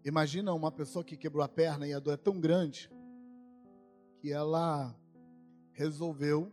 Imagina 0.05 0.53
uma 0.53 0.71
pessoa 0.71 1.03
que 1.03 1.17
quebrou 1.17 1.43
a 1.43 1.49
perna 1.49 1.85
e 1.85 1.93
a 1.93 1.99
dor 1.99 2.13
é 2.13 2.17
tão 2.17 2.39
grande 2.39 2.89
que 4.21 4.31
ela 4.31 4.95
resolveu, 5.73 6.51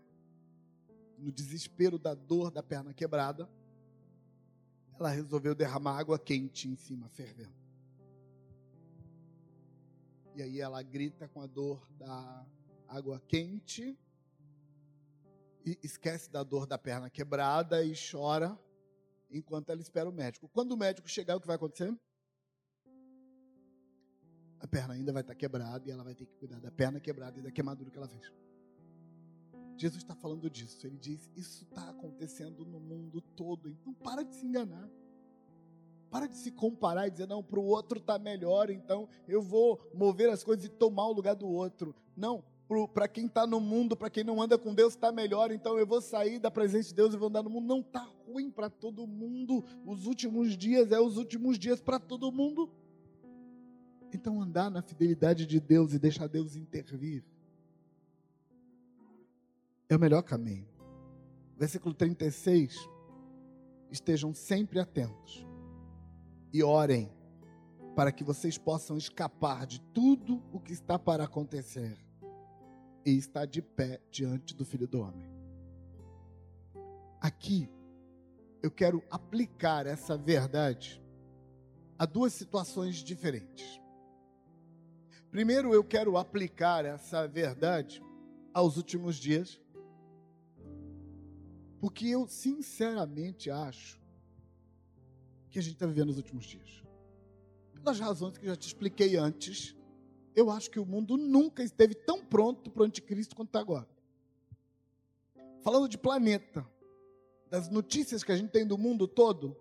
no 1.16 1.30
desespero 1.30 1.99
da 1.99 2.14
dor 2.14 2.51
da 2.51 2.62
perna 2.64 2.93
quebrada, 2.93 3.49
ela 4.99 5.09
resolveu 5.09 5.55
derramar 5.55 5.99
água 5.99 6.18
quente 6.18 6.68
em 6.68 6.74
cima, 6.74 7.09
fervendo. 7.09 7.65
E 10.37 10.43
aí 10.43 10.61
ela 10.61 10.82
grita 10.82 11.26
com 11.28 11.41
a 11.41 11.47
dor 11.47 11.91
da 11.93 12.47
água 12.87 13.18
quente. 13.26 13.99
e 15.64 15.78
esquece 15.82 16.30
da 16.30 16.45
dor 16.45 16.66
da 16.66 16.78
perna 16.78 17.11
quebrada 17.11 17.82
e 17.82 17.93
chora 17.95 18.57
enquanto 19.30 19.70
ela 19.70 19.80
espera 19.80 20.09
o 20.09 20.12
médico. 20.12 20.49
Quando 20.51 20.72
o 20.72 20.76
médico 20.76 21.09
chegar, 21.09 21.37
o 21.37 21.41
que 21.41 21.47
vai 21.47 21.57
acontecer? 21.57 21.93
A 24.61 24.68
perna 24.68 24.95
ainda 24.95 25.12
vai 25.12 25.22
estar 25.22 25.34
quebrada 25.34 25.89
e 25.89 25.91
ela 25.91 26.05
vai 26.05 26.14
ter 26.14 26.26
que 26.26 26.37
cuidar 26.37 26.61
da 26.61 26.70
perna 26.70 27.01
quebrada 27.01 27.39
e 27.39 27.43
da 27.43 27.51
queimadura 27.51 27.91
que 27.91 27.97
ela 27.97 28.07
fez. 28.07 28.30
Jesus 29.78 30.03
está 30.03 30.14
falando 30.14 30.49
disso. 30.51 30.87
Ele 30.87 30.99
diz: 30.99 31.32
Isso 31.34 31.64
está 31.64 31.89
acontecendo 31.91 32.64
no 32.64 32.78
mundo 32.78 33.20
todo. 33.20 33.68
Então 33.68 33.93
para 33.95 34.22
de 34.22 34.34
se 34.37 34.47
enganar. 34.47 34.89
Para 36.16 36.28
de 36.28 36.38
se 36.38 36.50
comparar 36.50 37.06
e 37.06 37.10
dizer, 37.10 37.28
não, 37.28 37.42
para 37.42 37.60
o 37.60 37.66
outro 37.66 37.98
está 37.98 38.18
melhor, 38.18 38.70
então 38.70 39.06
eu 39.28 39.42
vou 39.42 39.78
mover 39.92 40.30
as 40.30 40.42
coisas 40.42 40.64
e 40.64 40.68
tomar 40.70 41.06
o 41.08 41.12
lugar 41.12 41.34
do 41.34 41.46
outro. 41.46 41.94
Não, 42.16 42.42
para 42.94 43.06
quem 43.06 43.26
está 43.26 43.46
no 43.46 43.60
mundo, 43.60 43.94
para 43.94 44.08
quem 44.08 44.24
não 44.24 44.40
anda 44.40 44.56
com 44.56 44.74
Deus, 44.74 44.94
está 44.94 45.12
melhor, 45.12 45.52
então 45.52 45.78
eu 45.78 45.86
vou 45.86 46.00
sair 46.00 46.38
da 46.38 46.50
presença 46.50 46.88
de 46.88 46.94
Deus 46.94 47.12
e 47.12 47.18
vou 47.18 47.28
andar 47.28 47.42
no 47.42 47.50
mundo. 47.50 47.66
Não 47.66 47.80
está 47.80 48.08
ruim 48.26 48.50
para 48.50 48.70
todo 48.70 49.06
mundo. 49.06 49.62
Os 49.84 50.06
últimos 50.06 50.56
dias 50.56 50.90
é 50.90 50.98
os 50.98 51.18
últimos 51.18 51.58
dias 51.58 51.82
para 51.82 52.00
todo 52.00 52.32
mundo. 52.32 52.70
Então 54.10 54.40
andar 54.40 54.70
na 54.70 54.80
fidelidade 54.80 55.44
de 55.44 55.60
Deus 55.60 55.92
e 55.92 55.98
deixar 55.98 56.28
Deus 56.28 56.56
intervir 56.56 57.22
é 59.86 59.94
o 59.94 60.00
melhor 60.00 60.22
caminho. 60.22 60.66
Versículo 61.58 61.94
36. 61.94 62.74
Estejam 63.90 64.32
sempre 64.32 64.80
atentos 64.80 65.46
e 66.57 66.62
orem 66.62 67.12
para 67.94 68.11
que 68.11 68.24
vocês 68.24 68.57
possam 68.57 68.96
escapar 68.96 69.66
de 69.66 69.78
tudo 69.92 70.42
o 70.50 70.59
que 70.59 70.72
está 70.72 70.98
para 70.98 71.24
acontecer 71.24 71.98
e 73.04 73.11
está 73.11 73.44
de 73.44 73.61
pé 73.61 74.00
diante 74.11 74.54
do 74.54 74.64
Filho 74.64 74.88
do 74.88 75.00
Homem. 75.00 75.30
Aqui, 77.20 77.68
eu 78.62 78.70
quero 78.70 79.02
aplicar 79.11 79.86
essa 79.86 80.16
verdade 80.16 81.02
a 81.98 82.07
duas 82.07 82.32
situações 82.32 82.96
diferentes. 82.96 83.78
Primeiro, 85.30 85.74
eu 85.74 85.84
quero 85.84 86.16
aplicar 86.16 86.86
essa 86.86 87.28
verdade 87.28 88.02
aos 88.54 88.78
últimos 88.78 89.16
dias, 89.16 89.61
porque 91.78 92.07
eu 92.07 92.26
sinceramente 92.26 93.50
acho 93.50 94.05
que 95.57 95.61
a 95.61 95.62
gente 95.62 95.76
está 95.76 95.86
vivendo 95.86 96.09
nos 96.09 96.18
últimos 96.18 96.44
dias. 96.44 96.82
Pelas 97.72 97.98
razões 97.98 98.36
que 98.36 98.44
já 98.44 98.54
te 98.54 98.66
expliquei 98.66 99.16
antes, 99.16 99.74
eu 100.34 100.50
acho 100.50 100.70
que 100.70 100.78
o 100.78 100.84
mundo 100.84 101.16
nunca 101.16 101.62
esteve 101.62 101.94
tão 101.94 102.22
pronto 102.22 102.70
para 102.70 102.82
o 102.82 102.84
anticristo 102.84 103.34
quanto 103.34 103.48
está 103.48 103.61
agora. 103.61 103.88
Falando 105.62 105.88
de 105.88 105.96
planeta, 105.96 106.68
das 107.48 107.70
notícias 107.70 108.22
que 108.22 108.30
a 108.32 108.36
gente 108.36 108.50
tem 108.50 108.66
do 108.66 108.76
mundo 108.76 109.09
todo, 109.09 109.57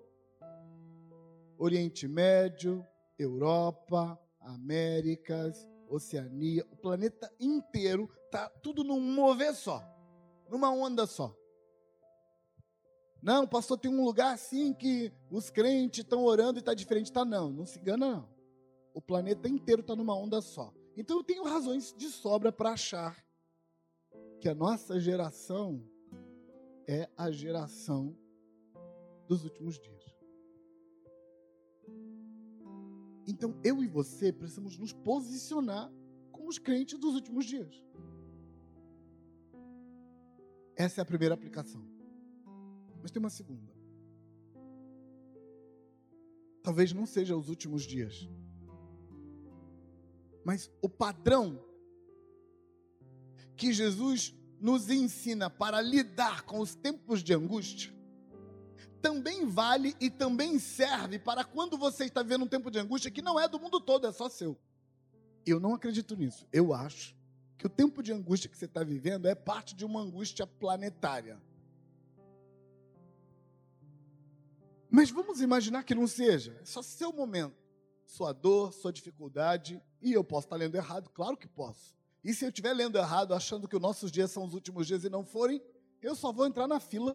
Oriente 1.58 2.10
Médio, 2.10 2.86
Europa, 3.18 4.20
Américas, 4.42 5.66
Oceania, 5.88 6.68
o 6.74 6.76
planeta 6.76 7.34
inteiro 7.40 8.10
está 8.26 8.50
tudo 8.50 8.84
num 8.84 9.00
mover 9.00 9.56
só, 9.56 9.82
numa 10.50 10.70
onda 10.70 11.08
só. 11.08 11.34
Não, 13.26 13.46
pastor, 13.46 13.78
tem 13.78 13.92
um 13.92 14.06
lugar 14.06 14.34
assim 14.34 14.72
que 14.72 15.12
os 15.30 15.50
crentes 15.50 16.00
estão 16.00 16.24
orando 16.24 16.60
e 16.60 16.62
está 16.62 16.74
diferente. 16.74 17.08
Está 17.08 17.26
não, 17.26 17.52
não 17.52 17.66
se 17.66 17.78
engana 17.78 17.98
não 17.98 18.36
o 18.96 19.02
planeta 19.02 19.50
inteiro 19.50 19.82
está 19.82 19.94
numa 19.94 20.16
onda 20.16 20.42
só. 20.42 20.74
Então 20.96 21.18
eu 21.18 21.24
tenho 21.24 21.44
razões 21.44 21.94
de 21.94 22.08
sobra 22.08 22.50
para 22.50 22.72
achar 22.72 23.22
que 24.40 24.48
a 24.48 24.56
nossa 24.56 24.98
geração 25.02 25.86
é 26.88 27.10
a 27.18 27.30
geração 27.30 28.18
dos 29.28 29.44
últimos 29.44 29.78
dias. 29.78 30.16
Então 33.28 33.60
eu 33.66 33.84
e 33.84 33.88
você 33.88 34.32
precisamos 34.32 34.78
nos 34.78 34.94
posicionar 34.94 35.92
como 36.32 36.48
os 36.48 36.58
crentes 36.58 36.98
dos 36.98 37.16
últimos 37.16 37.44
dias. 37.44 37.84
Essa 40.78 41.02
é 41.02 41.04
a 41.04 41.06
primeira 41.06 41.36
aplicação. 41.36 41.95
Mas 43.06 43.12
tem 43.12 43.20
uma 43.20 43.30
segunda. 43.30 43.72
Talvez 46.64 46.92
não 46.92 47.06
seja 47.06 47.38
os 47.38 47.50
últimos 47.50 47.84
dias 47.84 48.28
mas 50.46 50.72
o 50.80 50.88
padrão 50.88 51.60
que 53.58 53.74
Jesus 53.74 54.34
nos 54.62 54.90
ensina 54.92 55.50
para 55.50 55.82
lidar 55.82 56.44
com 56.44 56.60
os 56.60 56.76
tempos 56.76 57.24
de 57.24 57.34
angústia 57.34 57.92
também 59.02 59.46
vale 59.48 59.96
e 60.00 60.10
também 60.10 60.60
serve 60.60 61.18
para 61.18 61.44
quando 61.44 61.78
você 61.78 62.06
está 62.06 62.22
vivendo 62.22 62.44
um 62.44 62.48
tempo 62.48 62.70
de 62.70 62.78
angústia 62.78 63.10
que 63.10 63.24
não 63.24 63.40
é 63.40 63.48
do 63.48 63.60
mundo 63.60 63.80
todo, 63.80 64.06
é 64.06 64.12
só 64.12 64.30
seu. 64.30 64.58
Eu 65.46 65.60
não 65.60 65.74
acredito 65.74 66.16
nisso. 66.16 66.48
Eu 66.54 66.74
acho 66.74 67.16
que 67.58 67.66
o 67.66 67.70
tempo 67.70 68.02
de 68.04 68.14
angústia 68.14 68.50
que 68.50 68.58
você 68.58 68.66
está 68.66 68.84
vivendo 68.84 69.28
é 69.28 69.36
parte 69.36 69.76
de 69.76 69.84
uma 69.84 70.02
angústia 70.02 70.46
planetária. 70.46 71.42
Mas 74.96 75.10
vamos 75.10 75.42
imaginar 75.42 75.84
que 75.84 75.94
não 75.94 76.08
seja, 76.08 76.58
é 76.62 76.64
só 76.64 76.82
seu 76.82 77.12
momento 77.12 77.66
sua 78.06 78.32
dor, 78.32 78.72
sua 78.72 78.94
dificuldade, 78.94 79.82
e 80.02 80.14
eu 80.14 80.24
posso 80.24 80.46
estar 80.46 80.56
lendo 80.56 80.76
errado, 80.76 81.10
claro 81.10 81.36
que 81.36 81.50
posso. 81.50 81.98
E 82.24 82.34
se 82.34 82.46
eu 82.46 82.50
estiver 82.50 82.72
lendo 82.72 82.98
errado, 82.98 83.34
achando 83.34 83.68
que 83.68 83.76
os 83.76 83.82
nossos 83.82 84.10
dias 84.10 84.32
são 84.32 84.46
os 84.46 84.54
últimos 84.54 84.88
dias 84.88 85.04
e 85.04 85.10
não 85.10 85.26
forem, 85.26 85.62
eu 86.02 86.16
só 86.16 86.32
vou 86.32 86.48
entrar 86.48 86.66
na 86.66 86.80
fila 86.80 87.14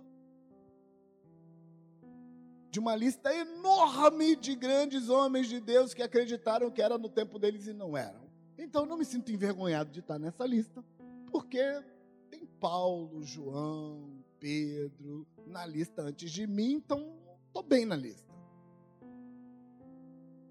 de 2.70 2.78
uma 2.78 2.94
lista 2.94 3.34
enorme 3.34 4.36
de 4.36 4.54
grandes 4.54 5.08
homens 5.08 5.48
de 5.48 5.58
Deus 5.58 5.94
que 5.94 6.02
acreditaram 6.02 6.70
que 6.70 6.82
era 6.82 6.98
no 6.98 7.08
tempo 7.08 7.38
deles 7.38 7.66
e 7.66 7.72
não 7.72 7.96
eram. 7.96 8.28
Então 8.58 8.84
não 8.84 8.98
me 8.98 9.06
sinto 9.06 9.32
envergonhado 9.32 9.90
de 9.90 10.00
estar 10.00 10.18
nessa 10.18 10.44
lista, 10.44 10.84
porque 11.30 11.82
tem 12.28 12.44
Paulo, 12.44 13.22
João, 13.22 14.22
Pedro 14.38 15.26
na 15.46 15.64
lista 15.64 16.02
antes 16.02 16.30
de 16.30 16.46
mim, 16.46 16.72
então 16.72 17.19
estou 17.50 17.62
bem 17.62 17.84
na 17.84 17.96
lista. 17.96 18.32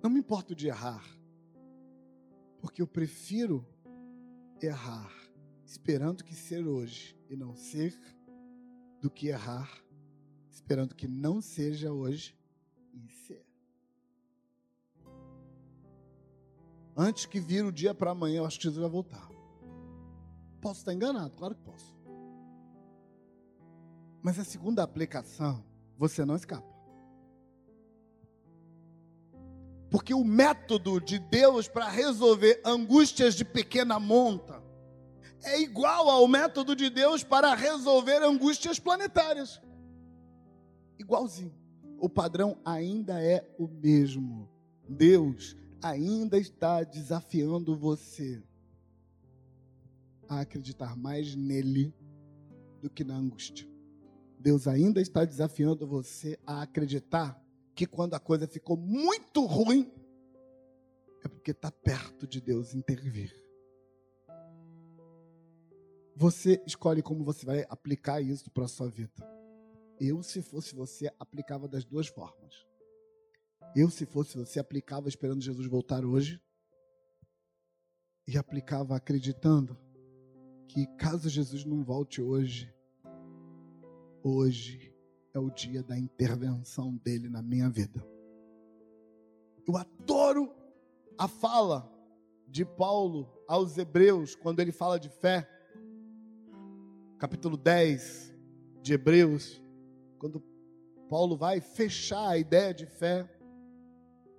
Não 0.03 0.09
me 0.09 0.19
importo 0.19 0.53
de 0.53 0.67
errar, 0.67 1.03
porque 2.61 2.81
eu 2.81 2.87
prefiro 2.87 3.65
errar 4.61 5.11
esperando 5.65 6.23
que 6.23 6.35
ser 6.35 6.67
hoje 6.67 7.17
e 7.29 7.35
não 7.35 7.55
ser, 7.55 7.97
do 9.01 9.09
que 9.09 9.27
errar 9.27 9.69
esperando 10.49 10.93
que 10.93 11.07
não 11.07 11.41
seja 11.41 11.91
hoje 11.91 12.37
e 12.93 13.09
ser. 13.09 13.45
Antes 16.95 17.25
que 17.25 17.39
vire 17.39 17.63
o 17.63 17.71
dia 17.71 17.93
para 17.93 18.11
amanhã, 18.11 18.39
eu 18.39 18.45
acho 18.45 18.57
que 18.57 18.63
Jesus 18.65 18.81
vai 18.81 18.89
voltar. 18.89 19.27
Posso 20.61 20.81
estar 20.81 20.93
enganado, 20.93 21.35
claro 21.37 21.55
que 21.55 21.61
posso. 21.61 21.97
Mas 24.21 24.37
a 24.37 24.43
segunda 24.43 24.83
aplicação, 24.83 25.63
você 25.97 26.25
não 26.25 26.35
escapa. 26.35 26.78
Porque 29.89 30.13
o 30.13 30.23
método 30.23 30.99
de 31.01 31.17
Deus 31.17 31.67
para 31.67 31.89
resolver 31.89 32.61
angústias 32.63 33.33
de 33.35 33.43
pequena 33.43 33.99
monta 33.99 34.61
é 35.43 35.59
igual 35.61 36.09
ao 36.09 36.27
método 36.27 36.75
de 36.75 36.89
Deus 36.89 37.23
para 37.23 37.55
resolver 37.55 38.21
angústias 38.21 38.79
planetárias. 38.79 39.61
Igualzinho. 40.97 41.53
O 41.97 42.09
padrão 42.09 42.57
ainda 42.63 43.21
é 43.21 43.45
o 43.57 43.67
mesmo. 43.67 44.49
Deus 44.87 45.55
ainda 45.81 46.37
está 46.37 46.83
desafiando 46.83 47.75
você 47.75 48.43
a 50.27 50.41
acreditar 50.41 50.95
mais 50.95 51.35
nele 51.35 51.93
do 52.81 52.89
que 52.89 53.03
na 53.03 53.15
angústia. 53.15 53.67
Deus 54.39 54.67
ainda 54.67 55.01
está 55.01 55.25
desafiando 55.25 55.87
você 55.87 56.39
a 56.45 56.61
acreditar 56.61 57.41
que 57.79 57.85
quando 57.85 58.13
a 58.13 58.19
coisa 58.19 58.45
ficou 58.45 58.75
muito 58.75 59.45
ruim, 59.45 59.89
é 61.23 61.29
porque 61.29 61.51
está 61.51 61.71
perto 61.71 62.27
de 62.27 62.41
Deus 62.41 62.75
intervir. 62.75 63.33
Você 66.13 66.61
escolhe 66.67 67.01
como 67.01 67.23
você 67.23 67.45
vai 67.45 67.65
aplicar 67.69 68.19
isso 68.19 68.51
para 68.51 68.65
a 68.65 68.67
sua 68.67 68.89
vida. 68.89 69.25
Eu, 69.97 70.21
se 70.21 70.41
fosse 70.41 70.75
você, 70.75 71.09
aplicava 71.17 71.69
das 71.69 71.85
duas 71.85 72.09
formas. 72.09 72.53
Eu, 73.73 73.89
se 73.89 74.05
fosse 74.05 74.35
você, 74.35 74.59
aplicava 74.59 75.07
esperando 75.07 75.41
Jesus 75.41 75.65
voltar 75.65 76.03
hoje. 76.03 76.37
E 78.27 78.37
aplicava 78.37 78.93
acreditando 78.93 79.79
que 80.67 80.85
caso 80.97 81.29
Jesus 81.29 81.63
não 81.63 81.81
volte 81.81 82.21
hoje, 82.21 82.75
hoje 84.21 84.88
é 85.39 85.41
o 85.41 85.49
dia 85.49 85.81
da 85.81 85.97
intervenção 85.97 86.95
dele 86.97 87.29
na 87.29 87.41
minha 87.41 87.69
vida. 87.69 88.05
Eu 89.65 89.77
adoro 89.77 90.53
a 91.17 91.27
fala 91.27 91.89
de 92.45 92.65
Paulo 92.65 93.31
aos 93.47 93.77
Hebreus, 93.77 94.35
quando 94.35 94.59
ele 94.59 94.71
fala 94.71 94.99
de 94.99 95.09
fé. 95.09 95.49
Capítulo 97.17 97.55
10, 97.55 98.35
de 98.81 98.93
Hebreus, 98.93 99.61
quando 100.17 100.43
Paulo 101.09 101.37
vai 101.37 101.61
fechar 101.61 102.29
a 102.29 102.37
ideia 102.37 102.73
de 102.73 102.85
fé, 102.85 103.29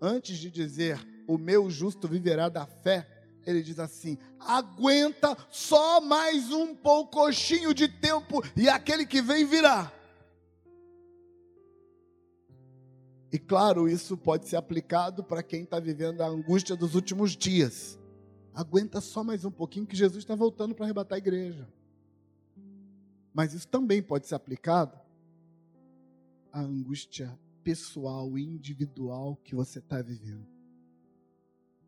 antes 0.01 0.38
de 0.38 0.51
dizer 0.51 0.98
o 1.26 1.38
meu 1.38 1.70
justo 1.70 2.09
viverá 2.09 2.48
da 2.48 2.66
fé, 2.66 3.07
ele 3.46 3.62
diz 3.62 3.78
assim: 3.78 4.18
aguenta 4.38 5.36
só 5.51 6.01
mais 6.01 6.53
um 6.53 6.74
poucochinho 6.74 7.72
de 7.72 7.88
tempo 7.88 8.42
e 8.55 8.68
aquele 8.68 9.07
que 9.07 9.22
vem 9.22 9.46
virá. 9.46 9.92
E 13.33 13.39
claro, 13.39 13.89
isso 13.89 14.16
pode 14.16 14.49
ser 14.49 14.57
aplicado 14.57 15.22
para 15.22 15.43
quem 15.43 15.62
está 15.62 15.78
vivendo 15.78 16.20
a 16.20 16.26
angústia 16.26 16.74
dos 16.74 16.95
últimos 16.95 17.37
dias. 17.37 17.99
Aguenta 18.53 19.01
só 19.01 19.22
mais 19.22 19.45
um 19.45 19.51
pouquinho 19.51 19.87
que 19.87 19.97
Jesus 19.97 20.24
está 20.24 20.35
voltando 20.35 20.74
para 20.74 20.85
arrebatar 20.85 21.16
a 21.16 21.18
igreja. 21.18 21.68
Mas 23.33 23.55
isso 23.55 23.68
também 23.68 24.03
pode 24.03 24.26
ser 24.26 24.35
aplicado 24.35 24.99
à 26.53 26.61
angústia 26.61 27.39
pessoal, 27.62 28.37
individual 28.37 29.37
que 29.45 29.55
você 29.55 29.78
está 29.78 30.03
vivendo. 30.03 30.47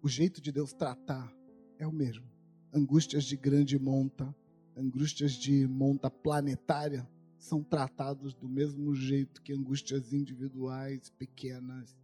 O 0.00 0.08
jeito 0.08 0.40
de 0.40 0.52
Deus 0.52 0.72
tratar 0.72 1.32
é 1.78 1.86
o 1.86 1.92
mesmo. 1.92 2.24
Angústias 2.72 3.24
de 3.24 3.36
grande 3.36 3.78
monta, 3.78 4.32
angústias 4.76 5.32
de 5.32 5.66
monta 5.66 6.08
planetária 6.08 7.08
são 7.42 7.60
tratados 7.60 8.34
do 8.34 8.48
mesmo 8.48 8.94
jeito 8.94 9.42
que 9.42 9.52
angústias 9.52 10.12
individuais, 10.12 11.10
pequenas. 11.10 11.98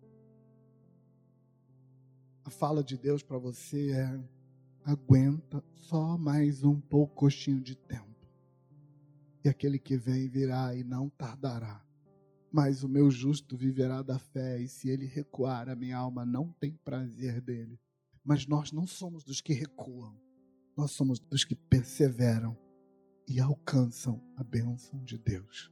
A 2.44 2.50
fala 2.50 2.82
de 2.82 2.98
Deus 2.98 3.22
para 3.22 3.38
você 3.38 3.92
é: 3.92 4.20
aguenta 4.84 5.62
só 5.70 6.18
mais 6.18 6.64
um 6.64 6.80
pouquinho 6.80 7.60
de 7.60 7.76
tempo. 7.76 8.04
E 9.44 9.48
aquele 9.48 9.78
que 9.78 9.96
vem 9.96 10.28
virá 10.28 10.74
e 10.74 10.82
não 10.82 11.08
tardará. 11.08 11.86
Mas 12.50 12.82
o 12.82 12.88
meu 12.88 13.08
justo 13.08 13.56
viverá 13.56 14.02
da 14.02 14.18
fé, 14.18 14.60
e 14.60 14.66
se 14.66 14.88
ele 14.88 15.06
recuar, 15.06 15.68
a 15.68 15.76
minha 15.76 15.98
alma 15.98 16.26
não 16.26 16.50
tem 16.54 16.72
prazer 16.72 17.40
dele. 17.40 17.78
Mas 18.24 18.44
nós 18.44 18.72
não 18.72 18.88
somos 18.88 19.22
dos 19.22 19.40
que 19.40 19.52
recuam, 19.52 20.18
nós 20.76 20.90
somos 20.90 21.20
dos 21.20 21.44
que 21.44 21.54
perseveram 21.54 22.56
e 23.28 23.40
alcançam 23.40 24.20
a 24.36 24.42
bênção 24.42 24.98
de 25.04 25.18
Deus. 25.18 25.70